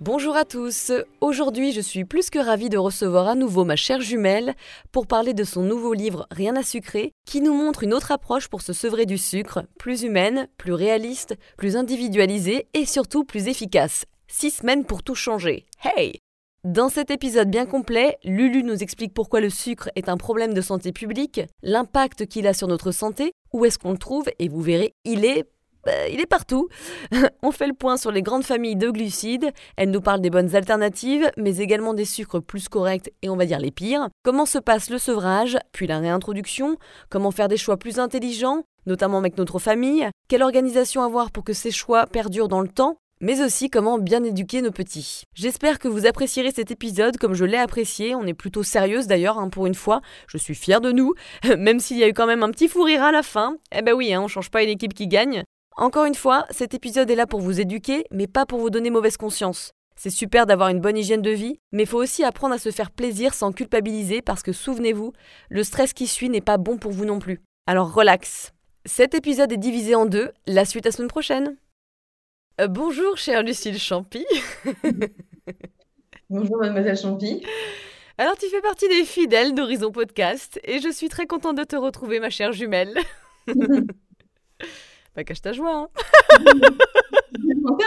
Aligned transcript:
Bonjour 0.00 0.34
à 0.34 0.46
tous, 0.46 0.92
aujourd'hui 1.20 1.72
je 1.72 1.82
suis 1.82 2.06
plus 2.06 2.30
que 2.30 2.38
ravie 2.38 2.70
de 2.70 2.78
recevoir 2.78 3.28
à 3.28 3.34
nouveau 3.34 3.66
ma 3.66 3.76
chère 3.76 4.00
jumelle 4.00 4.54
pour 4.92 5.06
parler 5.06 5.34
de 5.34 5.44
son 5.44 5.60
nouveau 5.60 5.92
livre 5.92 6.26
Rien 6.30 6.56
à 6.56 6.62
sucrer 6.62 7.12
qui 7.26 7.42
nous 7.42 7.52
montre 7.52 7.82
une 7.82 7.92
autre 7.92 8.10
approche 8.10 8.48
pour 8.48 8.62
se 8.62 8.72
sevrer 8.72 9.04
du 9.04 9.18
sucre, 9.18 9.62
plus 9.78 10.02
humaine, 10.02 10.48
plus 10.56 10.72
réaliste, 10.72 11.36
plus 11.58 11.76
individualisée 11.76 12.66
et 12.72 12.86
surtout 12.86 13.24
plus 13.24 13.46
efficace. 13.48 14.06
Six 14.26 14.52
semaines 14.52 14.86
pour 14.86 15.02
tout 15.02 15.14
changer. 15.14 15.66
Hey 15.84 16.20
dans 16.62 16.90
cet 16.90 17.10
épisode 17.10 17.50
bien 17.50 17.64
complet, 17.64 18.18
Lulu 18.22 18.62
nous 18.62 18.82
explique 18.82 19.14
pourquoi 19.14 19.40
le 19.40 19.48
sucre 19.48 19.88
est 19.96 20.10
un 20.10 20.18
problème 20.18 20.52
de 20.52 20.60
santé 20.60 20.92
publique, 20.92 21.40
l'impact 21.62 22.26
qu'il 22.26 22.46
a 22.46 22.52
sur 22.52 22.68
notre 22.68 22.90
santé, 22.90 23.32
où 23.54 23.64
est-ce 23.64 23.78
qu'on 23.78 23.92
le 23.92 23.98
trouve, 23.98 24.28
et 24.38 24.50
vous 24.50 24.60
verrez, 24.60 24.92
il 25.06 25.24
est 25.24 25.46
bah, 25.84 26.08
il 26.08 26.20
est 26.20 26.26
partout. 26.26 26.68
On 27.42 27.52
fait 27.52 27.66
le 27.66 27.74
point 27.74 27.96
sur 27.96 28.10
les 28.10 28.22
grandes 28.22 28.44
familles 28.44 28.76
de 28.76 28.90
glucides, 28.90 29.50
elle 29.76 29.90
nous 29.90 30.00
parle 30.00 30.20
des 30.20 30.30
bonnes 30.30 30.54
alternatives, 30.54 31.30
mais 31.36 31.58
également 31.58 31.94
des 31.94 32.04
sucres 32.04 32.42
plus 32.42 32.68
corrects 32.68 33.12
et 33.22 33.28
on 33.28 33.36
va 33.36 33.46
dire 33.46 33.58
les 33.58 33.70
pires. 33.70 34.08
Comment 34.22 34.46
se 34.46 34.58
passe 34.58 34.90
le 34.90 34.98
sevrage, 34.98 35.58
puis 35.72 35.86
la 35.86 35.98
réintroduction, 35.98 36.76
comment 37.08 37.30
faire 37.30 37.48
des 37.48 37.56
choix 37.56 37.76
plus 37.76 37.98
intelligents, 37.98 38.64
notamment 38.86 39.18
avec 39.18 39.38
notre 39.38 39.58
famille, 39.58 40.08
quelle 40.28 40.42
organisation 40.42 41.02
avoir 41.02 41.30
pour 41.30 41.44
que 41.44 41.52
ces 41.52 41.70
choix 41.70 42.06
perdurent 42.06 42.48
dans 42.48 42.60
le 42.60 42.68
temps, 42.68 42.96
mais 43.22 43.42
aussi 43.42 43.68
comment 43.68 43.98
bien 43.98 44.24
éduquer 44.24 44.62
nos 44.62 44.70
petits? 44.70 45.24
J'espère 45.34 45.78
que 45.78 45.88
vous 45.88 46.06
apprécierez 46.06 46.52
cet 46.52 46.70
épisode. 46.70 47.18
Comme 47.18 47.34
je 47.34 47.44
l'ai 47.44 47.58
apprécié, 47.58 48.14
on 48.14 48.26
est 48.26 48.34
plutôt 48.34 48.62
sérieuse 48.62 49.06
d'ailleurs 49.06 49.38
hein, 49.38 49.50
pour 49.50 49.66
une 49.66 49.74
fois, 49.74 50.00
je 50.26 50.38
suis 50.38 50.54
fière 50.54 50.80
de 50.80 50.90
nous, 50.90 51.12
même 51.58 51.80
s'il 51.80 51.98
y 51.98 52.04
a 52.04 52.08
eu 52.08 52.14
quand 52.14 52.26
même 52.26 52.42
un 52.42 52.50
petit 52.50 52.68
fou 52.68 52.82
rire 52.82 53.02
à 53.02 53.12
la 53.12 53.22
fin. 53.22 53.56
Eh 53.76 53.82
ben 53.82 53.92
oui, 53.92 54.14
hein, 54.14 54.22
on 54.22 54.28
change 54.28 54.50
pas 54.50 54.62
une 54.62 54.70
équipe 54.70 54.94
qui 54.94 55.06
gagne, 55.06 55.44
encore 55.76 56.04
une 56.04 56.14
fois, 56.14 56.46
cet 56.50 56.74
épisode 56.74 57.10
est 57.10 57.14
là 57.14 57.26
pour 57.26 57.40
vous 57.40 57.60
éduquer, 57.60 58.04
mais 58.10 58.26
pas 58.26 58.46
pour 58.46 58.58
vous 58.58 58.70
donner 58.70 58.90
mauvaise 58.90 59.16
conscience. 59.16 59.72
C'est 59.96 60.10
super 60.10 60.46
d'avoir 60.46 60.70
une 60.70 60.80
bonne 60.80 60.96
hygiène 60.96 61.22
de 61.22 61.30
vie, 61.30 61.58
mais 61.72 61.82
il 61.82 61.88
faut 61.88 62.02
aussi 62.02 62.24
apprendre 62.24 62.54
à 62.54 62.58
se 62.58 62.70
faire 62.70 62.90
plaisir 62.90 63.34
sans 63.34 63.52
culpabiliser 63.52 64.22
parce 64.22 64.42
que 64.42 64.52
souvenez-vous, 64.52 65.12
le 65.50 65.62
stress 65.62 65.92
qui 65.92 66.06
suit 66.06 66.30
n'est 66.30 66.40
pas 66.40 66.56
bon 66.56 66.78
pour 66.78 66.92
vous 66.92 67.04
non 67.04 67.18
plus. 67.18 67.40
Alors 67.66 67.92
relax. 67.92 68.52
Cet 68.86 69.14
épisode 69.14 69.52
est 69.52 69.58
divisé 69.58 69.94
en 69.94 70.06
deux, 70.06 70.32
la 70.46 70.64
suite 70.64 70.86
la 70.86 70.92
semaine 70.92 71.08
prochaine. 71.08 71.56
Euh, 72.60 72.66
bonjour 72.66 73.18
chère 73.18 73.42
Lucille 73.42 73.78
Champy. 73.78 74.24
bonjour 76.30 76.56
mademoiselle 76.56 76.96
Champy. 76.96 77.44
Alors 78.16 78.36
tu 78.38 78.48
fais 78.48 78.62
partie 78.62 78.88
des 78.88 79.04
fidèles 79.04 79.54
d'Horizon 79.54 79.92
Podcast 79.92 80.58
et 80.64 80.78
je 80.78 80.90
suis 80.90 81.10
très 81.10 81.26
contente 81.26 81.58
de 81.58 81.64
te 81.64 81.76
retrouver 81.76 82.20
ma 82.20 82.30
chère 82.30 82.52
jumelle. 82.52 82.94
Pas 85.14 85.24
cache 85.24 85.40
ta 85.40 85.52
joie. 85.52 85.74
Hein. 85.74 85.88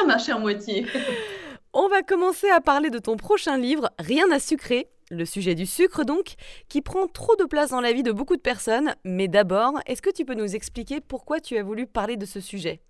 ma 0.08 0.18
chère 0.18 0.40
moitié. 0.40 0.86
On 1.74 1.88
va 1.88 2.04
commencer 2.04 2.50
à 2.50 2.62
parler 2.62 2.90
de 2.90 3.00
ton 3.00 3.18
prochain 3.18 3.58
livre, 3.58 3.90
Rien 3.98 4.30
à 4.32 4.40
sucrer, 4.40 4.90
le 5.10 5.26
sujet 5.26 5.56
du 5.56 5.66
sucre 5.66 6.04
donc, 6.04 6.36
qui 6.70 6.82
prend 6.82 7.08
trop 7.08 7.36
de 7.36 7.46
place 7.46 7.72
dans 7.72 7.82
la 7.82 7.94
vie 7.94 8.04
de 8.04 8.12
beaucoup 8.12 8.36
de 8.36 8.42
personnes. 8.42 8.94
Mais 9.04 9.28
d'abord, 9.28 9.80
est-ce 9.88 10.02
que 10.02 10.12
tu 10.12 10.26
peux 10.26 10.36
nous 10.36 10.56
expliquer 10.56 11.02
pourquoi 11.02 11.40
tu 11.40 11.58
as 11.58 11.64
voulu 11.64 11.88
parler 11.88 12.18
de 12.18 12.26
ce 12.26 12.40
sujet? 12.40 12.82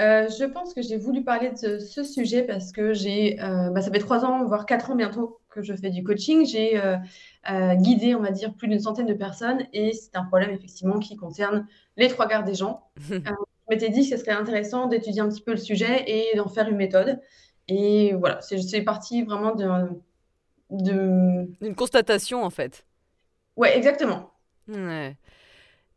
Euh, 0.00 0.28
je 0.28 0.44
pense 0.44 0.74
que 0.74 0.82
j'ai 0.82 0.96
voulu 0.96 1.22
parler 1.22 1.50
de 1.50 1.78
ce 1.78 2.02
sujet 2.02 2.42
parce 2.42 2.72
que 2.72 2.94
j'ai, 2.94 3.40
euh, 3.40 3.70
bah, 3.70 3.82
ça 3.82 3.92
fait 3.92 3.98
trois 3.98 4.24
ans, 4.24 4.44
voire 4.44 4.66
quatre 4.66 4.90
ans 4.90 4.96
bientôt 4.96 5.38
que 5.52 5.62
je 5.62 5.74
fais 5.74 5.90
du 5.90 6.02
coaching. 6.02 6.46
J'ai 6.46 6.80
euh, 6.80 7.74
guidé, 7.74 8.14
on 8.14 8.20
va 8.20 8.30
dire, 8.30 8.54
plus 8.54 8.68
d'une 8.68 8.80
centaine 8.80 9.06
de 9.06 9.14
personnes 9.14 9.66
et 9.72 9.92
c'est 9.92 10.16
un 10.16 10.24
problème 10.24 10.50
effectivement 10.50 10.98
qui 10.98 11.16
concerne 11.16 11.66
les 11.96 12.08
trois 12.08 12.26
quarts 12.26 12.44
des 12.44 12.54
gens. 12.54 12.88
je 12.96 13.20
m'étais 13.70 13.90
dit 13.90 14.08
que 14.08 14.16
ce 14.16 14.22
serait 14.22 14.36
intéressant 14.36 14.86
d'étudier 14.86 15.20
un 15.20 15.28
petit 15.28 15.42
peu 15.42 15.52
le 15.52 15.58
sujet 15.58 16.04
et 16.06 16.36
d'en 16.36 16.48
faire 16.48 16.68
une 16.68 16.76
méthode. 16.76 17.20
Et 17.68 18.14
voilà, 18.14 18.40
c'est 18.40 18.82
parti 18.82 19.22
vraiment 19.22 19.54
d'une 19.54 20.00
de... 20.70 21.74
constatation 21.74 22.42
en 22.44 22.50
fait. 22.50 22.84
Ouais, 23.56 23.76
exactement. 23.76 24.30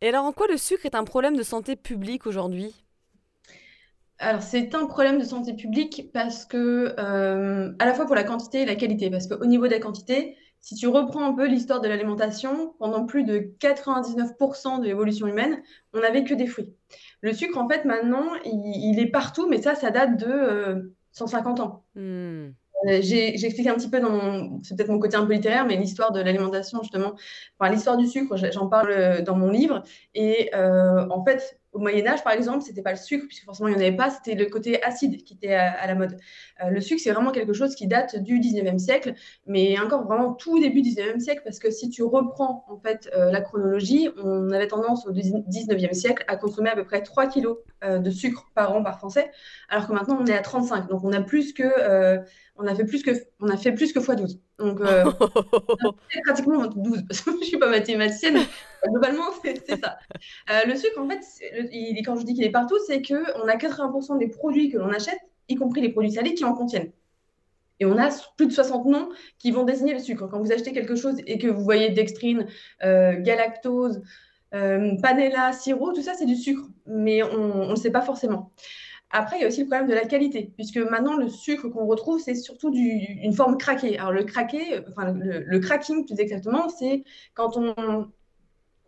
Et 0.01 0.09
alors 0.09 0.25
en 0.25 0.31
quoi 0.31 0.47
le 0.47 0.57
sucre 0.57 0.85
est 0.85 0.95
un 0.95 1.03
problème 1.03 1.35
de 1.35 1.44
santé 1.44 1.75
publique 1.75 2.27
aujourd'hui? 2.27 2.84
Alors, 4.17 4.41
c'est 4.41 4.73
un 4.75 4.85
problème 4.85 5.19
de 5.19 5.25
santé 5.25 5.53
publique 5.53 6.09
parce 6.13 6.45
que, 6.45 6.95
euh, 6.97 7.73
à 7.79 7.85
la 7.85 7.93
fois 7.93 8.05
pour 8.05 8.15
la 8.15 8.23
quantité 8.23 8.61
et 8.61 8.65
la 8.65 8.75
qualité, 8.75 9.09
parce 9.09 9.27
qu'au 9.27 9.45
niveau 9.45 9.67
de 9.67 9.71
la 9.71 9.79
quantité, 9.79 10.37
si 10.61 10.75
tu 10.75 10.87
reprends 10.87 11.25
un 11.25 11.33
peu 11.33 11.47
l'histoire 11.47 11.81
de 11.81 11.87
l'alimentation, 11.89 12.73
pendant 12.79 13.05
plus 13.05 13.23
de 13.23 13.53
99% 13.59 14.79
de 14.79 14.85
l'évolution 14.85 15.27
humaine, 15.27 15.61
on 15.93 15.99
n'avait 15.99 16.23
que 16.23 16.33
des 16.33 16.47
fruits. 16.47 16.73
Le 17.21 17.33
sucre, 17.33 17.57
en 17.57 17.67
fait, 17.67 17.83
maintenant, 17.83 18.25
il, 18.45 18.99
est 18.99 19.11
partout, 19.11 19.49
mais 19.49 19.61
ça, 19.61 19.75
ça 19.75 19.91
date 19.91 20.17
de 20.17 20.93
150 21.11 21.59
euh, 21.59 21.63
ans. 21.63 21.83
Hmm. 21.95 22.51
Euh, 22.87 22.99
j'ai 23.01 23.33
expliqué 23.33 23.69
un 23.69 23.75
petit 23.75 23.89
peu 23.89 23.99
dans 23.99 24.11
mon, 24.11 24.61
c'est 24.63 24.75
peut-être 24.75 24.89
mon 24.89 24.99
côté 24.99 25.17
un 25.17 25.25
peu 25.25 25.33
littéraire, 25.33 25.65
mais 25.65 25.75
l'histoire 25.75 26.11
de 26.11 26.21
l'alimentation 26.21 26.81
justement, 26.81 27.15
enfin 27.57 27.71
l'histoire 27.71 27.97
du 27.97 28.05
sucre, 28.05 28.35
j'en 28.51 28.67
parle 28.67 29.23
dans 29.23 29.35
mon 29.35 29.49
livre. 29.49 29.83
Et 30.13 30.51
en 30.53 31.23
fait, 31.25 31.59
au 31.75 31.80
Moyen 31.80 32.08
Âge, 32.08 32.24
par 32.24 32.31
exemple, 32.31 32.63
c'était 32.63 32.81
pas 32.81 32.91
le 32.91 32.97
sucre, 32.97 33.25
puisque 33.28 33.44
forcément 33.44 33.68
il 33.68 33.75
n'y 33.75 33.84
en 33.84 33.86
avait 33.86 33.96
pas, 33.96 34.09
c'était 34.09 34.34
le 34.34 34.46
côté 34.46 34.81
acide 34.81 35.24
qui 35.24 35.34
était 35.34 35.53
à, 35.53 35.86
la 35.86 35.94
mode. 35.94 36.18
Euh, 36.63 36.69
le 36.69 36.80
sucre, 36.80 37.02
c'est 37.03 37.12
vraiment 37.12 37.31
quelque 37.31 37.52
chose 37.52 37.75
qui 37.75 37.86
date 37.86 38.16
du 38.16 38.40
19e 38.40 38.80
siècle, 38.80 39.13
mais 39.46 39.78
encore 39.78 40.06
vraiment 40.06 40.34
tout 40.34 40.58
début 40.59 40.81
du 40.81 40.91
19e 40.91 41.19
siècle, 41.19 41.41
parce 41.44 41.59
que 41.59 41.69
si 41.69 41.90
tu 41.90 42.02
reprends 42.02 42.66
en 42.69 42.78
fait 42.80 43.12
euh, 43.16 43.30
la 43.30 43.41
chronologie, 43.41 44.09
on 44.24 44.52
avait 44.52 44.69
tendance 44.69 45.06
au 45.06 45.12
19e 45.12 45.94
siècle 45.94 46.24
à 46.30 46.38
consommer 46.38 46.69
à 46.69 46.75
peu 46.75 46.86
près 46.86 47.03
3 47.03 47.28
kilos 47.28 47.58
euh, 47.84 48.00
de 48.00 48.09
sucre 48.09 48.50
par 48.56 48.74
an 48.74 48.81
par 48.81 48.97
Français, 48.97 49.30
alors 49.68 49.88
que 49.88 49.92
maintenant 49.94 50.18
on 50.22 50.25
est 50.28 50.38
à 50.38 50.42
35. 50.42 50.88
Donc 50.88 51.03
on 51.03 51.12
a 51.12 51.22
plus 51.22 51.52
que 51.52 52.24
on 52.57 52.67
a 52.67 52.75
fait 52.75 52.85
plus 52.85 53.03
que 53.03 53.11
on 53.39 53.49
a 53.49 53.57
fait 53.57 53.73
plus 53.73 53.93
que 53.93 53.99
fois 53.99 54.16
12. 54.16 54.39
Donc 54.59 54.81
pratiquement 56.25 56.67
12 56.67 57.03
parce 57.07 57.21
que 57.21 57.31
je 57.41 57.45
suis 57.45 57.57
pas 57.57 57.69
mathématicienne. 57.69 58.38
Globalement, 58.88 59.25
c'est 59.43 59.79
ça. 59.79 59.97
le 60.47 60.75
sucre, 60.75 60.99
en 60.99 61.09
fait, 61.09 61.21
il, 61.71 62.01
quand 62.05 62.15
je 62.17 62.25
dis 62.25 62.33
qu'il 62.33 62.44
est 62.44 62.51
partout, 62.51 62.77
c'est 62.88 63.01
que 63.01 63.15
on 63.44 63.47
a 63.47 63.55
80% 63.55 64.19
des 64.19 64.27
produits 64.27 64.69
que 64.69 64.77
l'on 64.77 64.89
achète, 64.89 65.19
y 65.49 65.55
compris 65.55 65.81
les 65.81 65.89
produits 65.89 66.11
salés, 66.11 66.33
qui 66.33 66.45
en 66.45 66.53
contiennent. 66.53 66.91
Et 67.79 67.85
on 67.85 67.97
a 67.97 68.09
plus 68.38 68.47
de 68.47 68.51
60 68.51 68.85
noms 68.85 69.09
qui 69.38 69.51
vont 69.51 69.63
désigner 69.63 69.94
le 69.94 69.99
sucre. 69.99 70.27
Quand 70.27 70.39
vous 70.39 70.51
achetez 70.51 70.71
quelque 70.71 70.95
chose 70.95 71.17
et 71.25 71.38
que 71.38 71.47
vous 71.47 71.63
voyez 71.63 71.89
dextrine, 71.89 72.47
euh, 72.83 73.19
galactose, 73.19 74.01
euh, 74.53 74.95
panela, 75.01 75.51
sirop, 75.51 75.91
tout 75.91 76.01
ça, 76.01 76.13
c'est 76.13 76.25
du 76.25 76.35
sucre. 76.35 76.63
Mais 76.85 77.21
on 77.23 77.65
ne 77.65 77.69
le 77.69 77.75
sait 77.75 77.91
pas 77.91 78.01
forcément. 78.01 78.51
Après, 79.11 79.38
il 79.38 79.41
y 79.41 79.45
a 79.45 79.47
aussi 79.47 79.61
le 79.61 79.67
problème 79.67 79.88
de 79.88 79.93
la 79.93 80.05
qualité, 80.05 80.51
puisque 80.55 80.77
maintenant, 80.77 81.16
le 81.16 81.29
sucre 81.29 81.69
qu'on 81.69 81.85
retrouve, 81.85 82.19
c'est 82.19 82.35
surtout 82.35 82.71
du, 82.71 82.81
une 82.81 83.33
forme 83.33 83.57
craquée. 83.57 83.97
Alors, 83.97 84.11
le 84.11 84.23
craqué, 84.23 84.83
enfin, 84.89 85.13
le, 85.13 85.39
le 85.39 85.59
cracking, 85.59 86.05
plus 86.05 86.19
exactement, 86.19 86.69
c'est 86.69 87.03
quand 87.33 87.55
on, 87.55 88.09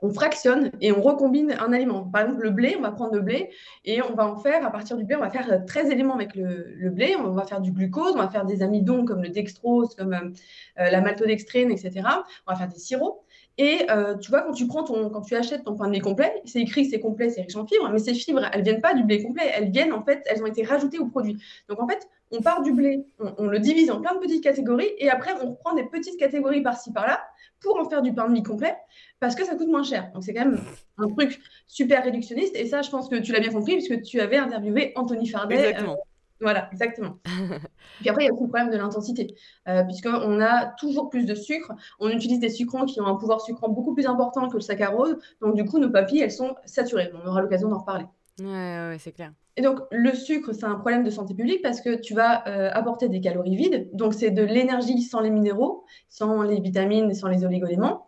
on 0.01 0.11
fractionne 0.11 0.71
et 0.79 0.91
on 0.91 1.01
recombine 1.01 1.55
un 1.59 1.73
aliment. 1.73 2.03
Par 2.03 2.23
exemple, 2.23 2.43
le 2.43 2.51
blé, 2.51 2.75
on 2.77 2.81
va 2.81 2.91
prendre 2.91 3.13
le 3.13 3.21
blé 3.21 3.49
et 3.83 4.01
on 4.01 4.13
va 4.13 4.27
en 4.27 4.37
faire, 4.37 4.65
à 4.65 4.71
partir 4.71 4.95
du 4.95 5.05
blé, 5.05 5.15
on 5.15 5.21
va 5.21 5.29
faire 5.29 5.65
13 5.65 5.89
éléments 5.89 6.13
avec 6.13 6.35
le, 6.35 6.89
blé. 6.89 7.15
On 7.15 7.31
va 7.31 7.45
faire 7.45 7.61
du 7.61 7.71
glucose, 7.71 8.13
on 8.13 8.19
va 8.19 8.29
faire 8.29 8.45
des 8.45 8.61
amidons 8.61 9.05
comme 9.05 9.23
le 9.23 9.29
dextrose, 9.29 9.95
comme 9.95 10.13
euh, 10.13 10.29
la 10.77 11.01
maltodextrine, 11.01 11.71
etc. 11.71 12.01
On 12.45 12.51
va 12.51 12.57
faire 12.57 12.67
des 12.67 12.79
sirops. 12.79 13.23
Et 13.57 13.89
euh, 13.89 14.15
tu 14.17 14.29
vois, 14.29 14.41
quand 14.41 14.53
tu 14.53 14.67
prends 14.67 14.83
ton, 14.83 15.09
quand 15.09 15.21
tu 15.21 15.35
achètes 15.35 15.63
ton 15.63 15.75
pain 15.75 15.85
de 15.85 15.91
blé 15.91 15.99
complet, 15.99 16.41
c'est 16.45 16.61
écrit 16.61 16.83
que 16.83 16.91
c'est 16.91 16.99
complet, 16.99 17.29
c'est 17.29 17.41
riche 17.41 17.55
en 17.55 17.65
fibres, 17.65 17.89
mais 17.91 17.97
ces 17.97 18.13
fibres, 18.13 18.47
elles 18.53 18.61
viennent 18.61 18.81
pas 18.81 18.93
du 18.93 19.03
blé 19.03 19.23
complet, 19.23 19.51
elles 19.53 19.71
viennent 19.71 19.93
en 19.93 20.03
fait, 20.03 20.23
elles 20.27 20.43
ont 20.43 20.45
été 20.45 20.63
rajoutées 20.63 20.99
au 20.99 21.07
produit. 21.07 21.41
Donc 21.67 21.81
en 21.81 21.87
fait, 21.87 22.07
on 22.29 22.41
part 22.41 22.61
du 22.61 22.71
blé, 22.71 23.05
on, 23.19 23.47
le 23.47 23.59
divise 23.59 23.89
en 23.89 23.99
plein 23.99 24.13
de 24.13 24.19
petites 24.19 24.43
catégories, 24.43 24.91
et 24.99 25.09
après 25.09 25.31
on 25.41 25.51
reprend 25.51 25.73
des 25.73 25.85
petites 25.85 26.19
catégories 26.19 26.61
par-ci 26.61 26.91
par-là 26.93 27.19
pour 27.59 27.79
en 27.79 27.89
faire 27.89 28.03
du 28.03 28.13
pain 28.13 28.27
de 28.27 28.33
mie 28.33 28.43
complet, 28.43 28.75
parce 29.19 29.33
que 29.33 29.43
ça 29.43 29.55
coûte 29.55 29.69
moins 29.69 29.83
cher. 29.83 30.11
Donc 30.13 30.23
c'est 30.23 30.35
quand 30.35 30.45
même 30.45 30.59
un 30.99 31.07
truc 31.07 31.39
super 31.65 32.03
réductionniste, 32.03 32.55
et 32.55 32.67
ça, 32.67 32.83
je 32.83 32.91
pense 32.91 33.09
que 33.09 33.15
tu 33.15 33.31
l'as 33.31 33.39
bien 33.39 33.51
compris, 33.51 33.73
puisque 33.73 34.03
tu 34.03 34.19
avais 34.19 34.37
interviewé 34.37 34.91
Anthony 34.95 35.27
Fardet. 35.27 35.55
Euh, 35.55 35.69
exactement. 35.69 35.97
Voilà, 36.39 36.69
exactement. 36.71 37.19
Puis 37.99 38.09
après, 38.09 38.23
il 38.23 38.27
y 38.27 38.29
a 38.29 38.33
aussi 38.33 38.43
le 38.43 38.49
problème 38.49 38.69
de 38.69 38.77
l'intensité, 38.77 39.35
euh, 39.67 39.83
puisqu'on 39.83 40.39
a 40.39 40.67
toujours 40.77 41.09
plus 41.09 41.25
de 41.25 41.35
sucre. 41.35 41.73
On 41.99 42.09
utilise 42.09 42.39
des 42.39 42.49
sucrants 42.49 42.85
qui 42.85 43.01
ont 43.01 43.07
un 43.07 43.15
pouvoir 43.15 43.41
sucrant 43.41 43.69
beaucoup 43.69 43.93
plus 43.93 44.05
important 44.05 44.47
que 44.49 44.55
le 44.55 44.61
saccharose. 44.61 45.17
Donc, 45.41 45.55
du 45.55 45.65
coup, 45.65 45.79
nos 45.79 45.89
papilles, 45.89 46.21
elles 46.21 46.31
sont 46.31 46.55
saturées. 46.65 47.11
On 47.13 47.27
aura 47.27 47.41
l'occasion 47.41 47.69
d'en 47.69 47.79
reparler. 47.79 48.05
Ouais, 48.39 48.97
c'est 48.99 49.11
clair. 49.11 49.33
Et 49.59 49.61
donc, 49.63 49.79
le 49.89 50.13
sucre, 50.13 50.53
c'est 50.53 50.65
un 50.65 50.75
problème 50.75 51.03
de 51.03 51.09
santé 51.09 51.33
publique 51.33 51.63
parce 51.63 51.81
que 51.81 51.95
tu 51.95 52.13
vas 52.13 52.47
euh, 52.47 52.69
apporter 52.71 53.09
des 53.09 53.19
calories 53.19 53.55
vides. 53.55 53.89
Donc, 53.91 54.13
c'est 54.13 54.29
de 54.29 54.43
l'énergie 54.43 55.01
sans 55.01 55.19
les 55.19 55.31
minéraux, 55.31 55.83
sans 56.09 56.43
les 56.43 56.59
vitamines, 56.59 57.11
sans 57.15 57.27
les 57.27 57.43
oligoéléments. 57.43 58.05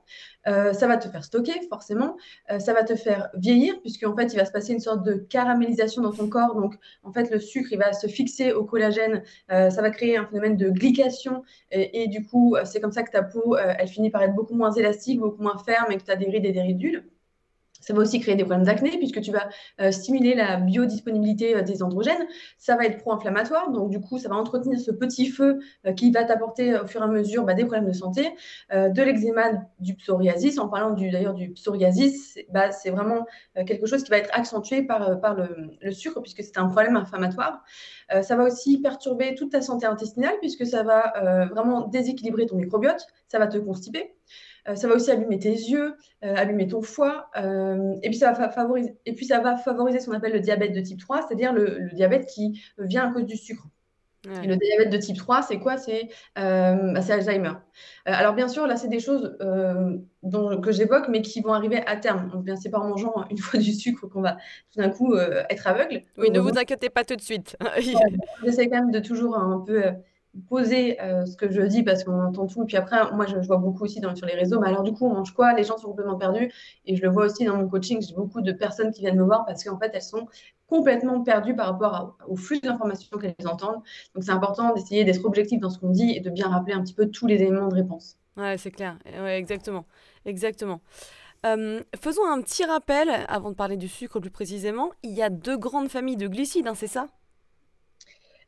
Euh, 0.48 0.74
ça 0.74 0.86
va 0.88 0.98
te 0.98 1.08
faire 1.10 1.24
stocker, 1.24 1.60
forcément. 1.68 2.16
Euh, 2.52 2.60
ça 2.60 2.74
va 2.74 2.84
te 2.84 2.96
faire 2.96 3.30
vieillir, 3.34 3.82
puisqu'en 3.82 4.16
fait, 4.16 4.32
il 4.32 4.38
va 4.38 4.46
se 4.46 4.52
passer 4.52 4.74
une 4.74 4.80
sorte 4.80 5.04
de 5.04 5.16
caramélisation 5.16 6.04
dans 6.04 6.14
ton 6.14 6.30
corps. 6.30 6.54
Donc, 6.54 6.76
en 7.02 7.12
fait, 7.12 7.32
le 7.32 7.40
sucre, 7.40 7.70
il 7.72 7.80
va 7.80 7.94
se 7.94 8.06
fixer 8.06 8.54
au 8.54 8.64
collagène. 8.64 9.24
ça 9.50 9.82
va 9.82 9.90
créer 9.90 10.18
un 10.18 10.28
phénomène 10.28 10.56
de 10.56 10.70
glycation. 10.70 11.42
Et, 11.72 12.04
et 12.04 12.08
du 12.08 12.28
coup, 12.28 12.58
c'est 12.64 12.80
comme 12.80 12.92
ça 12.92 13.02
que 13.02 13.10
ta 13.10 13.24
peau, 13.24 13.58
elle 13.58 13.88
finit 13.88 14.12
par 14.12 14.22
être 14.22 14.36
beaucoup 14.36 14.54
moins 14.54 14.72
élastique, 14.72 15.20
beaucoup 15.20 15.42
moins 15.42 15.58
ferme 15.58 15.92
et 15.92 15.98
que 15.98 16.04
tu 16.04 16.12
as 16.12 16.16
des 16.16 16.30
rides 16.30 16.46
et 16.46 16.52
des 16.52 16.62
ridules. 16.62 17.10
Ça 17.80 17.94
va 17.94 18.02
aussi 18.02 18.20
créer 18.20 18.36
des 18.36 18.44
problèmes 18.44 18.66
d'acné 18.66 18.98
puisque 18.98 19.22
tu 19.22 19.32
vas 19.32 19.50
euh, 19.80 19.92
stimuler 19.92 20.36
la 20.36 20.58
biodisponibilité 20.58 21.56
euh, 21.56 21.62
des 21.62 21.82
androgènes. 21.82 22.28
Ça 22.58 22.76
va 22.76 22.86
être 22.86 22.98
pro-inflammatoire, 22.98 23.72
donc 23.72 23.90
du 23.90 24.00
coup, 24.00 24.20
ça 24.20 24.30
va 24.30 24.36
entretenir 24.36 24.80
ce 24.80 24.92
petit 24.92 25.28
feu 25.28 25.60
euh, 25.86 25.94
qui 25.94 26.12
va 26.12 26.24
t'apporter 26.24 26.76
au 26.78 26.88
fur 26.88 27.02
et 27.02 27.06
à 27.06 27.08
mesure 27.08 27.46
bah, 27.46 27.54
des 27.54 27.66
problèmes 27.66 27.88
de 27.88 27.94
santé, 27.94 28.30
de 28.72 29.02
l'eczéma, 29.02 29.52
du 29.80 29.96
psoriasis. 29.96 30.60
En 30.60 30.68
parlant 30.68 30.92
d'ailleurs 30.94 31.34
du, 31.34 31.52
psoriasis, 31.52 32.38
bah, 32.50 32.72
c'est 32.72 32.90
vraiment 32.90 33.26
quelque 33.66 33.86
chose 33.86 34.04
qui 34.04 34.10
va 34.10 34.18
être 34.18 34.30
accentué 34.34 34.84
par 34.84 35.36
le, 35.36 35.92
sucre 35.92 36.22
puisque 36.22 36.44
c'est 36.44 36.58
un 36.58 36.68
problème 36.68 36.96
inflammatoire. 36.96 37.64
Ça 38.22 38.36
va 38.36 38.44
aussi 38.44 38.82
perturber 38.82 39.36
toute 39.36 39.52
ta 39.52 39.62
santé 39.62 39.86
intestinale 39.86 40.36
puisque 40.40 40.66
ça 40.66 40.84
va 40.84 41.14
vraiment 41.52 41.88
déséquilibrer 41.88 42.46
ton 42.46 42.56
microbiote, 42.56 43.06
ça 43.28 43.40
va 43.40 43.48
te 43.48 43.58
constiper. 43.58 44.16
Euh, 44.68 44.76
ça 44.76 44.88
va 44.88 44.96
aussi 44.96 45.12
allumer 45.12 45.40
tes 45.40 45.52
yeux, 45.52 45.96
euh, 46.24 46.36
allumer 46.36 46.68
ton 46.68 46.82
foie. 46.82 47.30
Euh, 47.38 47.96
et, 48.04 48.10
puis 48.10 48.20
ça 48.20 48.32
va 48.32 48.50
favoriser, 48.50 48.96
et 49.06 49.14
puis 49.14 49.26
ça 49.26 49.40
va 49.40 49.58
favoriser 49.58 50.00
ce 50.00 50.08
qu'on 50.08 50.16
appelle 50.16 50.34
le 50.34 50.40
diabète 50.40 50.74
de 50.74 50.82
type 50.82 51.00
3, 51.00 51.28
c'est-à-dire 51.28 51.54
le, 51.54 51.90
diabète 51.94 52.28
qui 52.28 52.62
vient 52.78 53.10
à 53.10 53.14
cause 53.14 53.26
du 53.26 53.38
sucre. 53.38 53.68
Et 54.26 54.48
le 54.48 54.58
diabète 54.58 54.90
de 54.90 54.98
type 54.98 55.18
3, 55.18 55.42
c'est 55.44 55.60
quoi? 55.60 55.78
C'est 55.78 56.10
bah, 56.36 57.00
Alzheimer. 57.10 57.54
alors 58.06 58.34
bien 58.34 58.48
sûr, 58.48 58.68
là, 58.68 58.76
c'est 58.76 58.90
des 58.90 59.00
choses 59.00 59.38
dont, 60.24 60.60
que 60.60 60.72
j'évoque, 60.72 61.08
mais 61.10 61.22
qui 61.22 61.42
vont 61.42 61.54
arriver 61.54 61.82
à 61.86 61.96
terme. 61.96 62.30
Donc 62.30 62.44
bien, 62.44 62.56
c'est 62.56 62.70
pas 62.70 62.80
en 62.80 62.90
mangeant 62.90 63.26
une 63.30 63.38
fois 63.40 63.60
du 63.60 63.74
sucre 63.74 64.08
qu'on 64.08 64.22
va 64.22 64.38
tout 64.74 64.80
d'un 64.80 64.90
coup 64.90 65.16
être 65.16 65.68
aveugle. 65.68 66.04
Oui, 66.18 66.32
ne 66.32 66.40
vous 66.40 66.58
inquiétez 66.58 66.90
pas 66.90 67.04
tout 67.04 67.16
de 67.16 67.22
suite. 67.22 67.56
J'essaie 68.44 68.70
quand 68.70 68.80
même 68.80 68.92
de 68.92 69.00
toujours 69.00 69.38
un 69.38 69.64
peu 69.66 69.84
poser 70.48 71.02
euh, 71.02 71.26
ce 71.26 71.36
que 71.36 71.52
je 71.52 71.62
dis 71.62 71.84
parce 71.84 72.04
qu'on 72.04 72.22
entend 72.22 72.48
tout. 72.48 72.64
Et 72.64 72.66
puis 72.66 72.78
après, 72.78 73.12
moi, 73.12 73.26
je, 73.26 73.36
vois 73.48 73.58
beaucoup 73.58 73.84
aussi 73.84 74.02
sur 74.16 74.28
les 74.28 74.36
réseaux. 74.36 74.60
Mais 74.60 74.68
alors, 74.68 74.84
du 74.84 74.94
coup, 74.94 75.06
on 75.06 75.14
mange 75.14 75.34
quoi? 75.34 75.54
Les 75.54 75.64
gens 75.64 75.78
sont 75.78 75.90
complètement 75.90 76.18
perdus. 76.18 76.52
Et 76.86 76.96
je 76.96 77.02
le 77.02 77.10
vois 77.10 77.26
aussi 77.26 77.46
dans 77.46 77.58
mon 77.58 77.68
coaching. 77.68 78.02
J'ai 78.02 78.16
beaucoup 78.16 78.42
de 78.42 78.52
personnes 78.52 78.92
qui 78.92 79.02
viennent 79.02 79.18
me 79.18 79.24
voir 79.24 79.46
parce 79.46 79.64
qu'en 79.64 79.78
fait, 79.78 79.92
elles 79.94 80.02
sont 80.02 80.28
complètement 80.68 81.22
perdues 81.22 81.56
par 81.56 81.68
rapport 81.68 82.18
au 82.28 82.36
flux 82.36 82.60
d'informations 82.60 83.18
qu'elles 83.18 83.48
entendent. 83.48 83.82
Donc, 84.14 84.24
c'est 84.24 84.32
important 84.32 84.74
d'essayer 84.74 85.04
d'être 85.04 85.26
objectif 85.26 85.60
dans 85.60 85.70
ce 85.70 85.80
qu'on 85.80 85.90
dit 85.90 86.14
et 86.16 86.20
de 86.20 86.30
bien 86.30 86.48
rappeler 86.48 86.74
un 86.74 86.82
petit 86.82 86.94
peu 86.94 87.08
tous 87.08 87.28
les 87.28 87.36
éléments 87.36 87.68
de 87.68 87.76
réponse. 87.76 88.18
Ouais, 88.38 88.58
c'est 88.58 88.72
clair. 88.72 88.98
Ouais, 89.06 89.38
exactement. 89.38 89.86
Exactement. 90.26 90.82
Faisons 91.44 92.26
un 92.28 92.42
petit 92.42 92.66
rappel, 92.66 93.10
avant 93.28 93.50
de 93.50 93.56
parler 93.56 93.78
du 93.78 93.88
sucre 93.88 94.20
plus 94.20 94.30
précisément. 94.30 94.92
Il 95.04 95.12
y 95.12 95.24
a 95.24 95.30
deux 95.30 95.58
grandes 95.58 95.90
familles 95.90 96.18
de 96.18 96.28
glucides, 96.28 96.68
hein, 96.68 96.76
c'est 96.76 96.88
ça? 96.88 97.08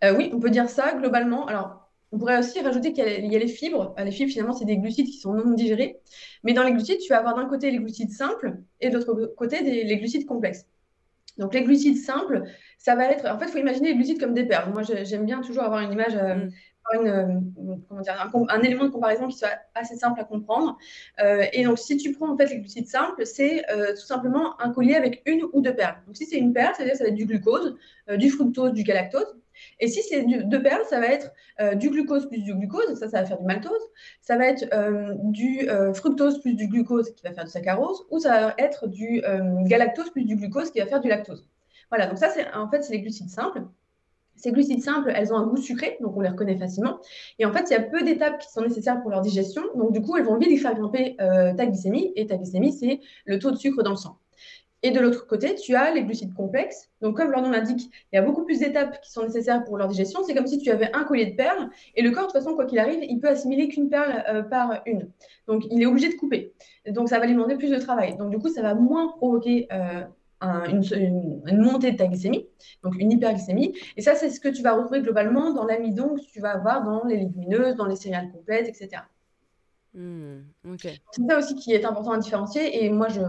Euh, 0.04 0.16
oui, 0.16 0.32
on 0.34 0.40
peut 0.40 0.50
dire 0.50 0.70
ça 0.70 0.94
globalement. 0.94 1.46
Alors, 1.46 1.90
on 2.12 2.18
pourrait 2.18 2.40
aussi 2.40 2.60
rajouter 2.60 2.92
qu'il 2.92 3.06
y, 3.06 3.36
a 3.36 3.40
les 3.40 3.48
fibres. 3.48 3.96
Euh, 3.98 4.04
les 4.04 4.12
fibres, 4.12 4.32
finalement, 4.32 4.54
c'est 4.54 4.66
des 4.66 4.78
glucides 4.78 5.08
qui 5.08 5.18
sont 5.18 5.34
non 5.34 5.52
digérés. 5.52 6.00
Mais 6.44 6.54
dans 6.54 6.64
les 6.64 6.72
glucides, 6.72 7.00
tu 7.00 7.10
vas 7.10 7.20
avoir 7.20 7.36
d'un 7.36 7.46
côté 7.46 7.72
les 7.72 7.78
glucides 7.78 8.12
simples 8.12 8.58
et 8.80 8.90
de 8.90 8.98
l'autre 8.98 9.34
côté 9.36 9.62
les 9.62 9.98
glucides 9.98 10.26
complexes. 10.26 10.66
Donc, 11.38 11.54
les 11.54 11.64
glucides 11.64 11.98
simples, 11.98 12.44
ça 12.78 12.96
va 12.96 13.06
être. 13.06 13.26
En 13.26 13.40
fait, 13.40 13.46
il 13.46 13.52
faut 13.52 13.58
imaginer 13.58 13.90
les 13.90 13.96
glucides 13.96 14.20
comme 14.20 14.34
des 14.34 14.44
perles. 14.44 14.74
Moi, 14.74 14.84
j'aime 14.84 15.26
bien 15.26 15.42
toujours 15.42 15.64
avoir 15.64 15.82
une 15.82 15.94
image. 15.94 16.16
Euh, 16.16 16.36
mm. 16.36 16.50
un, 18.50 18.62
élément 18.64 18.84
de 18.86 18.90
comparaison 18.90 19.28
qui 19.28 19.38
soit 19.38 19.54
assez 19.76 19.96
simple 19.96 20.20
à 20.20 20.26
comprendre. 20.26 20.78
et 21.54 21.64
donc, 21.64 21.78
si 21.78 21.96
tu 21.96 22.12
prends 22.12 22.34
en 22.34 22.36
fait 22.36 22.48
les 22.48 22.60
glucides 22.60 22.88
simples, 22.88 23.26
c'est 23.26 23.64
tout 23.92 24.06
simplement 24.06 24.60
un 24.60 24.74
collier 24.74 24.96
avec 24.96 25.22
une 25.26 25.44
ou 25.54 25.62
deux 25.62 25.76
perles. 25.76 25.96
Donc, 26.06 26.18
si 26.18 26.26
c'est 26.26 26.38
une 26.38 26.52
perle, 26.52 26.74
c'est-à-dire 26.76 26.96
ça 26.96 27.06
va 27.06 27.12
être 27.12 27.16
du 27.16 27.26
glucose, 27.26 27.78
du 28.18 28.30
fructose, 28.30 28.74
du 28.74 28.84
galactose. 28.84 29.41
Et 29.80 29.88
si 29.88 30.02
c'est 30.04 30.24
deux 30.24 30.62
perles, 30.62 30.84
ça 30.90 31.00
va 31.00 31.08
être 31.08 31.32
euh, 31.60 31.76
du 31.76 31.90
glucose 31.90 32.28
plus 32.28 32.42
du 32.42 32.54
glucose, 32.54 32.94
ça, 32.96 33.10
ça 33.10 33.22
va 33.22 33.26
faire 33.26 33.40
du 33.40 33.46
maltose. 33.46 33.82
Ça 34.22 34.38
va 34.38 34.48
être 34.48 34.66
euh, 34.74 35.14
du 35.18 35.70
euh, 35.70 35.94
fructose 35.94 36.40
plus 36.42 36.54
du 36.54 36.68
glucose 36.68 37.14
qui 37.14 37.24
va 37.24 37.34
faire 37.34 37.46
du 37.46 37.52
saccharose, 37.52 38.06
ou 38.10 38.20
ça 38.20 38.30
va 38.30 38.56
être 38.58 38.88
du 38.88 39.22
galactose 39.64 40.10
plus 40.12 40.26
du 40.26 40.36
glucose 40.36 40.72
qui 40.72 40.80
va 40.80 40.86
faire 40.86 41.02
du 41.02 41.10
lactose. 41.10 41.48
Voilà, 41.90 42.08
donc 42.08 42.18
ça, 42.18 42.30
c'est 42.30 42.52
en 42.54 42.70
fait, 42.70 42.84
c'est 42.84 42.94
les 42.94 43.02
glucides 43.02 43.30
simples. 43.30 43.64
Ces 44.38 44.52
glucides 44.52 44.82
simples, 44.82 45.12
elles 45.14 45.34
ont 45.34 45.38
un 45.38 45.46
goût 45.46 45.58
sucré, 45.58 45.98
donc 46.02 46.16
on 46.16 46.22
les 46.22 46.30
reconnaît 46.30 46.58
facilement. 46.58 47.00
Et 47.38 47.46
en 47.46 47.52
fait, 47.52 47.66
il 47.70 47.74
y 47.74 47.76
a 47.76 47.82
peu 47.82 48.02
d'étapes 48.02 48.40
qui 48.40 48.50
sont 48.52 48.62
nécessaires 48.62 49.02
pour 49.02 49.12
leur 49.12 49.22
digestion. 49.22 49.62
Donc, 49.76 49.92
du 49.92 50.02
coup, 50.02 50.18
elles 50.18 50.24
vont 50.24 50.38
vite 50.38 50.60
faire 50.60 50.74
grimper 50.74 51.16
ta 51.18 51.66
glycémie. 51.66 52.12
Et 52.16 52.26
ta 52.26 52.38
glycémie, 52.38 52.74
c'est 52.74 53.02
le 53.26 53.38
taux 53.38 53.52
de 53.52 53.58
sucre 53.58 53.84
dans 53.84 53.92
le 53.92 53.98
sang. 53.98 54.18
Et 54.84 54.92
de 54.92 55.00
l'autre 55.00 55.28
côté, 55.28 55.56
tu 55.56 55.76
as 55.76 55.94
les 55.94 56.04
glucides 56.04 56.34
complexes. 56.34 56.90
Donc, 57.02 57.18
comme 57.18 57.30
leur 57.30 57.42
nom 57.42 57.52
l'indique, 57.52 57.92
il 58.12 58.16
y 58.16 58.20
a 58.20 58.24
beaucoup 58.24 58.44
plus 58.44 58.60
d'étapes 58.60 59.00
qui 59.02 59.12
sont 59.12 59.24
nécessaires 59.24 59.64
pour 59.64 59.78
leur 59.78 59.88
digestion. 59.88 60.22
C'est 60.26 60.34
comme 60.34 60.48
si 60.48 60.58
tu 60.58 60.72
avais 60.72 60.90
un 60.94 61.04
collier 61.04 61.28
de 61.28 61.36
perles 61.36 61.70
et 61.96 62.02
le 62.02 62.10
corps, 62.12 62.24
de 62.24 62.32
toute 62.32 62.42
façon, 62.42 62.56
quoi 62.56 62.66
qu'il 62.66 62.80
arrive, 62.80 63.00
il 63.04 63.20
peut 63.20 63.28
assimiler 63.28 63.68
qu'une 63.68 63.90
perle 63.90 64.24
euh, 64.28 64.42
par 64.42 64.82
une. 64.88 65.10
Donc, 65.48 65.66
il 65.70 65.82
est 65.82 65.86
obligé 65.86 66.10
de 66.10 66.16
couper. 66.16 66.54
Donc, 66.88 67.10
ça 67.10 67.20
va 67.20 67.28
lui 67.28 67.34
demander 67.34 67.58
plus 67.58 67.70
de 67.70 67.78
travail. 67.78 68.18
Donc, 68.18 68.32
du 68.32 68.40
coup, 68.40 68.50
ça 68.50 68.64
va 68.64 68.74
moins 68.74 69.10
provoquer 69.10 69.68
euh, 69.72 70.02
une, 70.42 71.62
montée 71.62 71.92
de 71.92 71.98
ta 71.98 72.08
glycémie, 72.08 72.48
donc 72.84 72.96
une 72.98 73.12
hyperglycémie. 73.12 73.74
Et 73.98 74.02
ça, 74.02 74.16
c'est 74.16 74.30
ce 74.30 74.40
que 74.40 74.50
tu 74.50 74.64
vas 74.64 74.74
retrouver 74.74 75.02
globalement 75.02 75.54
dans 75.54 75.66
l'amidon 75.66 76.16
que 76.16 76.22
tu 76.22 76.40
vas 76.40 76.54
avoir 76.54 76.84
dans 76.84 77.06
les 77.06 77.18
légumineuses, 77.18 77.76
dans 77.76 77.86
les 77.86 77.96
céréales 77.96 78.32
complètes, 78.32 78.68
etc. 78.68 79.04
Hmm, 79.94 80.40
c'est 80.80 81.02
ça 81.28 81.38
aussi 81.38 81.56
qui 81.56 81.74
est 81.74 81.86
important 81.86 82.12
à 82.12 82.18
différencier. 82.18 82.84
Et 82.84 82.90
moi, 82.90 83.08
je, 83.10 83.22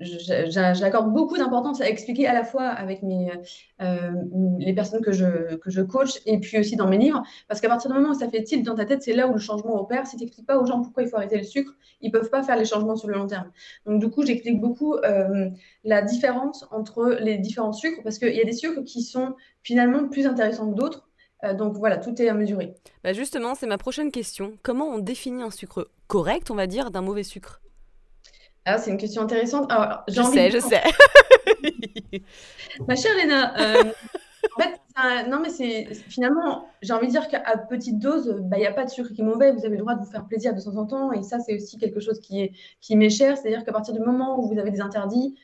j'accorde 0.00 1.12
beaucoup 1.12 1.36
d'importance 1.36 1.80
à 1.80 1.88
expliquer 1.88 2.26
à 2.26 2.32
la 2.32 2.44
fois 2.44 2.64
avec 2.64 3.02
euh, 3.02 4.12
les 4.58 4.72
personnes 4.72 5.00
que 5.00 5.12
je, 5.12 5.56
que 5.56 5.70
je 5.70 5.82
coach 5.82 6.20
et 6.26 6.38
puis 6.38 6.58
aussi 6.58 6.76
dans 6.76 6.88
mes 6.88 6.98
livres, 6.98 7.22
parce 7.48 7.60
qu'à 7.60 7.68
partir 7.68 7.90
du 7.90 7.96
moment 7.96 8.10
où 8.10 8.18
ça 8.18 8.28
fait 8.28 8.42
tilt 8.42 8.64
dans 8.64 8.74
ta 8.74 8.84
tête, 8.84 9.02
c'est 9.02 9.12
là 9.12 9.26
où 9.26 9.32
le 9.32 9.38
changement 9.38 9.80
opère. 9.80 10.06
Si 10.06 10.16
tu 10.16 10.24
n'expliques 10.24 10.46
pas 10.46 10.58
aux 10.58 10.66
gens 10.66 10.82
pourquoi 10.82 11.02
il 11.02 11.08
faut 11.08 11.16
arrêter 11.16 11.36
le 11.36 11.44
sucre, 11.44 11.72
ils 12.00 12.12
ne 12.12 12.12
peuvent 12.12 12.30
pas 12.30 12.42
faire 12.42 12.56
les 12.56 12.64
changements 12.64 12.96
sur 12.96 13.08
le 13.08 13.14
long 13.14 13.26
terme. 13.26 13.50
Donc 13.86 14.00
du 14.00 14.08
coup, 14.10 14.24
j'explique 14.24 14.60
beaucoup 14.60 14.94
euh, 14.94 15.48
la 15.84 16.02
différence 16.02 16.66
entre 16.70 17.16
les 17.20 17.38
différents 17.38 17.72
sucres, 17.72 18.02
parce 18.02 18.18
qu'il 18.18 18.34
y 18.34 18.40
a 18.40 18.44
des 18.44 18.52
sucres 18.52 18.84
qui 18.84 19.02
sont 19.02 19.34
finalement 19.62 20.08
plus 20.08 20.26
intéressants 20.26 20.70
que 20.70 20.76
d'autres. 20.76 21.08
Euh, 21.44 21.54
donc 21.54 21.76
voilà, 21.76 21.98
tout 21.98 22.20
est 22.20 22.28
à 22.28 22.34
mesurer. 22.34 22.74
Bah 23.04 23.12
justement, 23.12 23.54
c'est 23.54 23.66
ma 23.66 23.78
prochaine 23.78 24.10
question. 24.10 24.54
Comment 24.62 24.86
on 24.86 24.98
définit 24.98 25.42
un 25.42 25.50
sucre 25.50 25.88
correct, 26.08 26.50
on 26.50 26.54
va 26.54 26.66
dire, 26.66 26.90
d'un 26.90 27.02
mauvais 27.02 27.22
sucre? 27.22 27.60
Ah, 28.64 28.78
c'est 28.78 28.90
une 28.90 28.98
question 28.98 29.22
intéressante. 29.22 29.70
Alors, 29.70 30.02
je 30.08 30.22
sais, 30.22 30.50
je 30.50 30.58
sais. 30.58 30.82
Ma 32.86 32.96
chère 32.96 33.16
Léna, 33.16 33.58
euh, 33.58 33.92
en 34.56 34.62
fait, 34.62 35.28
non, 35.28 35.40
mais 35.40 35.48
c'est 35.48 35.94
finalement, 36.08 36.68
j'ai 36.82 36.92
envie 36.92 37.06
de 37.06 37.12
dire 37.12 37.28
qu'à 37.28 37.40
petite 37.56 37.98
dose, 37.98 38.36
bah, 38.42 38.56
il 38.56 38.60
n'y 38.60 38.66
a 38.66 38.72
pas 38.72 38.84
de 38.84 38.90
sucre 38.90 39.12
qui 39.12 39.22
est 39.22 39.24
mauvais. 39.24 39.52
Vous 39.52 39.64
avez 39.64 39.76
le 39.76 39.82
droit 39.82 39.94
de 39.94 40.00
vous 40.00 40.10
faire 40.10 40.26
plaisir 40.26 40.54
de 40.54 40.60
temps 40.60 40.76
en 40.76 40.86
temps. 40.86 41.12
Et 41.12 41.22
ça, 41.22 41.38
c'est 41.38 41.54
aussi 41.54 41.78
quelque 41.78 42.00
chose 42.00 42.20
qui 42.20 42.42
est 42.42 42.52
qui 42.80 42.96
m'est 42.96 43.10
cher. 43.10 43.36
C'est-à-dire 43.36 43.64
qu'à 43.64 43.72
partir 43.72 43.94
du 43.94 44.00
moment 44.00 44.38
où 44.38 44.46
vous 44.46 44.58
avez 44.58 44.70
des 44.70 44.80
interdits, 44.80 45.36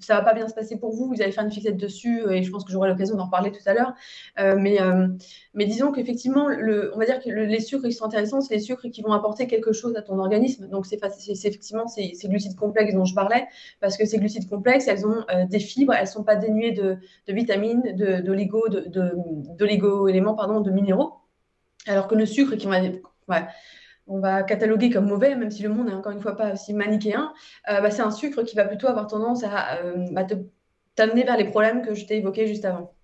ça 0.00 0.14
va 0.14 0.22
pas 0.22 0.34
bien 0.34 0.48
se 0.48 0.54
passer 0.54 0.78
pour 0.78 0.92
vous, 0.92 1.08
vous 1.08 1.20
allez 1.20 1.32
faire 1.32 1.44
une 1.44 1.50
fixette 1.50 1.76
dessus, 1.76 2.22
et 2.30 2.42
je 2.42 2.50
pense 2.50 2.64
que 2.64 2.72
j'aurai 2.72 2.88
l'occasion 2.88 3.16
d'en 3.16 3.26
reparler 3.26 3.52
tout 3.52 3.62
à 3.66 3.74
l'heure. 3.74 3.92
Euh, 4.38 4.56
mais, 4.58 4.80
euh, 4.80 5.08
mais 5.54 5.66
disons 5.66 5.92
qu'effectivement, 5.92 6.46
on 6.46 6.98
va 6.98 7.04
dire 7.04 7.20
que 7.20 7.28
les 7.28 7.60
sucres 7.60 7.86
qui 7.86 7.92
sont 7.92 8.06
intéressants, 8.06 8.40
c'est 8.40 8.54
les 8.54 8.60
sucres 8.60 8.88
qui 8.90 9.02
vont 9.02 9.12
apporter 9.12 9.46
quelque 9.46 9.72
chose 9.72 9.94
à 9.96 10.02
ton 10.02 10.18
organisme. 10.18 10.68
Donc, 10.68 10.86
c'est 10.86 11.00
effectivement 11.28 11.86
ces, 11.86 12.12
glucides 12.24 12.56
complexes 12.56 12.94
dont 12.94 13.04
je 13.04 13.14
parlais, 13.14 13.46
parce 13.80 13.96
que 13.96 14.06
ces 14.06 14.18
glucides 14.18 14.48
complexes, 14.48 14.88
elles 14.88 15.06
ont 15.06 15.24
euh, 15.30 15.44
des 15.46 15.60
fibres, 15.60 15.92
elles 15.92 16.06
sont 16.06 16.24
pas 16.24 16.36
dénuées 16.36 16.72
de, 16.72 16.96
de 17.26 17.32
vitamines, 17.32 17.82
d'oligo, 18.24 18.68
de, 18.68 18.84
de, 18.88 20.08
éléments 20.08 20.34
pardon, 20.34 20.60
de 20.60 20.70
minéraux. 20.70 21.12
Alors 21.86 22.08
que 22.08 22.14
le 22.14 22.26
sucre 22.26 22.56
qui 22.56 22.66
va 22.66 22.80
on 24.08 24.20
va 24.20 24.42
cataloguer 24.42 24.90
comme 24.90 25.06
mauvais, 25.06 25.34
même 25.36 25.50
si 25.50 25.62
le 25.62 25.68
monde 25.68 25.86
n'est 25.86 25.94
encore 25.94 26.12
une 26.12 26.20
fois 26.20 26.36
pas 26.36 26.54
aussi 26.54 26.72
manichéen, 26.72 27.32
euh, 27.70 27.80
bah, 27.80 27.90
c'est 27.90 28.02
un 28.02 28.10
sucre 28.10 28.42
qui 28.42 28.56
va 28.56 28.64
plutôt 28.64 28.88
avoir 28.88 29.06
tendance 29.06 29.44
à 29.44 29.76
euh, 29.76 30.06
t'amener 30.94 31.24
vers 31.24 31.36
les 31.36 31.44
problèmes 31.44 31.82
que 31.82 31.94
je 31.94 32.06
t'ai 32.06 32.16
évoqués 32.16 32.46
juste 32.46 32.64
avant. 32.64 32.94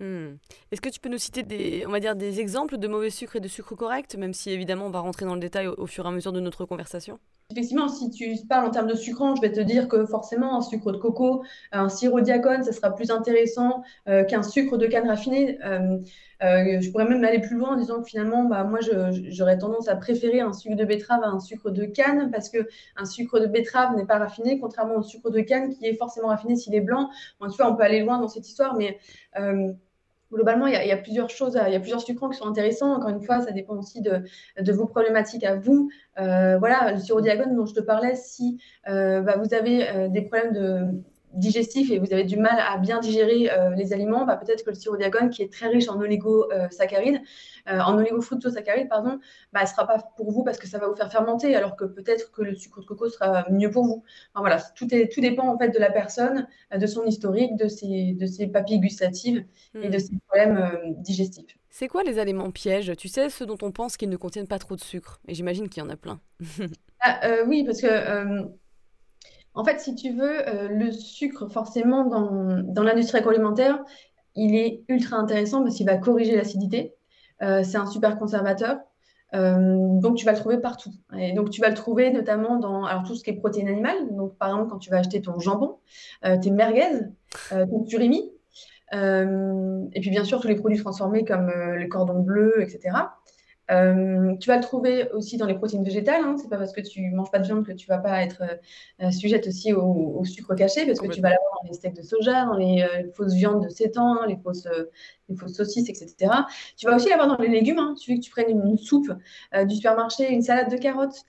Hmm. 0.00 0.36
Est-ce 0.70 0.80
que 0.80 0.88
tu 0.88 1.00
peux 1.00 1.10
nous 1.10 1.18
citer 1.18 1.42
des, 1.42 1.84
on 1.86 1.90
va 1.90 2.00
dire, 2.00 2.16
des 2.16 2.40
exemples 2.40 2.78
de 2.78 2.88
mauvais 2.88 3.10
sucre 3.10 3.36
et 3.36 3.40
de 3.40 3.48
sucre 3.48 3.74
correct, 3.74 4.16
même 4.16 4.32
si 4.32 4.50
évidemment 4.50 4.86
on 4.86 4.90
va 4.90 5.00
rentrer 5.00 5.26
dans 5.26 5.34
le 5.34 5.40
détail 5.40 5.66
au, 5.66 5.86
fur 5.86 6.06
et 6.06 6.08
à 6.08 6.10
mesure 6.10 6.32
de 6.32 6.40
notre 6.40 6.64
conversation? 6.64 7.18
Effectivement, 7.52 7.88
si 7.88 8.10
tu 8.10 8.34
parles 8.48 8.66
en 8.66 8.70
termes 8.70 8.88
de 8.88 8.94
sucrant, 8.94 9.36
je 9.36 9.40
vais 9.40 9.52
te 9.52 9.60
dire 9.60 9.88
que 9.88 10.04
forcément, 10.06 10.56
un 10.56 10.62
sucre 10.62 10.90
de 10.92 10.98
coco, 10.98 11.44
un 11.70 11.88
sirop 11.88 12.20
diacone, 12.20 12.64
ça 12.64 12.72
sera 12.72 12.94
plus 12.94 13.10
intéressant 13.10 13.82
euh, 14.08 14.24
qu'un 14.24 14.42
sucre 14.42 14.76
de 14.76 14.86
canne 14.86 15.06
raffiné. 15.06 15.58
Euh, 15.64 15.98
euh, 16.42 16.80
je 16.80 16.90
pourrais 16.90 17.04
même 17.04 17.22
aller 17.24 17.40
plus 17.40 17.56
loin 17.56 17.74
en 17.74 17.76
disant 17.76 18.02
que 18.02 18.08
finalement, 18.08 18.44
bah, 18.44 18.64
moi, 18.64 18.80
j'aurais 19.28 19.58
tendance 19.58 19.88
à 19.88 19.96
préférer 19.96 20.40
un 20.40 20.52
sucre 20.52 20.74
de 20.74 20.84
betterave 20.84 21.22
à 21.22 21.28
un 21.28 21.38
sucre 21.38 21.70
de 21.70 21.84
canne 21.84 22.30
parce 22.32 22.48
que 22.48 22.66
un 22.96 23.04
sucre 23.04 23.38
de 23.38 23.46
betterave 23.46 23.94
n'est 23.96 24.06
pas 24.06 24.18
raffiné, 24.18 24.58
contrairement 24.58 24.96
au 24.96 25.02
sucre 25.02 25.30
de 25.30 25.40
canne 25.40 25.72
qui 25.74 25.86
est 25.86 25.94
forcément 25.94 26.28
raffiné 26.28 26.56
s'il 26.56 26.74
est 26.74 26.80
blanc. 26.80 27.10
tu 27.40 27.56
vois, 27.56 27.70
on 27.70 27.76
peut 27.76 27.84
aller 27.84 28.00
loin 28.00 28.18
dans 28.18 28.28
cette 28.28 28.48
histoire, 28.48 28.76
mais 28.76 28.98
globalement, 30.32 30.66
il 30.66 30.74
y, 30.74 30.92
a, 30.92 30.96
plusieurs 30.96 31.30
choses, 31.30 31.58
il 31.66 31.72
y 31.72 31.76
a 31.76 31.80
plusieurs 31.80 32.00
sucrants 32.00 32.28
qui 32.28 32.38
sont 32.38 32.46
intéressants. 32.46 32.92
Encore 32.92 33.10
une 33.10 33.22
fois, 33.22 33.40
ça 33.40 33.52
dépend 33.52 33.76
aussi 33.76 34.00
de, 34.00 34.72
vos 34.72 34.86
problématiques 34.86 35.44
à 35.44 35.56
vous. 35.56 35.90
Euh, 36.18 36.58
voilà, 36.58 36.92
le 36.92 36.98
sirop 36.98 37.20
diagone 37.20 37.54
dont 37.54 37.66
je 37.66 37.74
te 37.74 37.80
parlais, 37.80 38.14
si 38.14 38.58
euh, 38.88 39.20
bah, 39.20 39.36
vous 39.36 39.54
avez 39.54 39.88
euh, 39.88 40.08
des 40.08 40.22
problèmes 40.22 40.52
de, 40.52 41.02
digestif 41.34 41.90
et 41.90 41.98
vous 41.98 42.12
avez 42.12 42.24
du 42.24 42.36
mal 42.36 42.58
à 42.58 42.78
bien 42.78 43.00
digérer 43.00 43.50
euh, 43.50 43.70
les 43.70 43.92
aliments, 43.92 44.24
bah, 44.24 44.36
peut-être 44.36 44.64
que 44.64 44.70
le 44.70 44.76
sirop 44.76 44.96
diagone, 44.96 45.30
qui 45.30 45.42
est 45.42 45.52
très 45.52 45.68
riche 45.68 45.88
en 45.88 45.98
oligosaccharides, 46.00 47.20
euh, 47.68 47.78
en 47.80 47.96
oligofructosaccharides, 47.96 48.88
pardon, 48.88 49.18
bah, 49.52 49.62
ne 49.62 49.66
sera 49.66 49.86
pas 49.86 49.98
pour 50.16 50.30
vous 50.30 50.44
parce 50.44 50.58
que 50.58 50.66
ça 50.66 50.78
va 50.78 50.88
vous 50.88 50.96
faire 50.96 51.10
fermenter, 51.10 51.54
alors 51.54 51.76
que 51.76 51.84
peut-être 51.84 52.32
que 52.32 52.42
le 52.42 52.54
sucre 52.54 52.80
de 52.80 52.86
coco 52.86 53.08
sera 53.08 53.46
mieux 53.50 53.70
pour 53.70 53.84
vous. 53.84 54.04
voilà, 54.34 54.60
tout, 54.74 54.92
est, 54.94 55.12
tout 55.12 55.20
dépend 55.20 55.48
en 55.48 55.58
fait 55.58 55.70
de 55.70 55.78
la 55.78 55.90
personne, 55.90 56.46
euh, 56.74 56.78
de 56.78 56.86
son 56.86 57.04
historique, 57.04 57.56
de 57.56 57.68
ses, 57.68 58.12
de 58.12 58.26
ses 58.26 58.46
papilles 58.46 58.80
gustatives 58.80 59.44
et 59.74 59.88
de 59.88 59.96
hmm. 59.96 60.00
ses 60.00 60.12
problèmes 60.26 60.94
digestifs. 60.98 61.56
C'est 61.70 61.88
quoi 61.88 62.02
les 62.02 62.18
aliments 62.18 62.50
pièges? 62.50 62.92
Tu 62.98 63.08
sais, 63.08 63.30
ceux 63.30 63.46
dont 63.46 63.56
on 63.62 63.72
pense 63.72 63.96
qu'ils 63.96 64.10
ne 64.10 64.16
contiennent 64.16 64.46
pas 64.46 64.58
trop 64.58 64.76
de 64.76 64.82
sucre. 64.82 65.20
Et 65.26 65.34
j'imagine 65.34 65.70
qu'il 65.70 65.82
y 65.82 65.86
en 65.86 65.88
a 65.88 65.96
plein. 65.96 66.20
ah, 67.00 67.38
oui, 67.46 67.64
parce 67.64 67.80
que 67.80 68.46
en 69.54 69.64
fait, 69.64 69.80
si 69.80 69.94
tu 69.94 70.12
veux, 70.12 70.48
euh, 70.48 70.68
le 70.68 70.90
sucre, 70.90 71.48
forcément, 71.48 72.04
dans, 72.04 72.82
l'industrie 72.82 73.18
agroalimentaire, 73.18 73.82
il 74.34 74.54
est 74.54 74.82
ultra 74.88 75.16
intéressant 75.16 75.62
parce 75.62 75.76
qu'il 75.76 75.86
va 75.86 75.98
corriger 75.98 76.36
l'acidité. 76.36 76.94
Euh, 77.42 77.62
c'est 77.62 77.76
un 77.76 77.86
super 77.86 78.18
conservateur. 78.18 78.78
Euh, 79.34 80.00
donc, 80.00 80.16
tu 80.16 80.24
vas 80.24 80.32
le 80.32 80.38
trouver 80.38 80.58
partout. 80.58 80.90
Et 81.18 81.32
donc, 81.32 81.50
tu 81.50 81.60
vas 81.60 81.68
le 81.68 81.74
trouver 81.74 82.10
notamment 82.10 82.56
dans 82.56 82.84
alors, 82.84 83.02
tout 83.02 83.14
ce 83.14 83.24
qui 83.24 83.30
est 83.30 83.34
protéines 83.34 83.68
animales. 83.68 84.14
Donc, 84.14 84.36
par 84.38 84.48
exemple, 84.48 84.70
quand 84.70 84.78
tu 84.78 84.90
vas 84.90 84.98
acheter 84.98 85.20
ton 85.20 85.38
jambon, 85.38 85.78
tes 86.22 86.50
merguez, 86.50 87.00
ton 87.50 87.84
surimi, 87.86 88.30
et 88.92 90.00
puis, 90.00 90.10
bien 90.10 90.24
sûr, 90.24 90.40
tous 90.40 90.48
les 90.48 90.54
produits 90.54 90.78
transformés 90.78 91.24
comme 91.24 91.50
le 91.50 91.86
cordon 91.88 92.20
bleu, 92.20 92.60
etc. 92.60 92.96
Euh, 93.72 94.36
tu 94.36 94.48
vas 94.48 94.56
le 94.56 94.62
trouver 94.62 95.10
aussi 95.12 95.36
dans 95.36 95.46
les 95.46 95.54
protéines 95.54 95.84
végétales. 95.84 96.22
Hein. 96.22 96.36
C'est 96.40 96.48
pas 96.48 96.58
parce 96.58 96.72
que 96.72 96.80
tu 96.80 97.10
manges 97.10 97.30
pas 97.30 97.38
de 97.38 97.44
viande 97.44 97.66
que 97.66 97.72
tu 97.72 97.86
vas 97.86 97.98
pas 97.98 98.22
être 98.22 98.42
euh, 99.02 99.10
sujette 99.10 99.46
aussi 99.46 99.72
au, 99.72 100.22
sucre 100.24 100.54
caché, 100.54 100.86
parce 100.86 100.98
que 100.98 101.06
tu 101.06 101.20
vas 101.20 101.30
l'avoir 101.30 101.60
dans 101.62 101.68
les 101.68 101.74
steaks 101.74 101.96
de 101.96 102.02
soja, 102.02 102.44
dans 102.44 102.56
les, 102.56 102.82
euh, 102.82 103.10
fausses 103.14 103.34
viandes 103.34 103.64
de 103.64 103.68
sétan, 103.68 104.24
les 104.26 104.36
fausses, 104.36 104.68
les 105.28 105.36
fausses 105.36 105.54
saucisses, 105.54 105.88
etc. 105.88 106.32
Tu 106.76 106.86
vas 106.86 106.96
aussi 106.96 107.08
l'avoir 107.08 107.28
dans 107.28 107.38
les 107.38 107.48
légumes. 107.48 107.78
Hein. 107.78 107.94
Tu 108.00 108.12
veux 108.12 108.18
que 108.18 108.22
tu 108.22 108.30
prennes 108.30 108.50
une, 108.50 108.76
soupe 108.76 109.12
du 109.66 109.74
supermarché, 109.74 110.30
une 110.30 110.42
salade 110.42 110.70
de 110.70 110.76
carottes, 110.76 111.24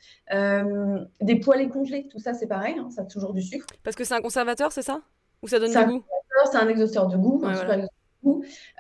des 1.22 1.36
poêlés 1.40 1.70
congelés, 1.70 2.08
tout 2.10 2.20
ça 2.20 2.34
c'est 2.34 2.48
pareil, 2.48 2.76
hein. 2.78 2.90
ça 2.90 3.02
a 3.02 3.06
toujours 3.06 3.34
du 3.34 3.42
sucre. 3.42 3.68
Parce 3.84 3.96
que 3.96 4.04
c'est 4.04 4.16
un 4.16 4.22
conservateur, 4.22 4.72
c'est 4.72 4.82
ça? 4.82 5.02
Ou 5.42 5.48
ça 5.48 5.60
donne 5.60 5.72
du 5.72 5.86
goût? 5.86 6.04
C'est 6.52 6.58
un 6.58 6.68
exhausteur 6.68 7.08
de 7.08 7.18
goût, 7.18 7.44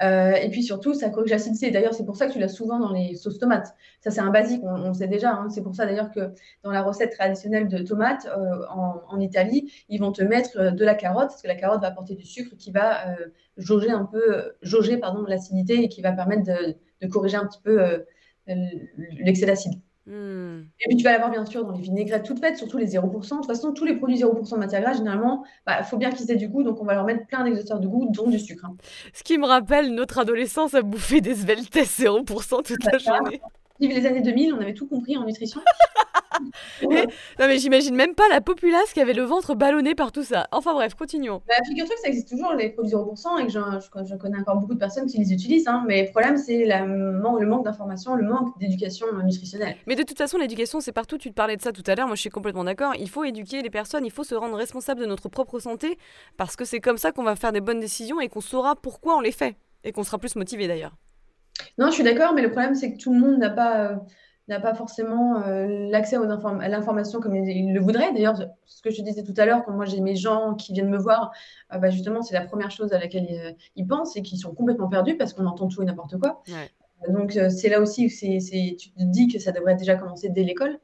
euh, 0.01 0.33
et 0.33 0.49
puis 0.49 0.63
surtout, 0.63 0.93
ça 0.93 1.09
corrige 1.09 1.31
l'acidité. 1.31 1.71
D'ailleurs, 1.71 1.93
c'est 1.93 2.05
pour 2.05 2.15
ça 2.15 2.27
que 2.27 2.33
tu 2.33 2.39
l'as 2.39 2.47
souvent 2.47 2.79
dans 2.79 2.91
les 2.91 3.15
sauces 3.15 3.39
tomates. 3.39 3.75
Ça, 4.01 4.11
c'est 4.11 4.21
un 4.21 4.29
basique, 4.29 4.61
on, 4.63 4.93
sait 4.93 5.07
déjà. 5.07 5.33
Hein. 5.33 5.49
C'est 5.49 5.61
pour 5.61 5.75
ça 5.75 5.85
d'ailleurs 5.85 6.11
que 6.11 6.33
dans 6.63 6.71
la 6.71 6.81
recette 6.81 7.11
traditionnelle 7.11 7.67
de 7.67 7.79
tomates 7.79 8.25
euh, 8.25 8.65
en, 8.69 9.19
Italie, 9.19 9.71
ils 9.89 9.99
vont 9.99 10.11
te 10.11 10.23
mettre 10.23 10.57
euh, 10.57 10.71
de 10.71 10.85
la 10.85 10.95
carotte, 10.95 11.29
parce 11.29 11.41
que 11.41 11.47
la 11.47 11.55
carotte 11.55 11.81
va 11.81 11.87
apporter 11.87 12.15
du 12.15 12.25
sucre 12.25 12.55
qui 12.57 12.71
va 12.71 13.15
jauger 13.57 13.91
un 13.91 14.05
peu, 14.05 14.53
jauger 14.61 14.99
l'acidité 15.27 15.83
et 15.83 15.89
qui 15.89 16.01
va 16.01 16.11
permettre 16.11 16.43
de 16.43 17.07
corriger 17.07 17.37
un 17.37 17.45
petit 17.45 17.61
peu 17.61 18.03
l'excès 18.47 19.45
d'acide. 19.45 19.73
Hmm. 20.05 20.63
Et 20.81 20.89
puis 20.89 20.97
tu 20.97 21.03
vas 21.03 21.13
l'avoir 21.13 21.31
bien 21.31 21.45
sûr 21.45 21.63
dans 21.63 21.71
les 21.71 21.81
vinaigrettes 21.81 22.25
toutes 22.25 22.39
faites, 22.39 22.57
surtout 22.57 22.77
les 22.77 22.87
0%. 22.87 23.01
De 23.01 23.35
toute 23.35 23.45
façon, 23.45 23.71
tous 23.71 23.85
les 23.85 23.95
produits 23.95 24.17
0% 24.17 24.53
de 24.53 24.59
matière 24.59 24.81
grasse, 24.81 24.97
généralement, 24.97 25.43
il 25.45 25.49
bah, 25.65 25.83
faut 25.83 25.97
bien 25.97 26.11
qu'ils 26.11 26.29
aient 26.29 26.35
du 26.35 26.49
goût, 26.49 26.63
donc 26.63 26.81
on 26.81 26.85
va 26.85 26.93
leur 26.93 27.05
mettre 27.05 27.25
plein 27.27 27.43
d'exhausteurs 27.45 27.79
de 27.79 27.87
goût, 27.87 28.09
dont 28.11 28.29
du 28.29 28.39
sucre. 28.39 28.65
Hein. 28.65 28.75
Ce 29.13 29.23
qui 29.23 29.37
me 29.37 29.45
rappelle 29.45 29.93
notre 29.93 30.19
adolescence 30.19 30.73
à 30.73 30.81
bouffer 30.81 31.21
des 31.21 31.35
sveltes 31.35 31.75
0% 31.75 32.63
toute 32.63 32.83
la 32.83 32.97
journée. 32.97 33.41
Vive 33.79 33.91
les 33.91 34.05
années 34.05 34.21
2000, 34.21 34.53
on 34.53 34.59
avait 34.59 34.73
tout 34.73 34.87
compris 34.87 35.17
en 35.17 35.25
nutrition. 35.25 35.61
non 36.81 37.47
mais 37.47 37.57
j'imagine 37.57 37.95
même 37.95 38.15
pas 38.15 38.27
la 38.29 38.41
populace 38.41 38.93
qui 38.93 39.01
avait 39.01 39.13
le 39.13 39.23
ventre 39.23 39.55
ballonné 39.55 39.95
par 39.95 40.11
tout 40.11 40.23
ça. 40.23 40.47
Enfin 40.51 40.73
bref, 40.73 40.93
continuons. 40.95 41.41
Bah, 41.47 41.55
Figure-toi 41.67 41.95
que 41.95 42.01
ça 42.01 42.07
existe 42.07 42.29
toujours 42.29 42.53
les 42.53 42.69
produits 42.69 42.93
0% 42.93 43.39
et 43.41 43.45
que 43.45 43.51
je, 43.51 44.15
connais 44.15 44.37
encore 44.37 44.57
beaucoup 44.57 44.73
de 44.73 44.79
personnes 44.79 45.05
qui 45.05 45.17
les 45.17 45.33
utilisent. 45.33 45.67
Hein. 45.67 45.83
mais 45.87 46.03
le 46.05 46.11
problème 46.11 46.37
c'est 46.37 46.65
le 46.65 47.45
manque 47.45 47.65
d'information, 47.65 48.15
le 48.15 48.27
manque 48.27 48.57
d'éducation 48.59 49.07
nutritionnelle. 49.23 49.75
Mais 49.87 49.95
de 49.95 50.03
toute 50.03 50.17
façon 50.17 50.37
l'éducation 50.37 50.79
c'est 50.79 50.91
partout, 50.91 51.17
tu 51.17 51.29
te 51.29 51.35
parlais 51.35 51.57
de 51.57 51.61
ça 51.61 51.71
tout 51.71 51.83
à 51.87 51.95
l'heure, 51.95 52.07
moi 52.07 52.15
je 52.15 52.21
suis 52.21 52.29
complètement 52.29 52.63
d'accord. 52.63 52.93
Il 52.99 53.09
faut 53.09 53.23
éduquer 53.23 53.61
les 53.61 53.69
personnes, 53.69 54.05
il 54.05 54.11
faut 54.11 54.23
se 54.23 54.35
rendre 54.35 54.55
responsable 54.55 55.01
de 55.01 55.05
notre 55.05 55.29
propre 55.29 55.59
santé 55.59 55.97
parce 56.37 56.55
que 56.55 56.65
c'est 56.65 56.79
comme 56.79 56.97
ça 56.97 57.11
qu'on 57.11 57.23
va 57.23 57.35
faire 57.35 57.51
des 57.51 57.61
bonnes 57.61 57.79
décisions 57.79 58.19
et 58.19 58.29
qu'on 58.29 58.41
saura 58.41 58.75
pourquoi 58.75 59.17
on 59.17 59.21
les 59.21 59.31
fait 59.31 59.55
et 59.83 59.91
qu'on 59.91 60.03
sera 60.03 60.17
plus 60.17 60.35
motivé 60.35 60.67
d'ailleurs. 60.67 60.93
Non, 61.77 61.87
je 61.87 61.93
suis 61.93 62.03
d'accord, 62.03 62.33
mais 62.33 62.41
le 62.41 62.51
problème 62.51 62.75
c'est 62.75 62.93
que 62.93 62.97
tout 62.97 63.13
le 63.13 63.19
monde 63.19 63.37
n'a 63.37 63.49
pas... 63.49 63.91
Euh, 63.91 63.95
n'a 64.47 64.59
pas 64.59 64.73
forcément 64.73 65.41
euh, 65.41 65.89
l'accès 65.89 66.17
à 66.17 66.67
l'information 66.67 67.19
comme 67.19 67.35
il, 67.35 67.73
le 67.73 67.79
voudrait. 67.79 68.11
D'ailleurs, 68.13 68.35
ce 68.65 68.81
que 68.81 68.89
je 68.89 69.01
disais 69.01 69.23
tout 69.23 69.33
à 69.37 69.45
l'heure, 69.45 69.63
quand 69.63 69.71
moi 69.71 69.85
j'ai 69.85 70.01
mes 70.01 70.15
gens 70.15 70.55
qui 70.55 70.73
viennent 70.73 70.89
me 70.89 70.97
voir, 70.97 71.31
euh, 71.73 71.77
bah, 71.77 71.89
justement, 71.89 72.21
c'est 72.21 72.33
la 72.33 72.45
première 72.45 72.71
chose 72.71 72.91
à 72.93 72.99
laquelle 72.99 73.25
ils, 73.29 73.55
ils 73.75 73.87
pensent 73.87 74.17
et 74.17 74.21
qui 74.21 74.37
sont 74.37 74.53
complètement 74.53 74.89
perdus 74.89 75.15
parce 75.15 75.33
qu'on 75.33 75.45
entend 75.45 75.67
tout 75.67 75.81
et 75.81 75.85
n'importe 75.85 76.17
quoi. 76.19 76.43
Donc, 77.09 77.35
euh, 77.35 77.49
c'est 77.49 77.69
là 77.69 77.81
aussi 77.81 78.05
où 78.05 78.09
c'est, 78.09 78.75
tu 78.79 78.91
te 78.91 79.03
dis 79.03 79.27
que 79.27 79.39
ça 79.39 79.51
devrait 79.51 79.75
déjà 79.75 79.95
commencer 79.95 80.29
dès 80.29 80.43
l'école. 80.43 80.79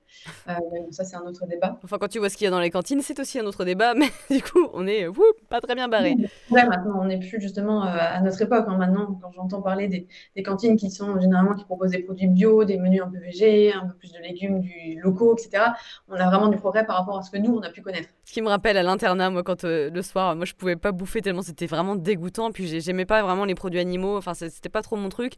Euh, 0.48 0.54
ça, 0.92 1.04
c'est 1.04 1.16
un 1.16 1.22
autre 1.22 1.46
débat. 1.48 1.80
Enfin, 1.84 1.98
quand 2.00 2.08
tu 2.08 2.20
vois 2.20 2.30
ce 2.30 2.38
qu'il 2.38 2.46
y 2.46 2.48
a 2.48 2.52
dans 2.52 2.60
les 2.60 2.70
cantines, 2.70 3.02
c'est 3.02 3.20
aussi 3.20 3.40
un 3.40 3.46
autre 3.46 3.66
débat, 3.66 3.94
mais 3.96 4.10
du 4.30 4.42
coup, 4.42 4.68
on 4.74 4.88
est 4.88 5.08
pas 5.50 5.62
très 5.62 5.76
bien 5.76 5.88
barré. 5.88 6.16
Ouais, 6.50 6.66
maintenant, 6.66 7.00
on 7.02 7.06
n'est 7.06 7.20
plus 7.20 7.42
justement 7.42 7.86
euh, 7.86 7.98
à 7.98 8.22
notre 8.22 8.42
époque. 8.42 8.66
Hein. 8.68 8.78
Maintenant, 8.78 9.20
quand 9.22 9.32
j'entends 9.32 9.62
parler 9.62 9.88
des, 9.88 10.08
des, 10.36 10.44
cantines 10.44 10.78
qui 10.78 10.92
sont 10.92 11.20
généralement 11.20 11.56
qui 11.56 11.66
proposent 11.66 11.92
des 11.92 12.04
produits 12.04 12.28
bio, 12.28 12.64
des 12.64 12.78
menus 12.78 13.02
un 13.02 13.10
peu 13.10 13.20
végés, 13.20 13.74
un 13.74 13.88
peu 13.88 13.94
plus 13.96 14.12
de 14.12 14.20
légumes 14.20 14.62
du 14.62 15.00
locaux, 15.02 15.36
etc., 15.36 15.64
on 16.08 16.16
a 16.16 16.26
vraiment 16.30 16.48
du 16.48 16.58
progrès 16.58 16.86
par 16.86 16.98
rapport 16.98 17.18
à 17.18 17.24
ce 17.24 17.32
que 17.32 17.38
nous, 17.38 17.54
on 17.54 17.62
a 17.62 17.70
pu 17.70 17.82
connaître. 17.82 18.10
Ce 18.26 18.34
qui 18.34 18.42
me 18.42 18.50
rappelle 18.50 18.78
à 18.78 18.84
l'internat, 18.84 19.30
moi, 19.30 19.44
quand 19.44 19.64
le 19.64 20.02
soir, 20.02 20.36
moi, 20.36 20.46
je 20.46 20.54
pouvais 20.54 20.76
pas 20.76 20.92
bouffer 20.92 21.22
tellement 21.22 21.42
c'était 21.42 21.66
vraiment 21.66 21.96
dégoûtant. 21.96 22.52
Puis, 22.52 22.80
j'aimais 22.82 23.06
pas 23.06 23.22
vraiment 23.22 23.46
les 23.46 23.56
produits 23.56 23.80
animaux. 23.80 24.18
Enfin, 24.18 24.34
c'était 24.34 24.70
pas 24.70 24.82
trop 24.82 24.96
mon 24.96 25.10
truc. 25.10 25.34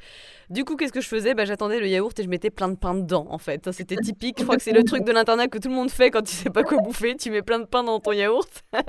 Du 0.50 0.66
coup, 0.66 0.76
qu'est-ce 0.76 0.94
que 0.94 1.02
je 1.02 1.08
faisais? 1.08 1.34
Bah, 1.34 1.46
J'attendais 1.46 1.80
le 1.80 1.88
yaourt 1.88 2.18
et 2.20 2.24
je 2.24 2.30
mettais 2.30 2.50
plein 2.50 2.70
de 2.70 2.76
pain 2.76 2.94
dedans, 2.94 3.28
en 3.30 3.38
fait. 3.38 3.72
C'était 3.72 3.96
typique. 3.96 4.40
Je 4.40 4.44
crois 4.44 4.58
que 4.64 4.70
c'est 4.72 4.78
le 4.78 4.84
truc 4.84 5.04
de 5.04 5.12
l'internet 5.12 5.50
que 5.50 5.58
tout 5.58 5.70
le 5.70 5.76
monde 5.76 5.92
fait 5.92 6.12
quand 6.12 6.22
tu 6.22 6.34
sais 6.34 6.50
pas 6.50 6.64
quoi 6.64 6.78
bouffer. 6.78 7.16
Tu 7.16 7.32
mets 7.32 7.42
plein 7.42 7.60
de 7.60 7.66
pain 7.66 7.84
dans 7.84 8.00
ton 8.00 8.12
yaourt. 8.12 8.64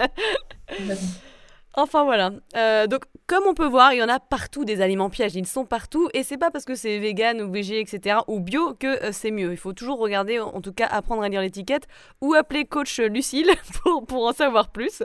Enfin 1.75 2.05
voilà. 2.05 2.33
Euh, 2.55 2.87
donc 2.87 3.05
comme 3.26 3.45
on 3.47 3.55
peut 3.55 3.67
voir, 3.67 3.95
il 3.95 3.99
y 3.99 4.02
en 4.02 4.09
a 4.09 4.21
partout 4.21 4.67
des 4.67 4.83
aliments 4.83 5.09
pièges. 5.09 5.35
Ils 5.37 5.47
sont 5.47 5.64
partout 5.64 6.11
et 6.12 6.23
c'est 6.23 6.37
pas 6.37 6.50
parce 6.50 6.67
que 6.67 6.75
c'est 6.75 6.99
vegan 6.99 7.41
ou 7.41 7.50
végé, 7.50 7.81
etc. 7.81 8.19
ou 8.29 8.41
bio 8.41 8.75
que 8.75 9.02
euh, 9.02 9.09
c'est 9.11 9.31
mieux. 9.31 9.52
Il 9.52 9.57
faut 9.57 9.73
toujours 9.73 9.99
regarder, 9.99 10.38
en 10.38 10.61
tout 10.61 10.75
cas 10.75 10.87
apprendre 10.87 11.23
à 11.23 11.31
lire 11.31 11.41
l'étiquette 11.41 11.87
ou 12.21 12.35
appeler 12.35 12.67
coach 12.67 13.00
Lucille 13.00 13.50
pour, 13.83 14.05
pour 14.05 14.26
en 14.26 14.35
savoir 14.35 14.71
plus. 14.71 15.02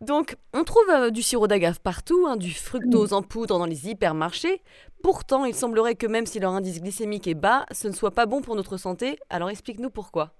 Donc, 0.00 0.36
on 0.52 0.62
trouve 0.62 0.88
euh, 0.90 1.10
du 1.10 1.22
sirop 1.22 1.46
d'agave 1.46 1.80
partout, 1.80 2.26
hein, 2.28 2.36
du 2.36 2.52
fructose 2.52 3.12
en 3.14 3.22
poudre 3.22 3.58
dans 3.58 3.66
les 3.66 3.88
hypermarchés. 3.88 4.62
Pourtant, 5.06 5.44
il 5.44 5.54
semblerait 5.54 5.94
que 5.94 6.08
même 6.08 6.26
si 6.26 6.40
leur 6.40 6.50
indice 6.50 6.82
glycémique 6.82 7.28
est 7.28 7.34
bas, 7.34 7.64
ce 7.70 7.86
ne 7.86 7.92
soit 7.92 8.10
pas 8.10 8.26
bon 8.26 8.40
pour 8.40 8.56
notre 8.56 8.76
santé. 8.76 9.20
Alors, 9.30 9.48
explique-nous 9.48 9.88
pourquoi. 9.88 10.32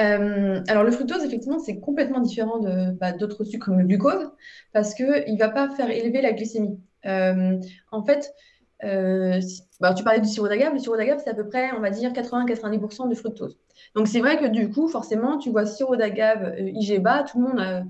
Euh, 0.00 0.60
alors, 0.66 0.82
le 0.82 0.90
fructose, 0.90 1.22
effectivement, 1.22 1.60
c'est 1.60 1.78
complètement 1.78 2.18
différent 2.18 2.58
de, 2.58 2.90
bah, 2.90 3.12
d'autres 3.12 3.44
sucres 3.44 3.66
comme 3.66 3.78
le 3.78 3.86
glucose, 3.86 4.32
parce 4.72 4.94
qu'il 4.94 5.06
ne 5.06 5.38
va 5.38 5.48
pas 5.48 5.70
faire 5.70 5.88
élever 5.90 6.22
la 6.22 6.32
glycémie. 6.32 6.80
Euh, 7.06 7.56
en 7.92 8.04
fait, 8.04 8.34
bah, 8.82 9.94
tu 9.94 10.02
parlais 10.02 10.18
du 10.18 10.28
sirop 10.28 10.48
d'agave. 10.48 10.72
Le 10.72 10.80
sirop 10.80 10.96
d'agave, 10.96 11.20
c'est 11.22 11.30
à 11.30 11.34
peu 11.34 11.46
près, 11.46 11.70
on 11.76 11.80
va 11.80 11.90
dire, 11.90 12.10
80-90% 12.10 13.08
de 13.08 13.14
fructose. 13.14 13.56
Donc, 13.94 14.08
c'est 14.08 14.18
vrai 14.18 14.40
que 14.40 14.46
du 14.46 14.70
coup, 14.70 14.88
forcément, 14.88 15.38
tu 15.38 15.50
vois 15.50 15.66
sirop 15.66 15.94
d'agave 15.94 16.56
IG 16.58 17.00
bas, 17.00 17.22
tout 17.22 17.40
le 17.40 17.46
monde 17.46 17.86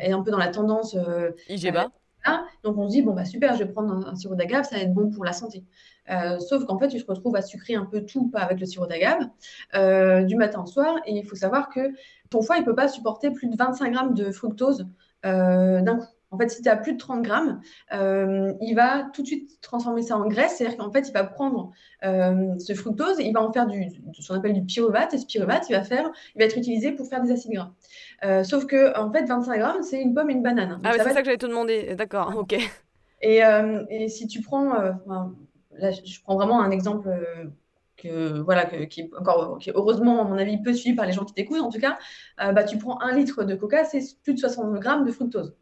est 0.00 0.12
un 0.12 0.22
peu 0.22 0.30
dans 0.30 0.38
la 0.38 0.48
tendance. 0.48 0.94
Euh, 0.94 1.32
IGBA. 1.50 1.90
Euh, 2.28 2.32
donc 2.62 2.78
on 2.78 2.88
se 2.88 2.92
dit, 2.92 3.02
bon, 3.02 3.14
bah 3.14 3.24
super, 3.24 3.54
je 3.54 3.64
vais 3.64 3.70
prendre 3.70 4.06
un, 4.08 4.14
sirop 4.16 4.34
d'agave, 4.34 4.64
ça 4.64 4.76
va 4.76 4.82
être 4.82 4.92
bon 4.92 5.10
pour 5.10 5.24
la 5.24 5.32
santé. 5.32 5.64
Euh, 6.10 6.38
sauf 6.38 6.64
qu'en 6.64 6.78
fait, 6.78 6.88
tu 6.88 7.02
te 7.02 7.10
retrouves 7.10 7.36
à 7.36 7.42
sucrer 7.42 7.74
un 7.74 7.84
peu 7.84 8.04
tout 8.04 8.30
avec 8.34 8.60
le 8.60 8.66
sirop 8.66 8.86
d'agave 8.86 9.28
du 10.26 10.36
matin 10.36 10.62
au 10.62 10.66
soir. 10.66 10.96
Et 11.06 11.12
il 11.12 11.24
faut 11.24 11.36
savoir 11.36 11.68
que 11.68 11.80
ton 12.30 12.42
foie, 12.42 12.56
il 12.56 12.60
ne 12.60 12.66
peut 12.66 12.74
pas 12.74 12.88
supporter 12.88 13.30
plus 13.30 13.48
de 13.48 13.56
25 13.56 13.92
grammes 13.92 14.14
de 14.14 14.30
fructose 14.30 14.86
d'un 15.22 15.98
coup. 15.98 16.19
Fait, 16.40 16.48
si 16.48 16.62
tu 16.62 16.68
as 16.70 16.76
plus 16.76 16.94
de 16.94 16.98
30 16.98 17.22
grammes, 17.22 17.60
euh, 17.92 18.54
il 18.62 18.74
va 18.74 19.10
tout 19.12 19.20
de 19.20 19.26
suite 19.26 19.60
transformer 19.60 20.00
ça 20.00 20.16
en 20.16 20.26
graisse. 20.26 20.56
C'est-à-dire 20.56 20.78
qu'en 20.78 20.90
fait, 20.90 21.06
il 21.06 21.12
va 21.12 21.24
prendre 21.24 21.70
euh, 22.02 22.58
ce 22.58 22.72
fructose 22.72 23.16
il 23.18 23.32
va 23.32 23.42
en 23.42 23.52
faire 23.52 23.66
du, 23.66 23.90
ce 24.18 24.28
qu'on 24.28 24.34
appelle 24.36 24.54
du 24.54 24.62
pyruvate. 24.62 25.12
Et 25.12 25.18
ce 25.18 25.26
pyruvate, 25.26 25.68
il 25.68 25.74
va, 25.74 25.82
faire, 25.82 26.10
il 26.34 26.38
va 26.38 26.46
être 26.46 26.56
utilisé 26.56 26.92
pour 26.92 27.06
faire 27.06 27.22
des 27.22 27.30
acides 27.30 27.52
gras. 27.52 27.72
Euh, 28.24 28.42
sauf 28.42 28.64
que, 28.64 28.98
en 28.98 29.12
fait, 29.12 29.24
25 29.24 29.58
grammes, 29.58 29.82
c'est 29.82 30.00
une 30.00 30.14
pomme 30.14 30.30
et 30.30 30.32
une 30.32 30.42
banane. 30.42 30.80
ah, 30.82 30.92
c'est 30.96 31.12
ça 31.12 31.20
que 31.20 31.26
j'allais 31.26 31.36
te 31.36 31.46
demander. 31.46 31.94
D'accord, 31.94 32.32
ok. 32.36 32.56
Et, 33.22 33.40
et, 33.90 34.08
si 34.08 34.26
tu 34.26 34.40
prends, 34.40 34.72
là, 34.72 35.90
je 35.90 36.20
prends 36.22 36.36
vraiment 36.36 36.62
un 36.62 36.70
exemple 36.70 37.10
que, 37.98 38.40
voilà, 38.40 38.64
qui, 38.64 39.02
est 39.02 39.10
encore, 39.18 39.58
qui 39.58 39.70
heureusement, 39.74 40.22
à 40.22 40.24
mon 40.24 40.38
avis, 40.38 40.56
peu 40.56 40.72
suivi 40.72 40.96
par 40.96 41.04
les 41.04 41.12
gens 41.12 41.26
qui 41.26 41.34
t'écoutent, 41.34 41.60
en 41.60 41.68
tout 41.68 41.80
cas, 41.80 41.98
bah, 42.38 42.64
tu 42.64 42.78
prends 42.78 42.98
un 43.02 43.12
litre 43.12 43.44
de 43.44 43.54
coca, 43.54 43.84
c'est 43.84 44.00
plus 44.22 44.32
de 44.32 44.38
60 44.38 44.80
grammes 44.80 45.04
de 45.04 45.12
fructose. 45.12 45.54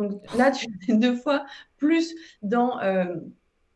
Donc 0.00 0.22
là, 0.36 0.50
tu 0.50 0.66
es 0.88 0.94
deux 0.94 1.14
fois 1.14 1.44
plus 1.76 2.14
dans, 2.42 2.80
euh, 2.80 3.04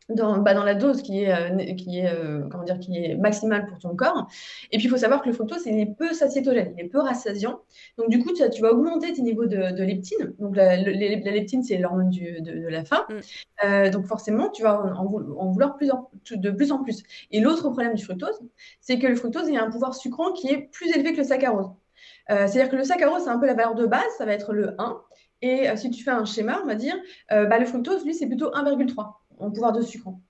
dans, 0.09 0.37
bah, 0.39 0.53
dans 0.53 0.63
la 0.63 0.75
dose 0.75 1.01
qui 1.01 1.23
est, 1.23 1.33
euh, 1.33 1.73
qui, 1.75 1.99
est, 1.99 2.09
euh, 2.11 2.47
comment 2.49 2.63
dire, 2.63 2.79
qui 2.79 2.97
est 2.97 3.15
maximale 3.15 3.67
pour 3.67 3.79
ton 3.79 3.95
corps. 3.95 4.27
Et 4.71 4.77
puis, 4.77 4.87
il 4.87 4.89
faut 4.89 4.97
savoir 4.97 5.21
que 5.21 5.27
le 5.27 5.33
fructose, 5.33 5.65
il 5.65 5.79
est 5.79 5.85
peu 5.85 6.13
satiétogène, 6.13 6.73
il 6.77 6.85
est 6.85 6.89
peu 6.89 6.99
rassasiant. 6.99 7.61
Donc, 7.97 8.09
du 8.09 8.19
coup, 8.19 8.31
tu, 8.33 8.43
tu 8.49 8.61
vas 8.61 8.71
augmenter 8.71 9.13
tes 9.13 9.21
niveaux 9.21 9.45
de, 9.45 9.75
de 9.75 9.83
leptine. 9.83 10.33
Donc, 10.39 10.55
la, 10.55 10.77
leptine, 10.77 11.63
c'est 11.63 11.77
l'hormone 11.77 12.09
de, 12.09 12.39
de, 12.39 12.67
la 12.67 12.83
faim. 12.83 13.05
Mm. 13.63 13.89
donc, 13.89 14.05
forcément, 14.05 14.49
tu 14.49 14.63
vas 14.63 14.79
en, 14.97 15.05
vouloir 15.51 15.75
plus 15.77 15.89
de 16.31 16.51
plus 16.51 16.71
en 16.71 16.83
plus. 16.83 17.03
Et 17.31 17.39
l'autre 17.39 17.69
problème 17.69 17.93
du 17.93 18.03
fructose, 18.03 18.39
c'est 18.81 18.99
que 18.99 19.07
le 19.07 19.15
fructose, 19.15 19.47
il 19.47 19.57
a 19.57 19.63
un 19.63 19.71
pouvoir 19.71 19.95
sucrant 19.95 20.31
qui 20.33 20.49
est 20.49 20.69
plus 20.71 20.89
élevé 20.95 21.13
que 21.13 21.17
le 21.17 21.23
saccharose. 21.23 21.71
C'est-à-dire 22.27 22.69
que 22.69 22.75
le 22.75 22.83
saccharose, 22.83 23.23
c'est 23.23 23.29
un 23.29 23.37
peu 23.37 23.45
la 23.45 23.53
valeur 23.53 23.75
de 23.75 23.85
base, 23.85 24.03
ça 24.17 24.25
va 24.25 24.33
être 24.33 24.53
le 24.53 24.73
1. 24.79 25.01
Et 25.41 25.69
euh, 25.69 25.75
si 25.75 25.91
tu 25.91 26.03
fais 26.03 26.11
un 26.11 26.25
schéma, 26.25 26.59
on 26.63 26.67
va 26.67 26.75
dire, 26.75 26.95
euh, 27.31 27.45
bah, 27.45 27.59
le 27.59 27.65
fructose, 27.65 28.05
lui, 28.05 28.13
c'est 28.13 28.27
plutôt 28.27 28.51
1,3 28.51 29.13
en 29.37 29.51
pouvoir 29.51 29.73
de 29.73 29.81
sucrant. 29.81 30.21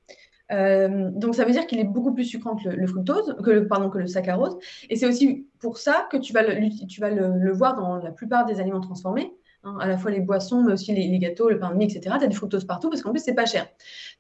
Euh, 0.51 1.09
donc 1.11 1.35
ça 1.35 1.45
veut 1.45 1.51
dire 1.51 1.65
qu'il 1.65 1.79
est 1.79 1.85
beaucoup 1.85 2.13
plus 2.13 2.25
sucrant 2.25 2.55
que 2.55 2.69
le, 2.69 2.87
fructose, 2.87 3.35
que 3.43 3.49
le, 3.49 3.67
pardon, 3.67 3.89
que 3.89 3.97
le 3.97 4.07
saccharose. 4.07 4.57
Et 4.89 4.95
c'est 4.95 5.07
aussi 5.07 5.47
pour 5.59 5.77
ça 5.77 6.07
que 6.11 6.17
tu 6.17 6.33
vas, 6.33 6.43
le, 6.43 6.87
tu 6.87 7.01
vas 7.01 7.09
le, 7.09 7.51
voir 7.51 7.75
dans 7.75 7.97
la 7.97 8.11
plupart 8.11 8.45
des 8.45 8.59
aliments 8.59 8.81
transformés. 8.81 9.33
Hein, 9.65 9.77
à 9.79 9.88
la 9.88 9.98
fois 9.98 10.12
les 10.12 10.19
boissons, 10.19 10.62
mais 10.62 10.74
aussi 10.74 10.93
les, 10.93 11.17
gâteaux, 11.17 11.50
le 11.50 11.57
pain 11.57 11.72
de 11.72 11.75
mie, 11.75 11.86
etc. 11.86 12.17
Tu 12.19 12.25
as 12.25 12.27
du 12.27 12.36
fructose 12.36 12.65
partout 12.65 12.88
parce 12.89 13.01
qu'en 13.01 13.10
plus, 13.10 13.22
c'est 13.24 13.34
pas 13.34 13.48
cher. 13.48 13.67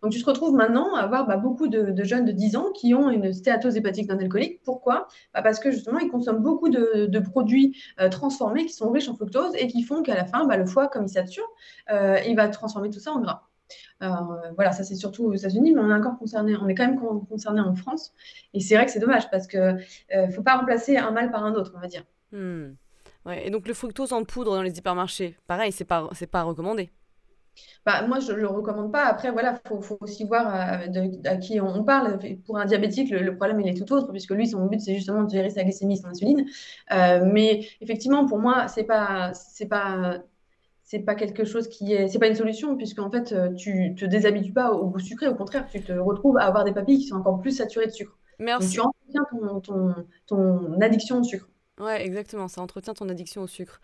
Donc, 0.01 0.11
tu 0.11 0.19
te 0.19 0.25
retrouves 0.25 0.55
maintenant 0.55 0.95
à 0.95 1.01
avoir 1.01 1.27
bah, 1.27 1.37
beaucoup 1.37 1.67
de, 1.67 2.03
jeunes 2.03 2.25
de 2.25 2.31
10 2.31 2.55
ans 2.55 2.71
qui 2.73 2.95
ont 2.95 3.11
une 3.11 3.31
stéatose 3.31 3.77
hépatique 3.77 4.09
non 4.09 4.17
alcoolique. 4.17 4.63
Pourquoi? 4.63 5.07
Bah, 5.35 5.43
Parce 5.43 5.59
que 5.59 5.69
justement, 5.69 5.99
ils 5.99 6.09
consomment 6.09 6.41
beaucoup 6.41 6.69
de, 6.69 7.19
produits 7.19 7.77
euh, 7.99 8.09
transformés 8.09 8.65
qui 8.65 8.73
sont 8.73 8.89
riches 8.91 9.07
en 9.07 9.15
fructose 9.15 9.53
et 9.55 9.67
qui 9.67 9.83
font 9.83 10.01
qu'à 10.01 10.15
la 10.15 10.25
fin, 10.25 10.47
bah, 10.47 10.57
le 10.57 10.65
foie, 10.65 10.87
comme 10.87 11.05
il 11.05 11.09
sature, 11.09 11.47
euh, 11.91 12.17
il 12.27 12.35
va 12.35 12.49
transformer 12.49 12.89
tout 12.89 12.99
ça 12.99 13.11
en 13.11 13.21
gras. 13.21 13.43
Euh, 14.01 14.07
voilà, 14.55 14.71
ça 14.71 14.83
c'est 14.83 14.95
surtout 14.95 15.25
aux 15.25 15.33
États-Unis, 15.33 15.73
mais 15.73 15.81
on 15.81 15.89
est 15.89 15.93
encore 15.93 16.17
concerné, 16.17 16.55
on 16.59 16.67
est 16.67 16.75
quand 16.75 16.87
même 16.87 16.99
concerné 17.29 17.61
en 17.61 17.75
France. 17.75 18.13
Et 18.53 18.61
c'est 18.61 18.75
vrai 18.75 18.85
que 18.85 18.91
c'est 18.91 18.99
dommage 18.99 19.29
parce 19.29 19.45
que 19.45 19.73
ne 19.73 20.31
faut 20.31 20.43
pas 20.43 20.57
remplacer 20.57 20.97
un 20.97 21.11
mal 21.11 21.31
par 21.31 21.45
un 21.45 21.53
autre, 21.53 21.73
on 21.75 21.79
va 21.79 21.87
dire. 21.87 22.03
Hmm 22.31 22.73
et 23.31 23.49
donc 23.49 23.67
le 23.67 23.73
fructose 23.73 24.13
en 24.13 24.23
poudre 24.23 24.55
dans 24.55 24.61
les 24.61 24.77
hypermarchés, 24.77 25.35
pareil, 25.47 25.71
c'est 25.71 25.85
pas 25.85 26.09
c'est 26.13 26.27
pas 26.27 26.43
recommandé. 26.43 26.91
Bah, 27.85 28.05
moi, 28.07 28.19
je 28.19 28.31
ne 28.31 28.37
le 28.37 28.47
recommande 28.47 28.91
pas. 28.91 29.05
Après, 29.05 29.31
voilà, 29.31 29.59
il 29.71 29.83
faut, 29.83 29.97
aussi 30.01 30.25
voir 30.25 30.47
euh, 30.47 31.07
à 31.25 31.37
qui 31.37 31.59
on 31.61 31.83
parle. 31.83 32.19
Pour 32.45 32.57
un 32.57 32.65
diabétique, 32.65 33.09
le, 33.11 33.35
problème, 33.35 33.59
il 33.61 33.67
est 33.67 33.73
tout 33.73 33.93
autre, 33.93 34.11
puisque 34.11 34.31
lui, 34.31 34.47
son 34.47 34.65
but, 34.65 34.81
c'est 34.81 34.95
justement 34.95 35.23
de 35.23 35.29
gérer 35.29 35.49
sa 35.49 35.63
glycémie, 35.63 35.97
son 35.97 36.07
insuline. 36.07 36.45
Euh, 36.91 37.21
mais 37.31 37.67
effectivement, 37.81 38.25
pour 38.25 38.39
moi, 38.39 38.67
ce 38.67 38.79
n'est 38.79 38.85
pas, 38.85 39.31
pas, 39.69 40.19
pas 41.05 41.15
quelque 41.15 41.45
chose 41.45 41.67
qui 41.67 41.93
est... 41.93 42.07
C'est 42.07 42.19
pas 42.19 42.27
une 42.27 42.35
solution, 42.35 42.75
puisqu'en 42.75 43.09
fait, 43.09 43.35
tu 43.55 43.91
ne 43.91 43.95
te 43.95 44.05
déshabitues 44.05 44.53
pas 44.53 44.71
au 44.71 44.87
goût 44.87 44.99
sucré. 44.99 45.27
Au 45.27 45.35
contraire, 45.35 45.67
tu 45.71 45.81
te 45.81 45.93
retrouves 45.93 46.37
à 46.37 46.45
avoir 46.45 46.63
des 46.63 46.73
papilles 46.73 46.99
qui 46.99 47.07
sont 47.07 47.17
encore 47.17 47.39
plus 47.39 47.51
saturées 47.51 47.87
de 47.87 47.91
sucre. 47.91 48.17
Merci. 48.39 48.77
Donc, 48.77 48.93
tu 49.11 49.17
entretiens 49.17 49.61
ton, 49.61 49.95
ton 50.27 50.81
addiction 50.81 51.19
au 51.19 51.23
sucre. 51.23 51.47
Ouais, 51.77 52.05
exactement, 52.05 52.47
ça 52.47 52.61
entretient 52.61 52.93
ton 52.93 53.09
addiction 53.09 53.41
au 53.41 53.47
sucre. 53.47 53.81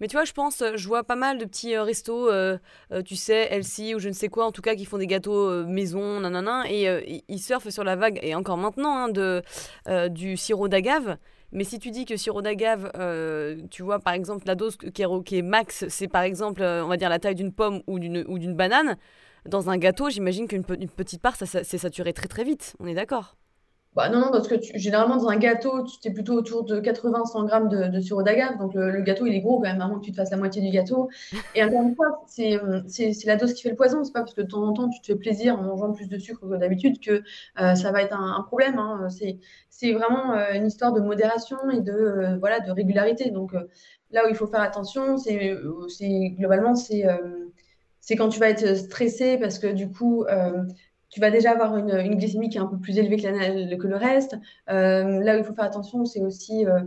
Mais 0.00 0.08
tu 0.08 0.16
vois, 0.16 0.24
je 0.24 0.32
pense, 0.32 0.62
euh, 0.62 0.72
je 0.76 0.88
vois 0.88 1.04
pas 1.04 1.14
mal 1.14 1.36
de 1.36 1.44
petits 1.44 1.74
euh, 1.74 1.82
restos, 1.82 2.30
euh, 2.30 2.56
tu 3.04 3.16
sais, 3.16 3.48
Elsie 3.50 3.94
ou 3.94 3.98
je 3.98 4.08
ne 4.08 4.14
sais 4.14 4.28
quoi, 4.28 4.46
en 4.46 4.52
tout 4.52 4.62
cas, 4.62 4.74
qui 4.74 4.86
font 4.86 4.96
des 4.96 5.06
gâteaux 5.06 5.66
maison, 5.66 6.20
nanana, 6.20 6.64
et 6.70 7.22
ils 7.28 7.38
surfent 7.38 7.68
sur 7.68 7.84
la 7.84 7.96
vague, 7.96 8.18
et 8.22 8.34
encore 8.34 8.56
maintenant, 8.56 8.96
hein, 8.96 9.08
de, 9.10 9.42
du 10.08 10.38
sirop 10.38 10.68
d'agave. 10.68 11.18
Mais 11.52 11.64
si 11.64 11.78
tu 11.78 11.90
dis 11.90 12.06
que 12.06 12.16
sirop 12.16 12.40
d'agave, 12.40 12.90
tu 13.70 13.82
vois, 13.82 13.98
par 14.00 14.14
exemple, 14.14 14.46
la 14.46 14.54
dose 14.54 14.78
qui 14.78 15.02
est, 15.36 15.42
max, 15.42 15.84
c'est 15.88 16.08
par 16.08 16.22
exemple, 16.22 16.62
on 16.62 16.88
va 16.88 16.96
dire, 16.96 17.10
la 17.10 17.18
taille 17.18 17.34
d'une 17.34 17.52
pomme 17.52 17.82
ou 17.86 17.98
d'une, 17.98 18.24
ou 18.26 18.38
d'une 18.38 18.54
banane, 18.54 18.96
dans 19.46 19.68
un 19.68 19.76
gâteau, 19.76 20.08
j'imagine 20.08 20.48
qu'une 20.48 20.64
petite 20.64 21.20
part, 21.20 21.36
ça, 21.36 21.44
ça 21.44 21.62
c'est 21.62 21.78
saturé 21.78 22.14
très 22.14 22.28
très 22.28 22.44
vite. 22.44 22.74
On 22.80 22.86
est 22.86 22.94
d'accord 22.94 23.36
bah, 23.94 24.08
non, 24.08 24.18
non, 24.18 24.30
parce 24.32 24.48
que 24.48 24.56
généralement, 24.74 25.16
dans 25.16 25.28
un 25.28 25.36
gâteau, 25.36 25.84
tu 25.84 26.08
es 26.08 26.10
plutôt 26.10 26.34
autour 26.34 26.64
de 26.64 26.80
80-100 26.80 27.46
grammes 27.46 27.68
de, 27.68 27.86
de 27.86 28.00
sirop 28.00 28.24
d'agave. 28.24 28.58
Donc, 28.58 28.74
le, 28.74 29.00
gâteau, 29.02 29.26
il 29.26 29.34
est 29.34 29.40
gros 29.40 29.56
quand 29.58 29.68
même, 29.68 29.80
avant 29.80 30.00
que 30.00 30.04
tu 30.04 30.10
te 30.10 30.16
fasses 30.16 30.32
la 30.32 30.36
moitié 30.36 30.60
du 30.60 30.70
gâteau. 30.70 31.08
Et 31.54 31.62
encore 31.62 31.82
une 31.82 31.94
fois, 31.94 32.24
c'est 32.26 32.58
la 33.24 33.36
dose 33.36 33.54
qui 33.54 33.62
fait 33.62 33.70
le 33.70 33.76
poison. 33.76 34.02
C'est 34.02 34.12
pas 34.12 34.20
parce 34.20 34.34
que 34.34 34.42
de 34.42 34.48
temps 34.48 34.64
en 34.64 34.72
temps, 34.72 34.88
tu 34.88 35.00
te 35.00 35.06
fais 35.06 35.14
plaisir 35.14 35.56
en 35.58 35.62
mangeant 35.62 35.92
plus 35.92 36.08
de 36.08 36.18
sucre 36.18 36.40
que 36.40 36.56
d'habitude 36.56 36.98
que 37.00 37.22
euh, 37.60 37.74
ça 37.76 37.92
va 37.92 38.02
être 38.02 38.16
un, 38.18 38.42
problème. 38.42 38.78
Hein. 38.78 39.08
C'est 39.70 39.92
vraiment 39.92 40.34
euh, 40.34 40.54
une 40.54 40.66
histoire 40.66 40.92
de 40.92 41.00
modération 41.00 41.58
et 41.70 41.80
de, 41.80 41.92
euh, 41.92 42.36
voilà, 42.38 42.58
de 42.58 42.72
régularité. 42.72 43.30
Donc, 43.30 43.52
là 44.10 44.26
où 44.26 44.28
il 44.28 44.34
faut 44.34 44.48
faire 44.48 44.60
attention, 44.62 45.18
c'est 45.18 45.56
globalement, 46.36 46.74
c'est 46.74 47.04
c'est 48.00 48.16
quand 48.16 48.28
tu 48.28 48.38
vas 48.38 48.50
être 48.50 48.76
stressé 48.76 49.38
parce 49.38 49.58
que 49.58 49.68
du 49.68 49.90
coup, 49.90 50.26
tu 51.10 51.20
vas 51.20 51.30
déjà 51.30 51.52
avoir 51.52 51.76
une, 51.76 52.16
glycémie 52.16 52.48
qui 52.48 52.58
est 52.58 52.60
un 52.60 52.66
peu 52.66 52.78
plus 52.78 52.98
élevée 52.98 53.16
que, 53.16 53.86
le 53.86 53.96
reste. 53.96 54.36
Euh, 54.70 55.20
là 55.20 55.36
où 55.36 55.38
il 55.38 55.44
faut 55.44 55.54
faire 55.54 55.64
attention, 55.64 56.04
c'est 56.04 56.20
aussi 56.20 56.66
euh, 56.66 56.80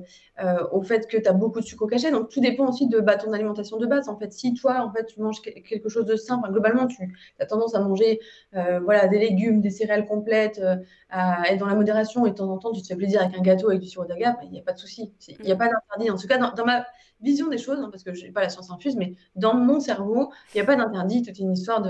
euh, 0.43 0.67
au 0.71 0.81
fait 0.81 1.07
que 1.07 1.17
tu 1.17 1.27
as 1.27 1.33
beaucoup 1.33 1.61
de 1.61 1.65
sucre 1.65 1.87
caché. 1.87 2.11
Donc, 2.11 2.29
tout 2.29 2.41
dépend 2.41 2.67
aussi 2.67 2.87
de 2.87 2.99
bah, 2.99 3.15
ton 3.15 3.31
alimentation 3.31 3.77
de 3.77 3.85
base. 3.85 4.09
En 4.09 4.17
fait, 4.17 4.33
si 4.33 4.53
toi, 4.53 4.83
en 4.83 4.91
fait, 4.91 5.05
tu 5.05 5.21
manges 5.21 5.41
quelque 5.41 5.89
chose 5.89 6.05
de 6.05 6.15
simple, 6.15 6.51
globalement, 6.51 6.87
tu 6.87 7.15
as 7.39 7.45
tendance 7.45 7.75
à 7.75 7.79
manger 7.79 8.19
voilà, 8.53 9.07
des 9.07 9.19
légumes, 9.19 9.61
des 9.61 9.69
céréales 9.69 10.05
complètes, 10.05 10.61
à 11.09 11.49
être 11.49 11.59
dans 11.59 11.67
la 11.67 11.75
modération 11.75 12.25
et 12.25 12.31
de 12.31 12.35
temps 12.35 12.51
en 12.51 12.57
temps, 12.57 12.71
tu 12.73 12.81
te 12.81 12.87
fais 12.87 12.95
plaisir 12.95 13.21
avec 13.21 13.37
un 13.37 13.41
gâteau 13.41 13.69
avec 13.69 13.81
du 13.81 13.87
sirop 13.87 14.05
d'agave, 14.05 14.35
il 14.43 14.51
n'y 14.51 14.59
a 14.59 14.63
pas 14.63 14.73
de 14.73 14.79
souci. 14.79 15.13
Il 15.27 15.45
n'y 15.45 15.51
a 15.51 15.55
pas 15.55 15.69
d'interdit. 15.69 16.11
En 16.11 16.17
tout 16.17 16.27
cas, 16.27 16.37
dans 16.37 16.65
ma 16.65 16.85
vision 17.21 17.47
des 17.47 17.57
choses, 17.57 17.79
hein, 17.79 17.89
parce 17.91 18.03
que 18.03 18.13
je 18.13 18.25
n'ai 18.25 18.31
pas 18.31 18.41
la 18.41 18.49
science 18.49 18.69
infuse, 18.71 18.95
mais 18.95 19.13
dans 19.35 19.55
mon 19.55 19.79
cerveau, 19.79 20.31
il 20.53 20.57
n'y 20.57 20.61
a 20.61 20.65
pas 20.65 20.75
d'interdit, 20.75 21.23
toute 21.23 21.39
une 21.39 21.53
histoire 21.53 21.87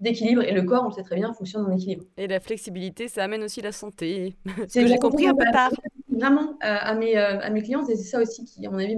d'équilibre. 0.00 0.42
Et 0.42 0.52
le 0.52 0.62
corps, 0.62 0.84
on 0.84 0.88
le 0.88 0.94
sait 0.94 1.02
très 1.02 1.16
bien, 1.16 1.32
fonctionne 1.32 1.64
en 1.64 1.70
équilibre. 1.70 2.04
Et 2.16 2.26
la 2.26 2.40
flexibilité, 2.40 3.08
ça 3.08 3.24
amène 3.24 3.42
aussi 3.42 3.60
la 3.60 3.72
santé. 3.72 4.36
Ce 4.68 4.80
que 4.80 4.86
j'ai 4.86 4.98
compris 4.98 5.26
un 5.26 5.34
peu 5.34 5.44
tard. 5.52 5.70
Vraiment, 6.08 6.50
euh, 6.50 6.56
à, 6.62 6.94
mes, 6.94 7.16
euh, 7.16 7.40
à 7.40 7.50
mes 7.50 7.62
clients, 7.62 7.84
c'est 7.84 7.96
ça 7.96 8.20
aussi 8.20 8.44
qui, 8.44 8.66
à 8.66 8.70
mon 8.70 8.78
avis, 8.78 8.96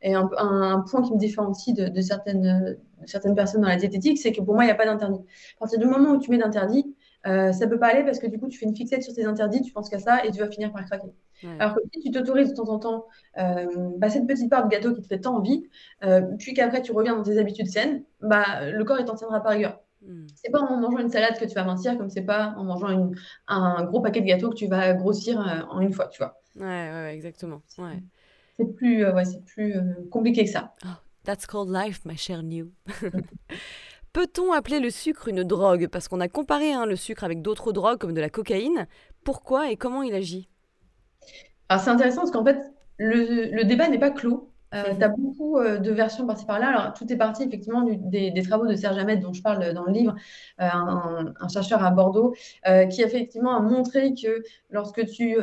est 0.00 0.14
un, 0.14 0.28
un, 0.38 0.80
point 0.80 1.02
qui 1.02 1.12
me 1.12 1.18
différencie 1.18 1.76
de, 1.76 1.88
de, 1.88 2.00
certaines, 2.00 2.78
certaines 3.04 3.34
personnes 3.34 3.60
dans 3.60 3.68
la 3.68 3.76
diététique, 3.76 4.18
c'est 4.18 4.32
que 4.32 4.40
pour 4.40 4.54
moi, 4.54 4.64
il 4.64 4.68
n'y 4.68 4.72
a 4.72 4.76
pas 4.76 4.86
d'interdit. 4.86 5.20
À 5.56 5.60
partir 5.60 5.78
du 5.78 5.86
moment 5.86 6.12
où 6.12 6.18
tu 6.18 6.30
mets 6.30 6.38
d'interdit, 6.38 6.89
euh, 7.26 7.52
ça 7.52 7.66
peut 7.66 7.78
pas 7.78 7.88
aller 7.88 8.04
parce 8.04 8.18
que 8.18 8.26
du 8.26 8.38
coup, 8.38 8.48
tu 8.48 8.58
fais 8.58 8.66
une 8.66 8.74
fixette 8.74 9.02
sur 9.02 9.14
tes 9.14 9.24
interdits, 9.24 9.62
tu 9.62 9.72
penses 9.72 9.90
qu'à 9.90 9.98
ça 9.98 10.24
et 10.24 10.30
tu 10.30 10.38
vas 10.38 10.50
finir 10.50 10.72
par 10.72 10.84
craquer. 10.84 11.12
Alors 11.58 11.74
que 11.74 11.80
si 11.94 12.00
tu 12.00 12.10
t'autorises 12.10 12.50
de 12.50 12.54
temps 12.54 12.68
en 12.68 12.78
temps 12.78 13.06
euh, 13.38 13.66
bah, 13.96 14.10
cette 14.10 14.26
petite 14.26 14.50
part 14.50 14.64
de 14.64 14.70
gâteau 14.70 14.94
qui 14.94 15.00
te 15.00 15.06
fait 15.06 15.20
tant 15.20 15.36
envie, 15.36 15.66
euh, 16.04 16.20
puis 16.38 16.52
qu'après 16.52 16.82
tu 16.82 16.92
reviens 16.92 17.16
dans 17.16 17.22
tes 17.22 17.38
habitudes 17.38 17.68
saines, 17.68 18.04
bah, 18.20 18.70
le 18.70 18.84
corps 18.84 18.98
il 19.00 19.06
t'en 19.06 19.14
tiendra 19.14 19.42
par 19.42 19.52
rigueur. 19.52 19.80
Hmm. 20.02 20.26
C'est 20.34 20.50
pas 20.50 20.60
en 20.60 20.78
mangeant 20.78 20.98
une 20.98 21.10
salade 21.10 21.38
que 21.38 21.44
tu 21.44 21.54
vas 21.54 21.64
mincir, 21.64 21.96
comme 21.96 22.10
c'est 22.10 22.22
pas 22.22 22.54
en 22.56 22.64
mangeant 22.64 23.12
un 23.48 23.84
gros 23.84 24.00
paquet 24.00 24.20
de 24.20 24.26
gâteaux 24.26 24.50
que 24.50 24.54
tu 24.54 24.66
vas 24.66 24.92
grossir 24.94 25.40
euh, 25.40 25.62
en 25.70 25.80
une 25.80 25.92
fois, 25.92 26.08
tu 26.08 26.18
vois. 26.18 26.40
Ouais, 26.56 26.90
ouais, 26.92 27.14
exactement. 27.14 27.62
Ouais. 27.78 28.02
C'est 28.56 28.74
plus, 28.74 29.06
ouais, 29.06 29.24
c'est 29.24 29.44
plus 29.44 29.74
compliqué 30.10 30.44
que 30.44 30.50
ça. 30.50 30.74
Oh, 30.84 30.88
that's 31.24 31.46
called 31.46 31.70
life, 31.70 32.04
ma 32.04 32.16
chère 32.16 32.42
New. 32.42 32.70
Peut-on 34.12 34.52
appeler 34.52 34.80
le 34.80 34.90
sucre 34.90 35.28
une 35.28 35.44
drogue? 35.44 35.88
Parce 35.88 36.08
qu'on 36.08 36.20
a 36.20 36.28
comparé 36.28 36.72
hein, 36.72 36.84
le 36.84 36.96
sucre 36.96 37.24
avec 37.24 37.42
d'autres 37.42 37.72
drogues 37.72 37.98
comme 37.98 38.14
de 38.14 38.20
la 38.20 38.30
cocaïne. 38.30 38.86
Pourquoi 39.24 39.70
et 39.70 39.76
comment 39.76 40.02
il 40.02 40.14
agit? 40.14 40.48
Alors 41.68 41.82
c'est 41.82 41.90
intéressant 41.90 42.22
parce 42.22 42.32
qu'en 42.32 42.44
fait, 42.44 42.60
le, 42.98 43.62
débat 43.62 43.88
n'est 43.88 43.98
pas 43.98 44.10
clos. 44.10 44.48
Euh, 44.72 44.94
tu 44.96 45.02
as 45.02 45.08
beaucoup 45.08 45.58
euh, 45.58 45.78
de 45.78 45.90
versions 45.90 46.26
par-ci 46.26 46.46
par-là. 46.46 46.68
Alors, 46.68 46.94
tout 46.94 47.12
est 47.12 47.16
parti 47.16 47.42
effectivement 47.42 47.82
des, 47.82 48.42
travaux 48.42 48.66
de 48.66 48.74
Serge 48.74 48.98
Hamed, 48.98 49.20
dont 49.20 49.32
je 49.32 49.42
parle 49.42 49.72
dans 49.72 49.84
le 49.84 49.92
livre, 49.92 50.14
euh, 50.60 50.68
un, 50.72 51.48
chercheur 51.48 51.82
à 51.82 51.90
Bordeaux, 51.90 52.34
qui 52.64 53.02
a 53.02 53.08
fait 53.08 53.16
effectivement 53.20 53.56
a 53.56 53.60
montré 53.60 54.14
que 54.14 54.42
lorsque 54.70 55.06
tu 55.06 55.36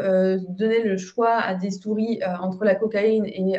donnais 0.50 0.84
le 0.84 0.98
choix 0.98 1.36
à 1.36 1.56
des 1.56 1.72
souris 1.72 2.22
entre 2.40 2.64
la 2.64 2.76
cocaïne 2.76 3.26
et, 3.26 3.58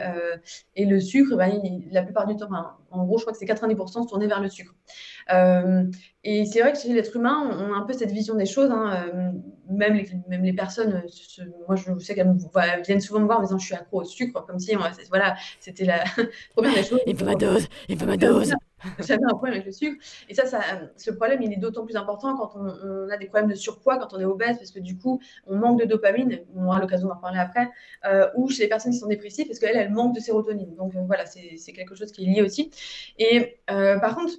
et 0.76 0.86
le 0.86 1.00
sucre, 1.00 1.36
ben, 1.36 1.60
la 1.90 2.02
plupart 2.02 2.26
du 2.26 2.36
temps, 2.36 2.48
en 2.90 3.05
gros, 3.05 3.18
je 3.18 3.24
crois 3.24 3.33
que 3.33 3.38
c'est 3.38 3.46
90% 3.46 4.03
se 4.05 4.09
tourner 4.09 4.27
vers 4.27 4.40
le 4.40 4.48
sucre. 4.48 4.74
Euh, 5.33 5.85
et 6.24 6.46
c'est 6.46 6.61
vrai 6.61 6.72
que 6.72 6.79
chez 6.79 6.92
l'être 6.92 7.14
humain, 7.16 7.51
on 7.53 7.72
a 7.72 7.77
un 7.77 7.83
peu 7.83 7.92
cette 7.92 8.12
vision 8.12 8.35
des 8.35 8.46
choses. 8.46 8.70
Hein, 8.70 9.11
euh, 9.14 9.33
même, 9.70 9.94
les, 9.94 10.53
personnes, 10.53 11.03
moi 11.66 11.77
je 11.77 11.98
sais 11.98 12.14
qu'elles 12.14 12.35
viennent 12.87 13.01
souvent 13.01 13.20
me 13.20 13.27
voir 13.27 13.40
en 13.40 13.42
disant 13.42 13.59
je 13.59 13.66
suis 13.66 13.74
accro 13.74 14.01
au 14.01 14.05
sucre, 14.05 14.44
comme 14.46 14.59
si 14.59 14.74
voilà, 15.09 15.37
c'était 15.61 15.85
la 15.85 16.05
première 16.57 16.74
des 16.74 16.83
choses. 16.83 17.01
Il 17.07 17.16
faut 17.16 17.27
ma 17.27 17.35
dose, 17.35 17.66
il 17.88 17.98
faut 17.98 18.07
ma 18.07 18.16
dose. 18.16 18.55
j'avais 19.00 19.24
un 19.24 19.28
problème 19.28 19.54
avec 19.54 19.66
le 19.66 19.72
sucre. 19.72 20.02
Et 20.28 20.34
ça, 20.34 20.46
ça 20.46 20.60
ce 20.96 21.10
problème, 21.10 21.42
il 21.42 21.52
est 21.52 21.56
d'autant 21.56 21.84
plus 21.84 21.96
important 21.96 22.36
quand 22.36 22.52
on, 22.56 23.08
a 23.08 23.16
des 23.16 23.26
problèmes 23.26 23.50
de 23.50 23.54
surpoids, 23.54 23.98
quand 23.98 24.14
on 24.14 24.20
est 24.20 24.24
obèse, 24.24 24.58
parce 24.58 24.70
que 24.70 24.78
du 24.78 24.96
coup, 24.96 25.20
on 25.46 25.56
manque 25.56 25.80
de 25.80 25.84
dopamine, 25.84 26.40
on 26.54 26.66
aura 26.66 26.80
l'occasion 26.80 27.08
d'en 27.08 27.16
parler 27.16 27.38
après, 27.38 27.68
euh, 28.06 28.28
ou 28.36 28.48
chez 28.48 28.62
les 28.62 28.68
personnes 28.68 28.92
qui 28.92 28.98
sont 28.98 29.08
dépressives, 29.08 29.46
parce 29.46 29.58
qu'elles, 29.58 29.76
elles 29.76 29.90
manquent 29.90 30.14
de 30.14 30.20
sérotonine. 30.20 30.74
Donc 30.76 30.94
euh, 30.94 31.00
voilà, 31.06 31.24
c'est 31.26 31.72
quelque 31.72 31.94
chose 31.94 32.12
qui 32.12 32.24
est 32.24 32.28
lié 32.28 32.42
aussi. 32.42 32.70
Et 33.18 33.60
euh, 33.70 33.98
par 33.98 34.16
contre, 34.16 34.34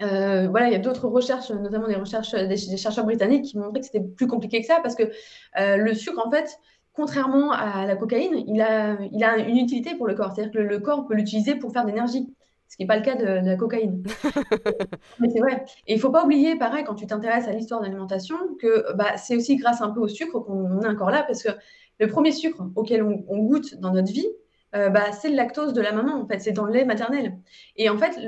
voilà, 0.00 0.68
il 0.68 0.72
y 0.72 0.76
a 0.76 0.78
d'autres 0.78 1.08
recherches, 1.08 1.50
notamment 1.50 1.88
des 1.88 1.96
recherches 1.96 2.32
des, 2.32 2.56
chercheurs 2.76 3.04
britanniques, 3.04 3.46
qui 3.46 3.58
montraient 3.58 3.80
que 3.80 3.86
c'était 3.86 4.04
plus 4.04 4.26
compliqué 4.26 4.60
que 4.60 4.66
ça, 4.66 4.80
parce 4.82 4.94
que 4.94 5.10
le 5.56 5.94
sucre, 5.94 6.24
en 6.24 6.30
fait, 6.30 6.58
contrairement 6.92 7.52
à 7.52 7.86
la 7.86 7.96
cocaïne, 7.96 8.44
il 8.46 8.60
a, 8.60 8.98
il 9.12 9.22
a 9.24 9.38
une 9.38 9.56
utilité 9.56 9.94
pour 9.94 10.06
le 10.06 10.14
corps. 10.14 10.34
C'est-à-dire 10.34 10.52
que 10.52 10.58
le 10.58 10.78
corps 10.80 11.06
peut 11.06 11.14
l'utiliser 11.14 11.54
pour 11.54 11.72
faire 11.72 11.84
de 11.84 11.90
l'énergie 11.90 12.28
ce 12.68 12.76
qui 12.76 12.82
n'est 12.82 12.86
pas 12.86 12.96
le 12.96 13.02
cas 13.02 13.16
de, 13.16 13.24
la 13.24 13.56
cocaïne. 13.56 14.02
Mais 15.20 15.28
c'est 15.30 15.40
vrai. 15.40 15.64
Et 15.86 15.94
il 15.94 15.96
ne 15.96 16.00
faut 16.00 16.10
pas 16.10 16.24
oublier, 16.24 16.56
pareil, 16.56 16.84
quand 16.84 16.94
tu 16.94 17.06
t'intéresses 17.06 17.48
à 17.48 17.52
l'histoire 17.52 17.80
de 17.80 17.86
l'alimentation, 17.86 18.36
que 18.60 18.92
bah, 18.94 19.16
c'est 19.16 19.36
aussi 19.36 19.56
grâce 19.56 19.80
un 19.80 19.90
peu 19.90 20.00
au 20.00 20.08
sucre 20.08 20.38
qu'on 20.40 20.82
est 20.82 20.88
encore 20.88 21.10
là, 21.10 21.22
parce 21.22 21.42
que 21.42 21.48
le 21.98 22.06
premier 22.06 22.30
sucre 22.32 22.62
auquel 22.76 23.02
on, 23.02 23.38
goûte 23.38 23.76
dans 23.76 23.92
notre 23.92 24.12
vie, 24.12 24.28
euh, 24.76 24.90
bah, 24.90 25.12
c'est 25.12 25.30
le 25.30 25.36
lactose 25.36 25.72
de 25.72 25.80
la 25.80 25.92
maman, 25.92 26.20
en 26.20 26.26
fait, 26.26 26.40
c'est 26.40 26.52
dans 26.52 26.66
le 26.66 26.72
lait 26.74 26.84
maternel. 26.84 27.38
Et 27.76 27.88
en 27.88 27.96
fait, 27.96 28.18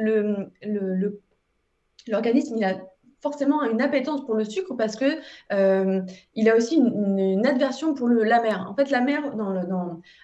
l'organisme, 2.08 2.54
le, 2.54 2.60
il 2.60 2.64
a 2.64 2.80
forcément 3.20 3.62
une 3.64 3.80
appétence 3.82 4.24
pour 4.24 4.34
le 4.34 4.44
sucre 4.44 4.74
parce 4.74 4.96
que 4.96 5.18
euh, 5.52 6.00
il 6.34 6.48
a 6.48 6.56
aussi 6.56 6.76
une, 6.76 7.46
adversion 7.46 7.94
pour 7.94 8.08
le, 8.08 8.22
la 8.24 8.40
mer. 8.40 8.66
En 8.70 8.74
fait, 8.74 8.90
la 8.90 9.00
mer, 9.00 9.22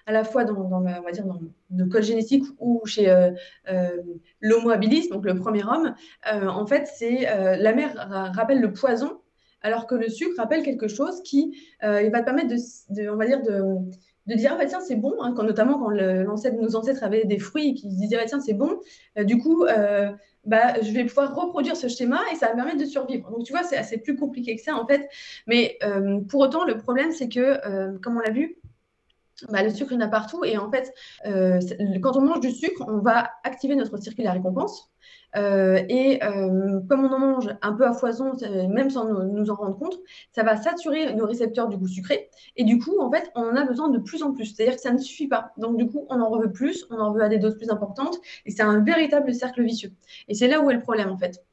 à 0.05 0.11
la 0.11 0.23
fois 0.23 0.43
dans, 0.43 0.55
on 0.55 0.69
dans 0.69 1.39
le 1.75 1.85
code 1.85 2.03
génétique 2.03 2.43
ou 2.59 2.81
chez 2.85 3.09
euh, 3.09 3.31
euh, 3.69 3.97
l'Homo 4.39 4.69
habilis, 4.69 5.09
donc 5.09 5.25
le 5.25 5.35
premier 5.35 5.63
homme, 5.63 5.93
en 6.25 6.65
fait, 6.65 6.87
c'est 6.87 7.21
la 7.59 7.73
mer 7.73 7.93
rappelle 8.35 8.61
le 8.61 8.73
poison, 8.73 9.19
alors 9.61 9.87
que 9.87 9.95
le 9.95 10.09
sucre 10.09 10.35
rappelle 10.37 10.63
quelque 10.63 10.87
chose 10.87 11.21
qui 11.23 11.57
va 11.81 12.01
te 12.01 12.25
permettre 12.25 12.49
de, 12.49 13.09
on 13.09 13.15
va 13.15 13.25
dire 13.25 13.41
de 13.41 13.63
de 14.27 14.35
dire 14.35 14.51
ah 14.53 14.57
bah 14.57 14.65
tiens 14.65 14.81
c'est 14.81 14.95
bon 14.95 15.15
hein, 15.21 15.33
quand, 15.35 15.43
notamment 15.43 15.79
quand 15.79 15.91
nos 15.91 16.75
ancêtres 16.75 17.03
avaient 17.03 17.25
des 17.25 17.39
fruits 17.39 17.73
qui 17.73 17.89
se 17.89 17.95
disaient 17.95 18.17
ah, 18.21 18.25
tiens 18.25 18.39
c'est 18.39 18.53
bon 18.53 18.79
du 19.23 19.37
coup 19.37 19.65
bah, 20.47 20.81
je 20.81 20.91
vais 20.91 21.03
pouvoir 21.03 21.35
reproduire 21.35 21.75
ce 21.75 21.89
schéma 21.89 22.21
et 22.31 22.35
ça 22.35 22.47
va 22.47 22.53
me 22.53 22.57
permettre 22.57 22.79
de 22.79 22.85
survivre. 22.85 23.29
Donc, 23.29 23.43
tu 23.43 23.51
vois, 23.51 23.63
c'est 23.63 23.77
assez 23.77 23.97
plus 23.97 24.15
compliqué 24.15 24.55
que 24.55 24.61
ça, 24.61 24.75
en 24.75 24.87
fait. 24.87 25.09
Mais 25.45 25.77
euh, 25.83 26.21
pour 26.21 26.39
autant, 26.39 26.63
le 26.63 26.77
problème, 26.77 27.11
c'est 27.11 27.27
que, 27.27 27.59
euh, 27.67 27.97
comme 28.01 28.15
on 28.15 28.21
l'a 28.21 28.31
vu, 28.31 28.57
bah, 29.49 29.63
le 29.63 29.69
sucre, 29.69 29.91
il 29.91 29.95
y 29.95 30.03
en 30.03 30.05
a 30.05 30.09
partout. 30.09 30.43
Et 30.43 30.57
en 30.57 30.69
fait, 30.71 30.93
euh, 31.25 31.59
quand 32.01 32.17
on 32.17 32.21
mange 32.21 32.39
du 32.39 32.51
sucre, 32.51 32.83
on 32.87 32.99
va 32.99 33.29
activer 33.43 33.75
notre 33.75 33.97
circuit 33.97 34.23
de 34.23 34.27
la 34.27 34.33
récompense. 34.33 34.89
Euh, 35.35 35.83
et 35.89 36.23
euh, 36.23 36.79
comme 36.89 37.05
on 37.05 37.11
en 37.11 37.19
mange 37.19 37.49
un 37.61 37.73
peu 37.73 37.85
à 37.85 37.93
foison, 37.93 38.31
même 38.69 38.89
sans 38.89 39.05
nous, 39.05 39.49
en 39.51 39.55
rendre 39.55 39.77
compte, 39.77 39.97
ça 40.33 40.43
va 40.43 40.57
saturer 40.57 41.13
nos 41.13 41.27
récepteurs 41.27 41.67
du 41.67 41.77
goût 41.77 41.87
sucré. 41.87 42.29
Et 42.55 42.63
du 42.63 42.79
coup, 42.79 42.99
en 42.99 43.11
fait, 43.11 43.29
on 43.35 43.43
en 43.43 43.55
a 43.55 43.63
besoin 43.63 43.89
de 43.89 43.99
plus 43.99 44.23
en 44.23 44.33
plus. 44.33 44.45
C'est-à-dire 44.45 44.75
que 44.75 44.81
ça 44.81 44.91
ne 44.91 44.97
suffit 44.97 45.27
pas. 45.27 45.51
Donc, 45.57 45.77
du 45.77 45.87
coup, 45.87 46.07
on 46.09 46.19
en 46.19 46.37
veut 46.39 46.51
plus, 46.51 46.85
on 46.89 46.97
en 46.97 47.11
veut 47.11 47.21
à 47.21 47.29
des 47.29 47.37
doses 47.37 47.57
plus 47.57 47.69
importantes. 47.69 48.17
Et 48.45 48.51
c'est 48.51 48.63
un 48.63 48.83
véritable 48.83 49.33
cercle 49.33 49.63
vicieux. 49.63 49.91
Et 50.27 50.33
c'est 50.33 50.47
là 50.47 50.61
où 50.61 50.71
est 50.71 50.75
le 50.75 50.81
problème, 50.81 51.09
en 51.09 51.17
fait. 51.17 51.46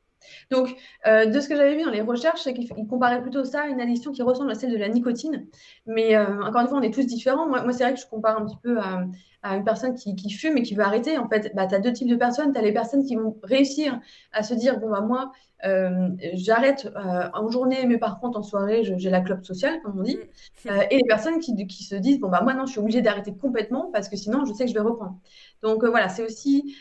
Donc, 0.50 0.74
euh, 1.06 1.26
de 1.26 1.40
ce 1.40 1.48
que 1.48 1.56
j'avais 1.56 1.76
vu 1.76 1.84
dans 1.84 1.90
les 1.90 2.00
recherches, 2.00 2.42
c'est 2.42 2.54
qu'il 2.54 2.68
comparait 2.88 3.22
plutôt 3.22 3.44
ça 3.44 3.62
à 3.62 3.66
une 3.66 3.80
addiction 3.80 4.12
qui 4.12 4.22
ressemble 4.22 4.50
à 4.50 4.54
celle 4.54 4.72
de 4.72 4.76
la 4.76 4.88
nicotine. 4.88 5.46
Mais 5.86 6.16
encore 6.16 6.62
une 6.62 6.68
fois, 6.68 6.78
on 6.78 6.82
est 6.82 6.94
tous 6.94 7.06
différents. 7.06 7.46
Moi 7.48 7.72
c'est 7.72 7.84
vrai 7.84 7.94
que 7.94 8.00
je 8.00 8.06
compare 8.06 8.40
un 8.40 8.46
petit 8.46 8.58
peu 8.62 8.78
à, 8.78 9.04
à 9.44 9.56
une 9.56 9.64
personne 9.64 9.94
qui, 9.94 10.30
fume 10.30 10.56
et 10.56 10.62
qui 10.62 10.74
veut 10.74 10.82
arrêter, 10.82 11.18
en 11.18 11.28
fait, 11.28 11.52
bah, 11.54 11.66
tu 11.66 11.74
as 11.74 11.78
deux 11.78 11.92
types 11.92 12.08
de 12.08 12.16
personnes. 12.16 12.52
Tu 12.52 12.58
as 12.58 12.62
les 12.62 12.72
personnes 12.72 13.04
qui 13.04 13.14
vont 13.14 13.36
réussir 13.42 14.00
à 14.32 14.42
se 14.42 14.54
dire, 14.54 14.80
bon, 14.80 14.88
bah, 14.90 15.02
moi, 15.02 15.32
euh, 15.66 16.08
j'arrête 16.32 16.90
euh, 16.96 17.28
en 17.34 17.50
journée, 17.50 17.84
mais 17.86 17.98
par 17.98 18.20
contre, 18.20 18.38
en 18.38 18.42
soirée, 18.42 18.82
j'ai 18.84 19.10
la 19.10 19.20
clope 19.20 19.44
sociale, 19.44 19.80
comme 19.82 19.98
on 19.98 20.02
dit. 20.02 20.16
Mm. 20.64 20.68
Euh, 20.70 20.82
et 20.90 20.96
les 20.96 21.04
personnes 21.04 21.40
qui, 21.40 21.54
qui, 21.66 21.84
se 21.84 21.94
disent, 21.94 22.20
bon, 22.20 22.30
bah, 22.30 22.40
moi, 22.42 22.54
non, 22.54 22.64
je 22.64 22.72
suis 22.72 22.80
obligée 22.80 23.02
d'arrêter 23.02 23.34
complètement 23.34 23.90
parce 23.92 24.08
que 24.08 24.16
sinon, 24.16 24.46
je 24.46 24.54
sais 24.54 24.64
que 24.64 24.70
je 24.70 24.74
vais 24.74 24.80
reprendre. 24.80 25.18
Donc, 25.62 25.84
voilà, 25.84 26.08
c'est 26.08 26.22
aussi 26.22 26.74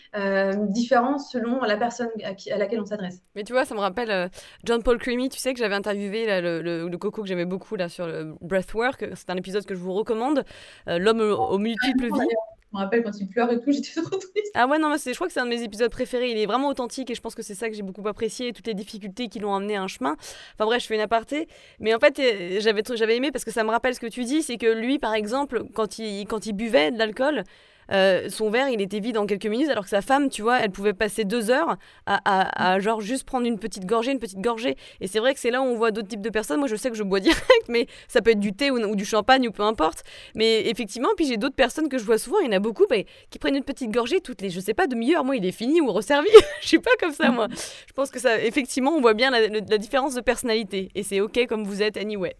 différent 0.69 1.17
selon 1.17 1.62
la 1.62 1.76
personne 1.76 2.10
à, 2.23 2.58
laquelle 2.58 2.80
on 2.80 2.86
s'adresse. 2.86 3.21
Mais 3.36 3.43
tu 3.43 3.52
vois, 3.52 3.65
ça 3.65 3.76
me 3.76 3.80
rappelle 3.82 4.30
John 4.63 4.82
Paul 4.84 4.97
Creamy, 4.99 5.28
tu 5.28 5.39
sais 5.39 5.54
que 5.54 5.60
j'avais 5.60 5.76
interviewé 5.76 6.41
le, 6.41 6.62
le, 6.62 6.97
coco 6.97 7.21
que 7.21 7.28
j'aimais 7.28 7.45
beaucoup 7.45 7.76
là, 7.76 7.89
sur 7.89 8.08
le 8.08 8.36
breathwork. 8.41 9.06
C'est 9.15 9.30
un 9.30 9.36
épisode 9.36 9.65
que 9.65 9.76
je 9.76 9.80
vous 9.80 9.93
recommande. 9.93 10.43
L'homme 10.88 11.21
aux, 11.21 11.58
multiples 11.58 12.06
vies 12.06 12.36
me 12.74 12.80
rappelle 12.80 13.04
quand 13.04 13.20
il 13.20 13.28
pleure 13.28 13.52
et 13.52 13.60
tout, 13.60 13.72
j'étais 13.72 14.02
trop 14.02 14.18
triste. 14.18 14.52
Ah 14.56 14.68
ouais, 14.68 14.80
non, 14.80 14.89
mais 14.89 14.98
je 14.98 15.13
crois 15.13 15.28
que 15.28 15.34
c'est 15.34 15.39
un 15.39 15.46
de 15.46 15.50
mes 15.50 15.63
épisodes 15.63 15.92
préférés. 15.92 16.32
Il 16.32 16.38
est 16.38 16.46
vraiment 16.46 16.68
authentique 16.68 17.10
et 17.10 17.16
je 17.16 17.22
pense 17.22 17.36
que 17.36 17.42
c'est 17.42 17.56
ça 17.56 17.70
que 17.70 17.76
j'ai 17.76 17.82
beaucoup 17.84 18.08
apprécié, 18.08 18.54
toutes 18.54 18.68
les 18.68 18.74
difficultés 18.74 19.30
qui 19.30 19.39
l'ont 19.39 19.54
amené 19.56 19.76
à 19.76 19.84
un 19.84 19.88
chemin. 19.88 20.16
Enfin 20.56 20.66
bref, 20.66 20.82
je 20.82 20.88
fais 20.88 20.96
une 20.96 21.02
aparté. 21.02 21.48
Mais 21.80 21.94
en 21.94 22.00
fait, 22.00 22.20
euh, 22.20 22.60
j'avais, 22.60 22.84
j'avais 22.96 23.16
aimé 23.16 23.32
parce 23.32 23.46
que 23.46 23.52
ça 23.52 23.63
me 23.63 23.70
rappelle 23.70 23.96
ce 23.96 24.00
que 24.00 24.08
tu 24.08 24.24
dis, 24.24 24.42
c'est 24.42 24.58
que 24.58 24.68
lui, 24.68 25.00
par 25.00 25.13
exemple, 25.13 25.63
quand 25.74 26.00
il, 26.00 26.26
quand 26.26 26.46
il 26.46 26.54
buvait 26.54 26.92
de 26.92 26.98
l'alcool, 26.98 27.44
euh, 27.91 28.30
son 28.30 28.50
verre, 28.50 28.69
il 28.69 28.82
était 28.82 29.00
vide 29.00 29.17
en 29.17 29.26
quelques 29.26 29.46
minutes, 29.46 29.69
alors 29.69 29.84
que 29.84 29.89
sa 29.89 30.02
femme, 30.02 30.30
tu 30.30 30.41
vois, 30.41 30.60
elle 30.60 30.72
pouvait 30.72 30.93
passer 30.93 31.26
deux 31.26 31.50
heures 31.50 31.78
à, 32.06 32.80
genre 32.80 33.02
juste 33.02 33.26
prendre 33.26 33.46
une 33.46 33.60
petite 33.60 33.86
gorgée, 33.86 34.12
une 34.12 34.19
petite 34.19 34.39
gorgée. 34.39 34.76
Et 35.02 35.08
c'est 35.08 35.19
vrai 35.19 35.34
que 35.34 35.39
c'est 35.39 35.52
là 35.52 35.62
où 35.62 35.65
on 35.65 35.76
voit 35.76 35.91
d'autres 35.91 36.08
types 36.08 36.22
de 36.22 36.30
personnes. 36.30 36.60
Moi, 36.60 36.67
je 36.67 36.76
sais 36.76 36.89
que 36.89 36.96
je 36.96 37.04
bois 37.04 37.19
direct, 37.22 37.65
mais 37.67 37.88
ça 38.08 38.22
peut 38.22 38.32
être 38.32 38.39
du 38.39 38.54
thé 38.54 38.72
ou, 38.72 38.96
du 38.96 39.06
champagne 39.06 39.48
ou 39.48 39.52
peu 39.52 39.63
importe. 39.63 40.04
Mais 40.36 40.67
effectivement, 40.67 41.10
puis 41.15 41.26
j'ai 41.26 41.38
d'autres 41.38 41.56
personnes 41.56 41.89
que 41.89 41.98
je 41.98 42.04
vois 42.04 42.17
souvent, 42.17 42.39
il 42.39 42.46
y 42.46 42.50
en 42.50 42.54
a 42.54 42.60
beaucoup, 42.60 42.86
bah, 42.89 42.98
qui 43.30 43.39
prennent 43.39 43.56
une 43.56 43.63
petite 43.63 43.91
gorgée 43.91 44.22
toutes 44.22 44.41
les, 44.41 44.50
je 44.50 44.60
sais 44.60 44.74
pas, 44.74 44.88
demi-heure. 44.88 45.24
Moi, 45.24 45.38
il 45.38 45.46
est 45.46 45.52
fini 45.52 45.82
ou 45.82 45.91
resservi. 45.91 46.30
je 46.62 46.67
suis 46.67 46.80
pas 46.80 46.91
comme 47.00 47.13
ça, 47.13 47.30
moi. 47.32 47.48
Je 47.88 47.93
pense 47.93 48.10
que 48.10 48.19
ça, 48.19 48.41
effectivement, 48.41 48.91
on 48.91 49.02
voit 49.02 49.13
bien 49.13 49.30
la, 49.30 49.48
la 49.48 49.78
différence 49.78 50.15
de 50.15 50.22
personnalité. 50.22 50.89
Et 50.96 51.04
c'est 51.04 51.22
OK 51.22 51.46
comme 51.48 51.63
vous 51.63 51.82
êtes, 51.82 51.98
anyway. 51.98 52.36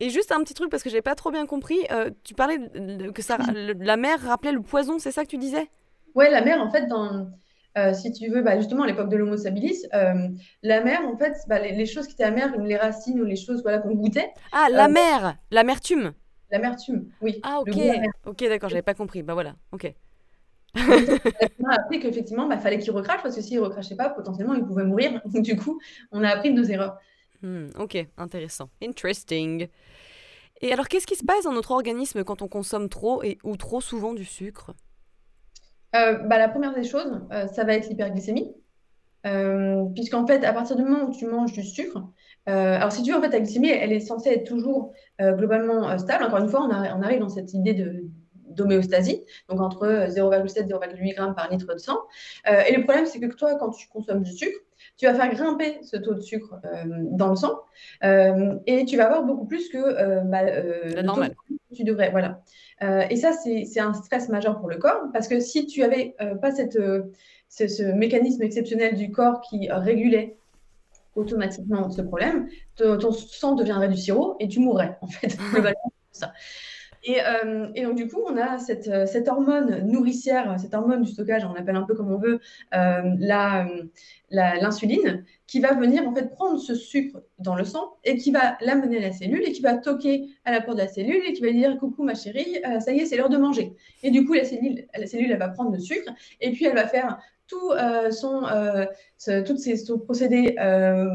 Et 0.00 0.10
juste 0.10 0.32
un 0.32 0.40
petit 0.40 0.54
truc, 0.54 0.70
parce 0.70 0.82
que 0.82 0.90
j'ai 0.90 1.02
pas 1.02 1.14
trop 1.14 1.30
bien 1.30 1.46
compris, 1.46 1.78
euh, 1.90 2.10
tu 2.22 2.34
parlais 2.34 2.58
que 3.14 3.22
ça, 3.22 3.38
la 3.54 3.96
mer 3.96 4.20
rappelait 4.20 4.52
le 4.52 4.60
poison, 4.60 4.98
c'est 4.98 5.10
ça 5.10 5.24
que 5.24 5.30
tu 5.30 5.38
disais? 5.38 5.70
Ouais, 6.14 6.30
la 6.30 6.42
mer, 6.42 6.60
en 6.60 6.70
fait, 6.70 6.86
dans, 6.86 7.28
euh, 7.76 7.92
si 7.92 8.10
tu 8.12 8.28
veux, 8.28 8.42
bah, 8.42 8.56
justement, 8.56 8.84
à 8.84 8.86
l'époque 8.86 9.10
de 9.10 9.16
l'Homo 9.16 9.36
stabilis, 9.36 9.86
euh, 9.94 10.28
la 10.62 10.82
mer, 10.82 11.00
en 11.06 11.16
fait, 11.16 11.34
bah, 11.46 11.58
les, 11.58 11.86
choses 11.86 12.06
qui 12.06 12.14
étaient 12.14 12.24
amères, 12.24 12.56
les 12.58 12.76
racines 12.76 13.20
ou 13.20 13.24
les 13.24 13.36
choses 13.36 13.62
voilà, 13.62 13.78
qu'on 13.78 13.94
goûtait. 13.94 14.30
Ah, 14.52 14.68
la 14.70 14.88
mer 14.88 15.36
L'amertume 15.50 16.12
L'amertume, 16.50 17.08
oui. 17.20 17.40
Ah, 17.42 17.60
ok. 17.60 17.76
Ok, 18.24 18.44
d'accord, 18.48 18.68
j'avais 18.70 18.82
pas 18.82 18.94
compris. 18.94 19.22
Bah 19.22 19.34
voilà, 19.34 19.56
ok. 19.72 19.92
on 20.76 21.68
a 21.68 21.74
appris 21.74 22.00
qu'effectivement, 22.00 22.44
il 22.44 22.48
bah, 22.48 22.58
fallait 22.58 22.78
qu'il 22.78 22.92
recrache 22.92 23.22
parce 23.22 23.34
que 23.34 23.42
s'il 23.42 23.56
ne 23.56 23.62
recrachait 23.64 23.96
pas, 23.96 24.10
potentiellement, 24.10 24.54
il 24.54 24.64
pouvait 24.64 24.84
mourir. 24.84 25.20
Donc, 25.26 25.42
du 25.42 25.56
coup, 25.56 25.80
on 26.12 26.22
a 26.22 26.28
appris 26.28 26.52
de 26.52 26.58
nos 26.58 26.64
erreurs. 26.64 26.98
Hmm, 27.42 27.68
ok, 27.78 28.06
intéressant. 28.16 28.68
Interesting. 28.82 29.68
Et 30.62 30.72
alors, 30.72 30.88
qu'est-ce 30.88 31.06
qui 31.06 31.16
se 31.16 31.24
passe 31.24 31.44
dans 31.44 31.52
notre 31.52 31.72
organisme 31.72 32.24
quand 32.24 32.42
on 32.42 32.48
consomme 32.48 32.88
trop 32.88 33.22
et 33.22 33.38
ou 33.44 33.56
trop 33.56 33.80
souvent 33.80 34.14
du 34.14 34.24
sucre? 34.24 34.72
Euh, 35.94 36.14
bah, 36.14 36.38
La 36.38 36.48
première 36.48 36.74
des 36.74 36.84
choses, 36.84 37.20
euh, 37.32 37.46
ça 37.48 37.64
va 37.64 37.74
être 37.74 37.88
l'hyperglycémie. 37.88 38.54
Euh, 39.26 39.84
puisqu'en 39.94 40.26
fait, 40.26 40.44
à 40.44 40.52
partir 40.52 40.76
du 40.76 40.82
moment 40.82 41.08
où 41.08 41.12
tu 41.12 41.26
manges 41.26 41.52
du 41.52 41.64
sucre, 41.64 42.00
alors 42.46 42.92
si 42.92 43.02
tu 43.02 43.10
veux, 43.10 43.18
en 43.18 43.20
fait, 43.20 43.30
la 43.30 43.40
glycémie, 43.40 43.70
elle 43.70 43.92
est 43.92 43.98
censée 43.98 44.28
être 44.28 44.44
toujours 44.44 44.92
globalement 45.20 45.98
stable. 45.98 46.22
Encore 46.22 46.38
une 46.38 46.48
fois, 46.48 46.60
on, 46.62 46.70
on, 46.70 47.02
arrive 47.02 47.18
dans 47.18 47.28
cette 47.28 47.52
idée 47.54 47.74
de, 47.74 48.04
d'homéostasie, 48.50 49.24
donc 49.48 49.60
entre 49.60 49.84
0,7 49.84 50.60
et 50.60 50.62
0,8 50.62 51.06
g 51.08 51.14
par 51.34 51.50
litre 51.50 51.74
de 51.74 51.78
sang. 51.78 51.98
et 52.46 52.76
le 52.76 52.84
problème, 52.84 53.04
c'est 53.04 53.18
que 53.18 53.26
toi, 53.34 53.56
quand 53.56 53.70
tu 53.70 53.88
consommes 53.88 54.22
du 54.22 54.30
sucre, 54.30 54.60
tu 54.96 55.06
vas 55.06 55.14
faire 55.14 55.32
grimper 55.34 55.78
ce 55.82 55.96
taux 55.96 56.14
de 56.14 56.20
sucre 56.20 56.58
euh, 56.64 56.84
dans 57.10 57.30
le 57.30 57.36
sang 57.36 57.60
euh, 58.04 58.54
et 58.66 58.84
tu 58.84 58.96
vas 58.96 59.06
avoir 59.06 59.24
beaucoup 59.24 59.44
plus 59.44 59.68
que 59.68 59.78
euh, 59.78 61.02
normal. 61.02 61.34
tu 61.74 61.84
devrais. 61.84 62.10
Voilà. 62.10 62.40
et 63.10 63.16
ça, 63.16 63.32
c'est 63.32 63.80
un 63.80 63.92
stress 63.92 64.28
majeur 64.28 64.58
pour 64.58 64.68
le 64.68 64.78
corps 64.78 65.02
parce 65.12 65.28
que 65.28 65.40
si 65.40 65.66
tu 65.66 65.82
avais 65.82 66.16
pas 66.40 66.50
cette, 66.50 66.78
ce, 67.48 67.92
mécanisme 67.92 68.42
exceptionnel 68.42 68.94
du 68.94 69.10
corps 69.10 69.40
qui 69.42 69.68
régulait 69.70 70.36
automatiquement 71.14 71.90
ce 71.90 72.02
problème, 72.02 72.48
ton, 72.76 73.12
sang 73.12 73.54
deviendrait 73.54 73.88
du 73.88 73.96
sirop 73.96 74.36
et 74.40 74.48
tu 74.48 74.60
mourrais 74.60 74.98
en 75.00 75.06
fait. 75.06 75.36
ça. 76.12 76.32
Euh, 77.08 77.68
et, 77.74 77.82
donc, 77.82 77.96
du 77.96 78.08
coup, 78.08 78.20
on 78.26 78.36
a 78.36 78.58
cette, 78.58 78.88
euh, 78.88 79.06
cette, 79.06 79.28
hormone 79.28 79.86
nourricière, 79.86 80.58
cette 80.58 80.74
hormone 80.74 81.02
du 81.02 81.10
stockage, 81.10 81.44
on 81.44 81.52
l'appelle 81.52 81.76
un 81.76 81.82
peu 81.82 81.94
comme 81.94 82.12
on 82.12 82.18
veut, 82.18 82.40
euh, 82.74 83.02
l'insuline, 84.30 85.24
qui 85.46 85.60
va 85.60 85.74
venir 85.74 86.06
en 86.08 86.12
fait 86.14 86.30
prendre 86.30 86.58
ce 86.58 86.74
sucre 86.74 87.22
dans 87.38 87.54
le 87.54 87.64
sang 87.64 87.94
et 88.04 88.16
qui 88.16 88.32
va 88.32 88.58
l'amener 88.60 88.98
à 88.98 89.00
la 89.08 89.12
cellule 89.12 89.42
et 89.46 89.52
qui 89.52 89.62
va 89.62 89.74
toquer 89.74 90.28
à 90.44 90.50
la 90.50 90.60
porte 90.60 90.78
de 90.78 90.82
la 90.82 90.88
cellule 90.88 91.22
et 91.24 91.32
qui 91.32 91.42
va 91.42 91.52
dire 91.52 91.76
Coucou 91.78 92.02
ma 92.02 92.14
chérie, 92.14 92.60
ça 92.80 92.92
y 92.92 92.98
est, 92.98 93.06
c'est 93.06 93.16
l'heure 93.16 93.28
de 93.28 93.36
manger. 93.36 93.72
Et 94.02 94.10
du 94.10 94.24
coup, 94.24 94.32
la 94.32 94.44
cellule, 94.44 94.86
la 94.96 95.06
cellule, 95.06 95.36
va 95.36 95.48
prendre 95.48 95.70
le 95.70 95.78
sucre 95.78 96.12
et 96.40 96.50
puis 96.50 96.64
elle 96.64 96.74
va 96.74 96.88
faire 96.88 97.18
tout 97.48 97.72
son, 98.10 98.42
toutes 99.46 99.58
ses, 99.58 99.76
son 99.76 99.98
procédé 99.98 100.56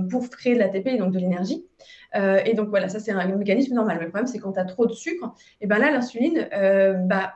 pour 0.10 0.30
créer 0.30 0.54
de 0.54 0.60
l'ATP, 0.60 0.98
donc 0.98 1.14
de 1.14 1.20
l'énergie. 1.20 1.66
Euh, 2.16 2.40
et 2.46 2.54
donc 2.54 2.70
voilà, 2.70 2.90
ça 2.90 3.00
c'est 3.00 3.12
un 3.12 3.36
mécanisme 3.36 3.74
normal. 3.74 3.98
Mais 4.00 4.06
le 4.06 4.10
problème, 4.10 4.28
c'est 4.28 4.40
quand 4.40 4.54
tu 4.54 4.60
as 4.60 4.66
trop 4.66 4.86
de 4.86 4.94
sucre, 4.94 5.34
et 5.62 5.68
ben 5.68 5.78
là, 5.78 5.92
l'insuline, 5.92 6.48
euh, 6.54 6.94
bah, 6.94 7.34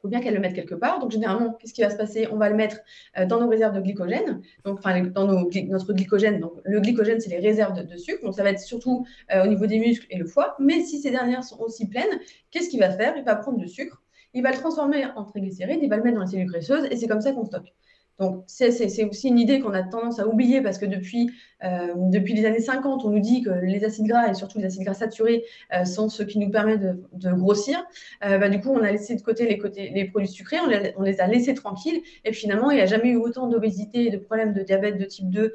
faut 0.00 0.08
bien 0.08 0.20
qu'elle 0.20 0.34
le 0.34 0.40
mette 0.40 0.54
quelque 0.54 0.74
part. 0.74 0.98
Donc, 0.98 1.12
généralement, 1.12 1.52
qu'est-ce 1.52 1.72
qui 1.72 1.82
va 1.82 1.90
se 1.90 1.96
passer? 1.96 2.26
On 2.32 2.36
va 2.36 2.48
le 2.48 2.56
mettre 2.56 2.78
euh, 3.18 3.24
dans 3.24 3.40
nos 3.40 3.48
réserves 3.48 3.74
de 3.74 3.80
glycogène, 3.80 4.40
donc, 4.64 4.78
enfin, 4.78 5.00
dans 5.00 5.26
notre 5.26 5.92
glycogène. 5.92 6.40
Donc, 6.40 6.54
le 6.64 6.80
glycogène, 6.80 7.20
c'est 7.20 7.30
les 7.30 7.38
réserves 7.38 7.86
de, 7.86 7.96
sucre. 7.96 8.24
Donc, 8.24 8.34
ça 8.34 8.42
va 8.42 8.50
être 8.50 8.58
surtout 8.58 9.06
euh, 9.32 9.44
au 9.44 9.46
niveau 9.46 9.66
des 9.66 9.78
muscles 9.78 10.06
et 10.10 10.18
le 10.18 10.26
foie. 10.26 10.56
Mais 10.58 10.80
si 10.80 11.00
ces 11.00 11.12
dernières 11.12 11.44
sont 11.44 11.60
aussi 11.60 11.88
pleines, 11.88 12.20
qu'est-ce 12.50 12.68
qu'il 12.68 12.80
va 12.80 12.90
faire? 12.90 13.14
Il 13.16 13.22
va 13.24 13.36
prendre 13.36 13.58
du 13.58 13.68
sucre, 13.68 14.02
il 14.34 14.42
va 14.42 14.50
le 14.50 14.56
transformer 14.56 15.06
en 15.14 15.24
triglycérides, 15.24 15.80
il 15.82 15.88
va 15.88 15.98
le 15.98 16.02
mettre 16.02 16.16
dans 16.16 16.24
les 16.24 16.30
cellules 16.30 16.48
graisseuses 16.48 16.86
et 16.90 16.96
c'est 16.96 17.06
comme 17.06 17.20
ça 17.20 17.32
qu'on 17.32 17.44
stocke. 17.44 17.72
Donc, 18.18 18.44
c'est 18.46 19.04
aussi 19.04 19.28
une 19.28 19.38
idée 19.38 19.60
qu'on 19.60 19.72
a 19.72 19.82
tendance 19.82 20.20
à 20.20 20.26
oublier 20.28 20.60
parce 20.60 20.78
que 20.78 20.86
depuis, 20.86 21.30
euh, 21.64 21.94
les 22.10 22.44
années 22.44 22.60
50, 22.60 23.04
on 23.04 23.10
nous 23.10 23.20
dit 23.20 23.42
que 23.42 23.50
les 23.50 23.84
acides 23.84 24.06
gras 24.06 24.28
et 24.28 24.34
surtout 24.34 24.58
les 24.58 24.66
acides 24.66 24.84
gras 24.84 24.94
saturés 24.94 25.44
euh, 25.72 25.84
sont 25.84 26.08
ce 26.08 26.22
qui 26.22 26.38
nous 26.38 26.50
permet 26.50 26.78
de, 26.78 27.32
grossir. 27.32 27.84
Euh, 28.24 28.38
bah, 28.38 28.48
du 28.48 28.60
coup, 28.60 28.70
on 28.70 28.82
a 28.82 28.92
laissé 28.92 29.16
de 29.16 29.22
côté 29.22 29.46
les 29.46 30.04
produits 30.04 30.28
sucrés, 30.28 30.58
on 30.96 31.02
les, 31.02 31.20
a 31.20 31.26
laissés 31.26 31.54
tranquilles. 31.54 32.02
Et 32.24 32.32
finalement, 32.32 32.70
il 32.70 32.76
n'y 32.76 32.82
a 32.82 32.86
jamais 32.86 33.08
eu 33.08 33.16
autant 33.16 33.48
d'obésité 33.48 34.06
et 34.06 34.10
de 34.10 34.18
problèmes 34.18 34.52
de 34.52 34.62
diabète 34.62 34.98
de 34.98 35.04
type 35.04 35.30
2 35.30 35.52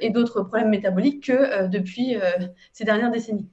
et 0.00 0.10
d'autres 0.10 0.42
problèmes 0.42 0.68
métaboliques 0.68 1.24
que 1.26 1.66
depuis 1.68 2.16
ces 2.72 2.84
dernières 2.84 3.10
décennies. 3.10 3.48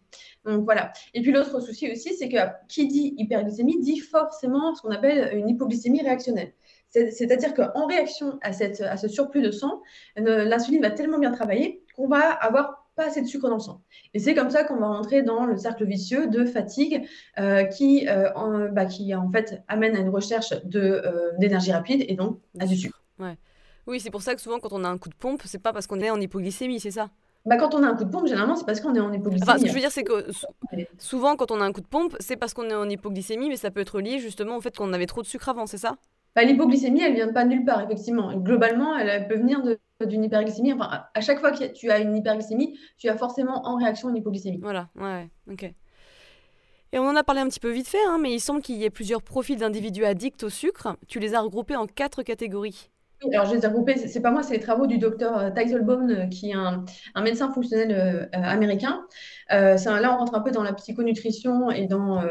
Donc 0.45 0.65
voilà. 0.65 0.91
Et 1.13 1.21
puis 1.21 1.31
l'autre 1.31 1.61
souci 1.61 1.89
aussi, 1.91 2.13
c'est 2.15 2.27
que 2.27 2.37
qui 2.67 2.87
dit 2.87 3.13
hyperglycémie 3.17 3.79
dit 3.79 3.99
forcément 3.99 4.75
ce 4.75 4.81
qu'on 4.81 4.91
appelle 4.91 5.37
une 5.37 5.47
hypoglycémie 5.49 6.01
réactionnelle. 6.01 6.51
C'est-à-dire 6.93 7.53
qu'en 7.53 7.88
réaction 7.88 8.39
à, 8.41 8.53
ce 8.53 9.08
surplus 9.08 9.41
de 9.41 9.51
sang, 9.51 9.82
l'insuline 10.15 10.82
va 10.82 10.91
tellement 10.91 11.19
bien 11.19 11.32
travailler 11.32 11.84
qu'on 11.95 12.08
va 12.08 12.29
avoir 12.29 12.88
pas 12.95 13.08
assez 13.08 13.21
de 13.21 13.27
sucre 13.27 13.49
dans 13.49 13.56
le 13.56 13.62
sang. 13.62 13.82
Et 14.13 14.19
c'est 14.19 14.36
comme 14.36 14.51
ça 14.51 14.63
qu'on 14.63 14.77
va 14.77 14.88
rentrer 14.88 15.23
dans 15.23 15.45
le 15.45 15.58
cercle 15.58 15.86
vicieux 15.86 16.27
de 16.27 16.45
fatigue 16.45 17.08
euh, 17.39 17.63
qui, 17.63 18.08
euh, 18.08 18.32
en, 18.36 18.69
bah, 18.69 18.86
qui 18.86 19.15
en 19.15 19.32
fait 19.32 19.63
amène 19.67 19.95
à 19.95 19.99
une 19.99 20.10
recherche 20.10 20.53
euh, 20.75 21.32
d'énergie 21.39 21.71
rapide 21.71 22.06
et 22.08 22.15
donc 22.15 22.39
à 22.60 22.65
du 22.65 22.75
sucre. 22.75 23.01
Oui, 23.86 23.99
c'est 23.99 24.12
pour 24.12 24.21
ça 24.21 24.34
que 24.34 24.39
souvent 24.39 24.60
quand 24.60 24.71
on 24.71 24.86
a 24.86 24.88
un 24.88 24.97
coup 24.97 25.10
de 25.10 25.15
pompe, 25.15 25.41
c'est 25.45 25.62
pas 25.62 25.73
parce 25.73 25.88
qu'on 25.88 25.99
est 25.99 26.10
en 26.10 26.21
hypoglycémie, 26.21 26.79
c'est 26.79 26.91
ça? 26.91 27.10
Bah, 27.45 27.58
quand 27.58 27.75
on 27.75 27.84
a 27.84 27.88
un 27.88 27.95
coup 27.95 28.06
de 28.06 28.10
pompe, 28.10 28.27
généralement, 28.27 28.56
c'est 28.56 28.65
parce 28.65 28.79
qu'on 28.79 28.95
est 28.95 29.01
en 29.01 29.12
hypoglycémie. 29.12 29.49
Enfin, 29.49 29.58
ce 29.58 29.63
que 29.63 29.69
je 29.69 29.73
veux 29.73 29.82
dire, 29.82 29.91
c'est 29.91 30.03
que 30.03 30.27
souvent, 30.97 31.36
quand 31.36 31.51
on 31.51 31.60
a 31.60 31.65
un 31.65 31.73
coup 31.73 31.82
de 31.82 31.88
pompe, 31.88 32.15
c'est 32.21 32.38
parce 32.38 32.53
qu'on 32.53 32.69
est 32.69 32.75
en 32.75 32.89
hypoglycémie, 32.89 33.49
mais 33.49 33.58
ça 33.58 33.71
peut 33.71 33.82
être 33.82 33.99
lié 33.99 34.19
justement 34.19 34.56
au 34.56 34.62
fait 34.62 34.77
qu'on 34.77 34.93
avait 34.93 35.06
trop 35.06 35.21
de 35.21 35.27
sucre 35.27 35.49
avant, 35.49 35.65
c'est 35.65 35.77
ça? 35.77 35.97
Bah, 36.35 36.43
L'hypoglycémie, 36.43 37.01
elle 37.01 37.13
vient 37.13 37.31
pas 37.31 37.45
nulle 37.45 37.65
part, 37.65 37.81
effectivement. 37.81 38.33
Globalement, 38.35 38.97
elle 38.97 39.27
peut 39.27 39.37
venir 39.37 39.61
d'une 40.05 40.23
hyperglycémie. 40.23 40.73
Enfin, 40.73 41.03
à 41.13 41.21
chaque 41.21 41.39
fois 41.39 41.51
que 41.51 41.65
tu 41.73 41.91
as 41.91 41.99
une 41.99 42.15
hyperglycémie, 42.15 42.77
tu 42.97 43.09
as 43.09 43.17
forcément 43.17 43.65
en 43.67 43.77
réaction 43.77 44.09
une 44.09 44.17
hypoglycémie. 44.17 44.59
Voilà, 44.61 44.89
ouais, 44.95 45.29
ok. 45.51 45.71
Et 46.93 46.99
on 46.99 47.07
en 47.07 47.15
a 47.15 47.23
parlé 47.23 47.41
un 47.41 47.47
petit 47.47 47.59
peu 47.59 47.71
vite 47.71 47.87
fait, 47.87 48.03
hein, 48.07 48.19
mais 48.21 48.33
il 48.33 48.39
semble 48.39 48.61
qu'il 48.61 48.75
y 48.75 48.83
ait 48.83 48.91
plusieurs 48.91 49.23
profils 49.23 49.57
d'individus 49.57 50.05
addicts 50.05 50.43
au 50.43 50.49
sucre. 50.49 50.95
Tu 51.07 51.19
les 51.19 51.33
as 51.33 51.41
regroupés 51.41 51.75
en 51.75 51.87
quatre 51.87 52.21
catégories 52.21 52.91
alors 53.31 53.45
je 53.45 53.55
les 53.55 53.63
ai 53.63 53.67
regroupés, 53.67 53.95
c'est 53.95 54.21
pas 54.21 54.31
moi, 54.31 54.43
c'est 54.43 54.53
les 54.53 54.59
travaux 54.59 54.87
du 54.87 54.97
docteur 54.97 55.37
euh, 55.37 55.49
Teitelbaum, 55.49 56.09
euh, 56.09 56.25
qui 56.27 56.49
est 56.49 56.55
un, 56.55 56.83
médecin 57.21 57.51
fonctionnel 57.51 57.91
euh, 57.91 58.25
américain. 58.33 59.05
là, 59.49 60.13
on 60.13 60.17
rentre 60.17 60.35
un 60.35 60.41
peu 60.41 60.51
dans 60.51 60.63
la 60.63 60.73
psychonutrition 60.73 61.71
et 61.71 61.87
dans, 61.87 62.21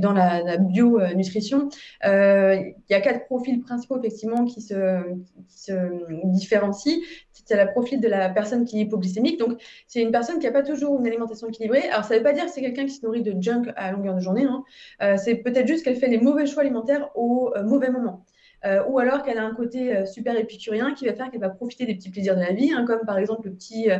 dans 0.00 0.12
la, 0.12 0.56
bionutrition. 0.56 1.68
il 2.04 2.74
y 2.90 2.94
a 2.94 3.00
quatre 3.00 3.26
profils 3.26 3.60
principaux, 3.60 3.98
effectivement, 3.98 4.44
qui 4.44 4.60
se, 4.60 5.00
différencient. 6.24 7.00
C'est 7.46 7.62
le 7.62 7.70
profil 7.72 8.00
de 8.00 8.08
la 8.08 8.30
personne 8.30 8.64
qui 8.64 8.78
est 8.78 8.82
hypoglycémique. 8.82 9.38
Donc, 9.38 9.60
c'est 9.86 10.00
une 10.00 10.12
personne 10.12 10.38
qui 10.38 10.46
n'a 10.46 10.52
pas 10.52 10.62
toujours 10.62 10.98
une 10.98 11.06
alimentation 11.06 11.48
équilibrée. 11.48 11.82
Alors, 11.90 12.04
ça 12.04 12.14
ne 12.14 12.18
veut 12.18 12.24
pas 12.24 12.32
dire 12.32 12.46
que 12.46 12.50
c'est 12.50 12.62
quelqu'un 12.62 12.86
qui 12.86 12.94
se 12.94 13.04
nourrit 13.04 13.22
de 13.22 13.34
junk 13.40 13.64
à 13.76 13.92
longueur 13.92 14.14
de 14.14 14.20
journée. 14.20 14.44
Hein. 14.44 15.16
c'est 15.16 15.36
peut-être 15.36 15.66
juste 15.66 15.84
qu'elle 15.84 15.96
fait 15.96 16.08
les 16.08 16.18
mauvais 16.18 16.46
choix 16.46 16.62
alimentaires 16.62 17.10
au 17.14 17.52
mauvais 17.64 17.90
moment. 17.90 18.24
Euh, 18.64 18.82
ou 18.86 18.98
alors 18.98 19.22
qu'elle 19.22 19.38
a 19.38 19.44
un 19.44 19.54
côté 19.54 19.94
euh, 19.94 20.06
super 20.06 20.36
épicurien 20.38 20.94
qui 20.94 21.06
va 21.06 21.14
faire 21.14 21.30
qu'elle 21.30 21.40
va 21.40 21.50
profiter 21.50 21.84
des 21.84 21.94
petits 21.94 22.10
plaisirs 22.10 22.34
de 22.34 22.40
la 22.40 22.52
vie, 22.52 22.72
hein, 22.72 22.84
comme 22.86 23.04
par 23.04 23.18
exemple 23.18 23.48
le 23.48 23.54
petit, 23.54 23.90
euh, 23.90 23.98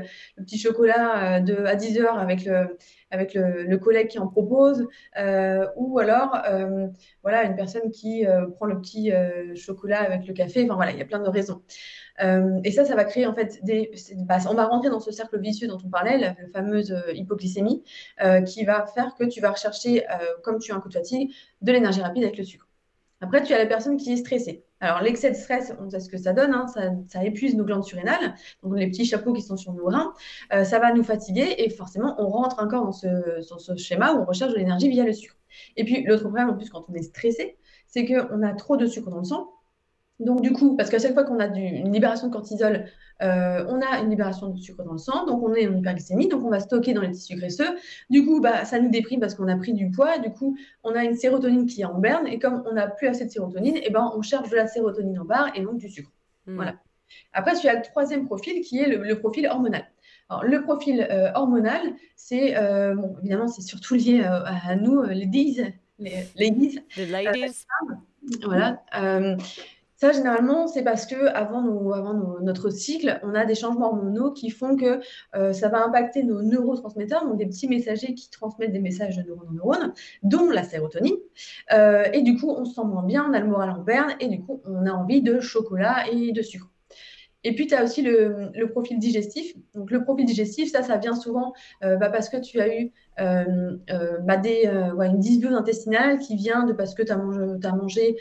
chocolat 0.56 1.34
à 1.34 1.74
10 1.76 1.98
heures 2.00 2.18
avec 2.18 2.44
le, 2.44 2.78
avec 3.10 3.34
le, 3.34 3.76
collègue 3.76 4.08
qui 4.08 4.18
en 4.18 4.28
propose, 4.28 4.86
ou 5.76 5.98
alors 5.98 6.42
voilà, 7.22 7.44
une 7.44 7.56
personne 7.56 7.90
qui 7.90 8.24
prend 8.56 8.66
le 8.66 8.80
petit 8.80 9.12
chocolat 9.56 10.00
avec 10.00 10.26
le 10.26 10.32
café. 10.32 10.64
Enfin 10.64 10.76
voilà, 10.76 10.92
il 10.92 10.98
y 10.98 11.02
a 11.02 11.04
plein 11.04 11.18
de 11.18 11.28
raisons. 11.28 11.62
et 12.20 12.70
ça, 12.70 12.84
ça 12.84 12.94
va 12.94 13.04
créer 13.04 13.26
en 13.26 13.34
fait 13.34 13.58
des. 13.64 13.90
Bah, 14.16 14.38
on 14.48 14.54
va 14.54 14.66
rentrer 14.66 14.90
dans 14.90 15.00
ce 15.00 15.10
cercle 15.10 15.38
vicieux 15.40 15.68
dont 15.68 15.78
on 15.84 15.90
parlait, 15.90 16.18
la, 16.18 16.34
fameuse 16.52 16.96
hypoglycémie, 17.12 17.82
qui 18.46 18.64
va 18.64 18.86
faire 18.86 19.14
que 19.16 19.24
tu 19.24 19.40
vas 19.40 19.50
rechercher, 19.50 20.04
comme 20.42 20.58
tu 20.58 20.72
as 20.72 20.76
un 20.76 20.80
coup 20.80 20.88
de 20.88 20.94
fatigue, 20.94 21.32
de 21.62 21.72
l'énergie 21.72 22.00
rapide 22.00 22.22
avec 22.22 22.38
le 22.38 22.44
sucre. 22.44 22.63
Après, 23.24 23.42
tu 23.42 23.54
as 23.54 23.58
la 23.58 23.64
personne 23.64 23.96
qui 23.96 24.12
est 24.12 24.18
stressée. 24.18 24.66
Alors, 24.80 25.00
l'excès 25.00 25.30
de 25.30 25.34
stress, 25.34 25.72
on 25.80 25.88
sait 25.88 25.98
ce 25.98 26.10
que 26.10 26.18
ça 26.18 26.34
donne, 26.34 26.52
hein. 26.52 26.66
ça, 27.08 27.24
épuise 27.24 27.56
nos 27.56 27.64
glandes 27.64 27.84
surrénales, 27.84 28.34
donc 28.62 28.76
les 28.76 28.86
petits 28.86 29.06
chapeaux 29.06 29.32
qui 29.32 29.40
sont 29.40 29.56
sur 29.56 29.72
nos 29.72 29.86
reins, 29.86 30.12
euh, 30.52 30.62
ça 30.62 30.78
va 30.78 30.92
nous 30.92 31.02
fatiguer 31.02 31.54
et 31.56 31.70
forcément, 31.70 32.16
on 32.18 32.28
rentre 32.28 32.62
encore 32.62 32.84
dans 32.84 32.92
ce, 32.92 33.08
ce 33.40 33.76
schéma 33.76 34.12
où 34.12 34.20
on 34.20 34.24
recherche 34.26 34.52
de 34.52 34.58
l'énergie 34.58 34.90
via 34.90 35.04
le 35.04 35.14
sucre. 35.14 35.36
Et 35.78 35.84
puis, 35.84 36.04
l'autre 36.04 36.24
problème, 36.24 36.50
en 36.50 36.54
plus, 36.54 36.68
quand 36.68 36.84
on 36.90 36.92
est 36.92 37.02
stressé, 37.02 37.56
c'est 37.86 38.04
qu'on 38.04 38.42
a 38.42 38.52
trop 38.52 38.76
de 38.76 38.84
sucre 38.84 39.08
dans 39.08 39.20
le 39.20 39.24
sang. 39.24 39.53
Donc, 40.20 40.42
du 40.42 40.52
coup, 40.52 40.76
parce 40.76 40.90
qu'à 40.90 40.98
chaque 40.98 41.14
fois 41.14 41.24
qu'on 41.24 41.40
a 41.40 41.46
une 41.46 41.92
libération 41.92 42.28
de 42.28 42.32
cortisol, 42.32 42.86
euh, 43.22 43.64
on 43.68 43.80
a 43.80 44.00
une 44.00 44.10
libération 44.10 44.48
de 44.48 44.60
sucre 44.60 44.84
dans 44.84 44.92
le 44.92 44.98
sang, 44.98 45.26
donc 45.26 45.42
on 45.42 45.54
est 45.54 45.66
en 45.66 45.76
hyperglycémie, 45.76 46.28
donc 46.28 46.44
on 46.44 46.50
va 46.50 46.60
stocker 46.60 46.94
dans 46.94 47.00
les 47.00 47.10
tissus 47.10 47.36
graisseux. 47.36 47.76
Du 48.10 48.24
coup, 48.24 48.40
bah, 48.40 48.64
ça 48.64 48.78
nous 48.78 48.90
déprime 48.90 49.18
parce 49.18 49.34
qu'on 49.34 49.48
a 49.48 49.56
pris 49.56 49.72
du 49.72 49.90
poids. 49.90 50.18
Du 50.18 50.30
coup, 50.30 50.56
on 50.84 50.94
a 50.94 51.04
une 51.04 51.16
sérotonine 51.16 51.66
qui 51.66 51.82
est 51.82 51.84
en 51.84 51.98
berne, 51.98 52.28
et 52.28 52.38
comme 52.38 52.62
on 52.70 52.74
n'a 52.74 52.86
plus 52.86 53.08
assez 53.08 53.24
de 53.24 53.30
sérotonine, 53.30 53.76
et 53.76 53.84
eh 53.86 53.90
ben, 53.90 54.12
on 54.16 54.22
cherche 54.22 54.50
de 54.50 54.56
la 54.56 54.68
sérotonine 54.68 55.18
en 55.18 55.24
barre 55.24 55.50
et 55.56 55.62
donc 55.62 55.78
du 55.78 55.88
sucre. 55.88 56.10
Hmm. 56.46 56.56
Voilà. 56.56 56.76
Après, 57.32 57.54
tu 57.56 57.66
as 57.68 57.74
le 57.74 57.82
troisième 57.82 58.26
profil 58.26 58.60
qui 58.62 58.78
est 58.78 58.86
le, 58.86 59.18
profil 59.18 59.46
hormonal. 59.48 59.84
Alors, 60.28 60.44
le 60.44 60.62
profil 60.62 61.06
euh, 61.10 61.30
hormonal, 61.34 61.80
c'est 62.16 62.56
euh, 62.56 62.94
bon, 62.94 63.16
évidemment, 63.20 63.48
c'est 63.48 63.62
surtout 63.62 63.94
lié 63.94 64.22
à 64.24 64.76
nous, 64.76 65.02
les 65.02 65.14
ladies, 65.26 65.60
les 65.98 66.24
ladies. 66.36 66.80
Les 66.96 67.06
ladies. 67.06 67.66
voilà. 68.42 68.82
Ça, 69.96 70.10
généralement, 70.10 70.66
c'est 70.66 70.82
parce 70.82 71.06
que 71.06 71.26
avant, 71.28 71.62
notre 72.42 72.70
cycle, 72.70 73.20
on 73.22 73.34
a 73.34 73.44
des 73.44 73.54
changements 73.54 73.88
hormonaux 73.88 74.32
qui 74.32 74.50
font 74.50 74.76
que 74.76 75.00
euh, 75.36 75.52
ça 75.52 75.68
va 75.68 75.84
impacter 75.84 76.24
nos 76.24 76.42
neurotransmetteurs, 76.42 77.24
donc 77.24 77.38
des 77.38 77.46
petits 77.46 77.68
messagers 77.68 78.14
qui 78.14 78.28
transmettent 78.28 78.72
des 78.72 78.80
messages 78.80 79.16
de 79.16 79.22
neurone 79.22 79.48
en 79.48 79.52
neurone, 79.52 79.92
dont 80.24 80.50
la 80.50 80.64
sérotonine. 80.64 81.14
Euh, 81.72 82.04
et 82.12 82.22
du 82.22 82.36
coup, 82.36 82.50
on 82.50 82.64
se 82.64 82.74
sent 82.74 82.84
moins 82.84 83.04
bien, 83.04 83.26
on 83.30 83.32
a 83.32 83.40
le 83.40 83.46
moral 83.46 83.70
en 83.70 83.82
berne, 83.82 84.14
et 84.18 84.26
du 84.26 84.40
coup, 84.42 84.60
on 84.64 84.84
a 84.86 84.90
envie 84.90 85.22
de 85.22 85.38
chocolat 85.38 86.10
et 86.10 86.32
de 86.32 86.42
sucre. 86.42 86.70
Et 87.44 87.54
puis, 87.54 87.66
tu 87.66 87.74
as 87.74 87.84
aussi 87.84 88.02
le, 88.02 88.66
profil 88.72 88.98
digestif. 88.98 89.54
Donc, 89.74 89.90
le 89.90 90.02
profil 90.02 90.24
digestif, 90.24 90.72
ça, 90.72 90.82
ça 90.82 90.96
vient 90.96 91.14
souvent 91.14 91.52
euh, 91.84 91.96
bah, 91.96 92.08
parce 92.08 92.30
que 92.30 92.38
tu 92.38 92.58
as 92.58 92.80
eu 92.80 92.90
euh, 93.20 93.76
euh, 93.90 94.18
bah, 94.20 94.36
des, 94.36 94.66
une 94.66 95.18
dysbiose 95.18 95.54
intestinale 95.54 96.18
qui 96.18 96.36
vient 96.36 96.64
de 96.64 96.72
parce 96.72 96.94
que 96.94 97.02
tu 97.02 97.12
as 97.12 97.16
mangé, 97.16 97.40
as 97.62 97.72
mangé 97.72 98.16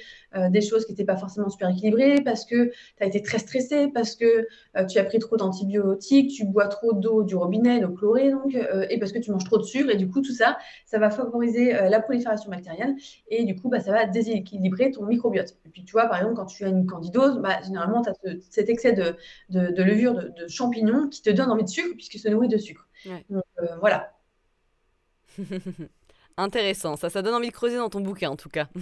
des 0.49 0.61
choses 0.61 0.85
qui 0.85 0.91
n'étaient 0.91 1.05
pas 1.05 1.17
forcément 1.17 1.49
super 1.49 1.69
équilibrées, 1.69 2.21
parce 2.23 2.45
que 2.45 2.65
tu 2.65 3.03
as 3.03 3.05
été 3.05 3.21
très 3.21 3.39
stressé, 3.39 3.87
parce 3.93 4.15
que 4.15 4.47
tu 4.89 4.97
as 4.97 5.03
pris 5.03 5.19
trop 5.19 5.37
d'antibiotiques, 5.37 6.31
tu 6.31 6.45
bois 6.45 6.67
trop 6.67 6.93
d'eau 6.93 7.23
du 7.23 7.35
robinet, 7.35 7.79
d'eau 7.79 7.89
chlorée, 7.89 8.31
donc, 8.31 8.57
et 8.89 8.97
parce 8.99 9.11
que 9.11 9.19
tu 9.19 9.31
manges 9.31 9.43
trop 9.43 9.57
de 9.57 9.63
sucre. 9.63 9.91
Et 9.91 9.95
du 9.95 10.09
coup, 10.09 10.21
tout 10.21 10.33
ça, 10.33 10.57
ça 10.85 10.97
va 10.97 11.09
favoriser 11.11 11.73
la 11.73 11.99
prolifération 11.99 12.49
bactérienne. 12.49 12.95
Et 13.27 13.43
du 13.43 13.55
coup, 13.55 13.69
bah, 13.69 13.79
ça 13.79 13.91
va 13.91 14.05
déséquilibrer 14.05 14.91
ton 14.91 15.05
microbiote. 15.05 15.55
Et 15.65 15.69
puis, 15.69 15.83
tu 15.83 15.91
vois, 15.91 16.07
par 16.07 16.17
exemple, 16.17 16.35
quand 16.35 16.45
tu 16.45 16.65
as 16.65 16.69
une 16.69 16.87
candidose, 16.87 17.39
bah, 17.39 17.61
généralement, 17.63 18.01
tu 18.01 18.09
as 18.09 18.13
cet 18.49 18.69
excès 18.69 18.93
de 18.93 19.15
de, 19.49 19.83
levure 19.83 20.13
de, 20.13 20.47
champignons 20.47 21.07
qui 21.09 21.21
te 21.21 21.29
donne 21.29 21.49
envie 21.49 21.63
de 21.63 21.69
sucre 21.69 21.95
puisque 21.95 22.17
se 22.17 22.27
nourrit 22.29 22.47
de 22.47 22.57
sucre. 22.57 22.87
Donc, 23.29 23.43
euh, 23.61 23.75
voilà. 23.79 24.13
Intéressant, 26.37 26.95
ça, 26.95 27.09
donne 27.21 27.35
envie 27.35 27.49
de 27.49 27.53
creuser 27.53 27.77
dans 27.77 27.89
ton 27.89 28.01
bouquin 28.01 28.29
en 28.29 28.35
tout 28.35 28.49
cas. 28.49 28.67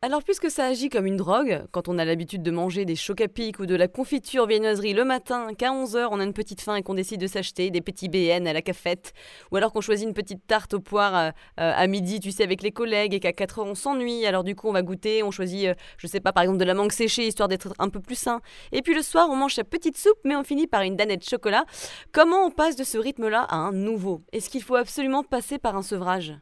Alors 0.00 0.22
puisque 0.22 0.48
ça 0.48 0.64
agit 0.66 0.90
comme 0.90 1.06
une 1.06 1.16
drogue, 1.16 1.64
quand 1.72 1.88
on 1.88 1.98
a 1.98 2.04
l'habitude 2.04 2.40
de 2.44 2.52
manger 2.52 2.84
des 2.84 2.94
chocs 2.94 3.20
à 3.20 3.26
pic 3.26 3.58
ou 3.58 3.66
de 3.66 3.74
la 3.74 3.88
confiture 3.88 4.46
viennoiserie 4.46 4.92
le 4.92 5.04
matin, 5.04 5.48
qu'à 5.58 5.72
11h 5.72 6.06
on 6.12 6.20
a 6.20 6.22
une 6.22 6.32
petite 6.32 6.60
faim 6.60 6.76
et 6.76 6.84
qu'on 6.84 6.94
décide 6.94 7.20
de 7.20 7.26
s'acheter 7.26 7.72
des 7.72 7.80
petits 7.80 8.08
BN 8.08 8.46
à 8.46 8.52
la 8.52 8.62
cafette, 8.62 9.12
ou 9.50 9.56
alors 9.56 9.72
qu'on 9.72 9.80
choisit 9.80 10.06
une 10.06 10.14
petite 10.14 10.46
tarte 10.46 10.72
aux 10.74 10.78
poires 10.78 11.16
euh, 11.16 11.30
euh, 11.58 11.72
à, 11.74 11.88
midi, 11.88 12.20
tu 12.20 12.30
sais, 12.30 12.44
avec 12.44 12.62
les 12.62 12.70
collègues, 12.70 13.12
et 13.12 13.18
qu'à 13.18 13.32
4h 13.32 13.62
on 13.62 13.74
s'ennuie, 13.74 14.24
alors 14.24 14.44
du 14.44 14.54
coup 14.54 14.68
on 14.68 14.72
va 14.72 14.82
goûter, 14.82 15.24
on 15.24 15.32
choisit, 15.32 15.66
euh, 15.66 15.74
je 15.96 16.06
sais 16.06 16.20
pas, 16.20 16.32
par 16.32 16.44
exemple 16.44 16.60
de 16.60 16.64
la 16.64 16.74
mangue 16.74 16.92
séchée, 16.92 17.26
histoire 17.26 17.48
d'être 17.48 17.74
un 17.80 17.88
peu 17.88 17.98
plus 17.98 18.14
sain. 18.14 18.40
Et 18.70 18.82
puis 18.82 18.94
le 18.94 19.02
soir 19.02 19.28
on 19.28 19.34
mange 19.34 19.56
sa 19.56 19.64
petite 19.64 19.98
soupe, 19.98 20.20
mais 20.24 20.36
on 20.36 20.44
finit 20.44 20.68
par 20.68 20.82
une 20.82 20.94
danette 20.94 21.28
chocolat. 21.28 21.64
Comment 22.12 22.46
on 22.46 22.52
passe 22.52 22.76
de 22.76 22.84
ce 22.84 22.98
rythme-là 22.98 23.40
à 23.40 23.56
un 23.56 23.72
nouveau? 23.72 24.22
Est-ce 24.32 24.48
qu'il 24.48 24.62
faut 24.62 24.76
absolument 24.76 25.24
passer 25.24 25.58
par 25.58 25.74
un 25.74 25.82
sevrage? 25.82 26.36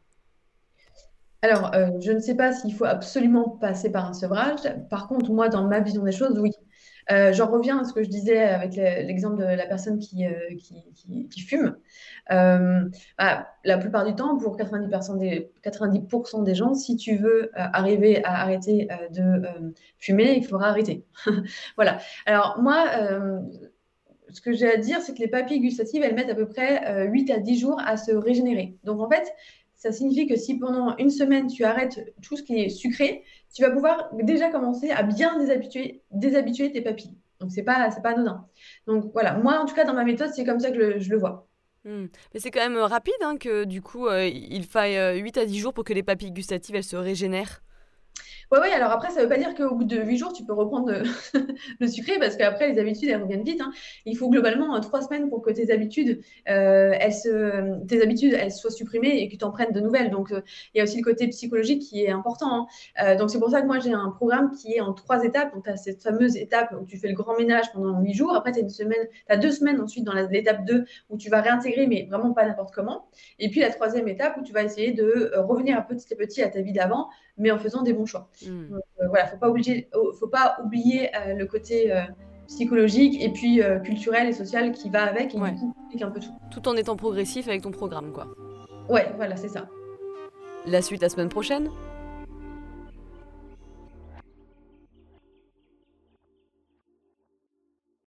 Alors, 1.46 1.72
euh, 1.74 1.90
je 2.00 2.10
ne 2.10 2.18
sais 2.18 2.34
pas 2.34 2.52
s'il 2.52 2.74
faut 2.74 2.84
absolument 2.84 3.48
passer 3.48 3.90
par 3.90 4.06
un 4.06 4.12
sevrage. 4.12 4.60
Par 4.90 5.06
contre, 5.06 5.30
moi, 5.30 5.48
dans 5.48 5.64
ma 5.64 5.80
vision 5.80 6.02
des 6.02 6.12
choses, 6.12 6.38
oui. 6.38 6.50
Euh, 7.12 7.32
j'en 7.32 7.48
reviens 7.48 7.78
à 7.78 7.84
ce 7.84 7.92
que 7.92 8.02
je 8.02 8.08
disais 8.08 8.40
avec 8.42 8.74
l'exemple 8.74 9.36
de 9.36 9.44
la 9.44 9.66
personne 9.66 10.00
qui, 10.00 10.24
qui, 11.30 11.40
fume. 11.40 11.76
Bah, 12.28 13.46
la 13.64 13.78
plupart 13.78 14.04
du 14.04 14.16
temps, 14.16 14.36
pour 14.38 14.56
90%, 14.56 15.18
des, 15.18 15.52
90 15.62 16.42
des 16.42 16.54
gens, 16.56 16.74
si 16.74 16.96
tu 16.96 17.16
veux 17.16 17.52
arriver 17.54 18.24
à 18.24 18.42
arrêter 18.42 18.88
de 19.12 19.72
fumer, 19.98 20.36
il 20.36 20.44
faudra 20.44 20.70
arrêter. 20.70 21.04
voilà. 21.76 21.98
Alors 22.26 22.58
moi, 22.60 22.86
ce 24.30 24.40
que 24.40 24.52
j'ai 24.52 24.68
à 24.68 24.76
dire, 24.76 25.00
c'est 25.00 25.14
que 25.14 25.20
les 25.20 25.28
papilles 25.28 25.60
gustatives, 25.60 26.02
elles 26.02 26.16
mettent 26.16 26.30
à 26.30 26.34
peu 26.34 26.48
près 26.48 27.06
8 27.06 27.30
à 27.30 27.38
10 27.38 27.60
jours 27.60 27.80
à 27.86 27.96
se 27.96 28.10
régénérer. 28.10 28.74
Donc 28.82 29.00
en 29.00 29.08
fait, 29.08 29.32
ça 29.76 29.92
signifie 29.92 30.26
que 30.26 30.36
si 30.36 30.58
pendant 30.58 30.96
une 30.96 31.10
semaine, 31.10 31.46
tu 31.46 31.64
arrêtes 31.64 32.14
tout 32.22 32.36
ce 32.36 32.42
qui 32.42 32.58
est 32.58 32.68
sucré, 32.68 33.24
tu 33.54 33.62
vas 33.62 33.70
pouvoir 33.70 34.10
déjà 34.14 34.50
commencer 34.50 34.90
à 34.90 35.02
bien 35.02 35.38
déshabituer, 35.38 36.72
tes 36.72 36.80
papilles. 36.80 37.14
Donc, 37.40 37.50
ce 37.50 37.56
n'est 37.56 37.62
pas, 37.62 37.90
pas 38.02 38.10
anodin. 38.10 38.46
Donc, 38.86 39.12
voilà. 39.12 39.34
Moi, 39.34 39.58
en 39.58 39.66
tout 39.66 39.74
cas, 39.74 39.84
dans 39.84 39.92
ma 39.94 40.04
méthode, 40.04 40.30
c'est 40.34 40.44
comme 40.44 40.60
ça 40.60 40.70
que 40.70 40.98
je 40.98 41.10
le 41.10 41.18
vois. 41.18 41.46
Hmm. 41.84 42.06
Mais 42.32 42.40
c'est 42.40 42.50
quand 42.50 42.60
même 42.60 42.78
rapide 42.78 43.14
hein, 43.22 43.36
que, 43.36 43.64
du 43.64 43.82
coup, 43.82 44.06
euh, 44.06 44.26
il 44.26 44.64
faille 44.64 45.20
8 45.20 45.36
euh, 45.36 45.42
à 45.42 45.44
10 45.44 45.58
jours 45.58 45.74
pour 45.74 45.84
que 45.84 45.92
les 45.92 46.02
papilles 46.02 46.32
gustatives, 46.32 46.74
elles 46.74 46.82
se 46.82 46.96
régénèrent. 46.96 47.62
Oui, 48.52 48.58
oui, 48.62 48.68
alors 48.70 48.92
après, 48.92 49.10
ça 49.10 49.16
ne 49.16 49.22
veut 49.24 49.28
pas 49.28 49.38
dire 49.38 49.56
qu'au 49.56 49.74
bout 49.74 49.82
de 49.82 49.96
8 50.00 50.18
jours, 50.18 50.32
tu 50.32 50.44
peux 50.44 50.52
reprendre 50.52 50.92
le 51.80 51.86
sucré, 51.88 52.16
parce 52.20 52.36
qu'après, 52.36 52.70
les 52.70 52.78
habitudes, 52.78 53.08
elles 53.08 53.20
reviennent 53.20 53.42
vite. 53.42 53.60
Hein. 53.60 53.72
Il 54.04 54.16
faut 54.16 54.30
globalement 54.30 54.78
3 54.78 55.02
semaines 55.02 55.28
pour 55.28 55.42
que 55.42 55.50
tes 55.50 55.72
habitudes, 55.72 56.20
euh, 56.48 56.92
elles 57.00 57.12
se, 57.12 57.84
tes 57.86 58.00
habitudes 58.00 58.34
elles 58.34 58.52
soient 58.52 58.70
supprimées 58.70 59.18
et 59.20 59.28
que 59.28 59.36
tu 59.36 59.44
en 59.44 59.50
prennes 59.50 59.72
de 59.72 59.80
nouvelles. 59.80 60.10
Donc, 60.10 60.30
euh, 60.30 60.42
il 60.74 60.78
y 60.78 60.80
a 60.80 60.84
aussi 60.84 60.98
le 60.98 61.02
côté 61.02 61.26
psychologique 61.26 61.82
qui 61.82 62.04
est 62.04 62.10
important. 62.10 62.54
Hein. 62.54 62.66
Euh, 63.02 63.16
donc, 63.16 63.30
c'est 63.30 63.40
pour 63.40 63.50
ça 63.50 63.62
que 63.62 63.66
moi, 63.66 63.80
j'ai 63.80 63.92
un 63.92 64.10
programme 64.10 64.52
qui 64.52 64.74
est 64.74 64.80
en 64.80 64.92
3 64.92 65.24
étapes. 65.24 65.52
Donc, 65.52 65.64
tu 65.64 65.70
as 65.70 65.76
cette 65.76 66.04
fameuse 66.04 66.36
étape 66.36 66.72
où 66.80 66.84
tu 66.84 66.98
fais 66.98 67.08
le 67.08 67.14
grand 67.14 67.36
ménage 67.36 67.72
pendant 67.72 68.00
8 68.00 68.14
jours. 68.14 68.36
Après, 68.36 68.52
tu 68.52 68.60
as 68.60 69.32
as 69.34 69.36
2 69.38 69.50
semaines 69.50 69.80
ensuite 69.80 70.04
dans 70.04 70.14
l'étape 70.14 70.64
2 70.64 70.84
où 71.10 71.16
tu 71.16 71.30
vas 71.30 71.40
réintégrer, 71.40 71.88
mais 71.88 72.06
vraiment 72.08 72.32
pas 72.32 72.46
n'importe 72.46 72.72
comment. 72.72 73.08
Et 73.40 73.50
puis, 73.50 73.58
la 73.58 73.70
troisième 73.70 74.06
étape 74.06 74.36
où 74.36 74.42
tu 74.44 74.52
vas 74.52 74.62
essayer 74.62 74.92
de 74.92 75.32
revenir 75.36 75.84
petit 75.88 76.12
à 76.12 76.16
petit 76.16 76.42
à 76.42 76.48
ta 76.48 76.60
vie 76.60 76.72
d'avant, 76.72 77.08
mais 77.38 77.50
en 77.50 77.58
faisant 77.58 77.82
des 77.82 77.92
bons 77.92 78.06
choix. 78.06 78.28
Hmm. 78.42 78.70
Donc, 78.70 78.82
euh, 79.00 79.08
voilà, 79.08 79.26
faut 79.26 79.36
pas 79.36 79.50
oublier, 79.50 79.88
oh, 79.94 80.12
faut 80.18 80.28
pas 80.28 80.58
oublier 80.64 81.10
euh, 81.16 81.34
le 81.34 81.46
côté 81.46 81.92
euh, 81.92 82.02
psychologique 82.48 83.20
et 83.20 83.30
puis 83.30 83.60
culturel 83.84 84.28
et 84.28 84.32
social 84.32 84.70
qui 84.72 84.88
va 84.88 85.02
avec 85.04 85.34
et 85.34 85.96
qui 85.96 86.04
un 86.04 86.10
peu 86.10 86.20
tout. 86.20 86.30
Tout 86.50 86.68
en 86.68 86.76
étant 86.76 86.96
progressif 86.96 87.48
avec 87.48 87.62
ton 87.62 87.72
programme, 87.72 88.12
quoi. 88.12 88.28
Ouais, 88.88 89.12
voilà, 89.16 89.36
c'est 89.36 89.48
ça. 89.48 89.68
La 90.64 90.80
suite 90.80 91.02
la 91.02 91.08
semaine 91.08 91.28
prochaine? 91.28 91.70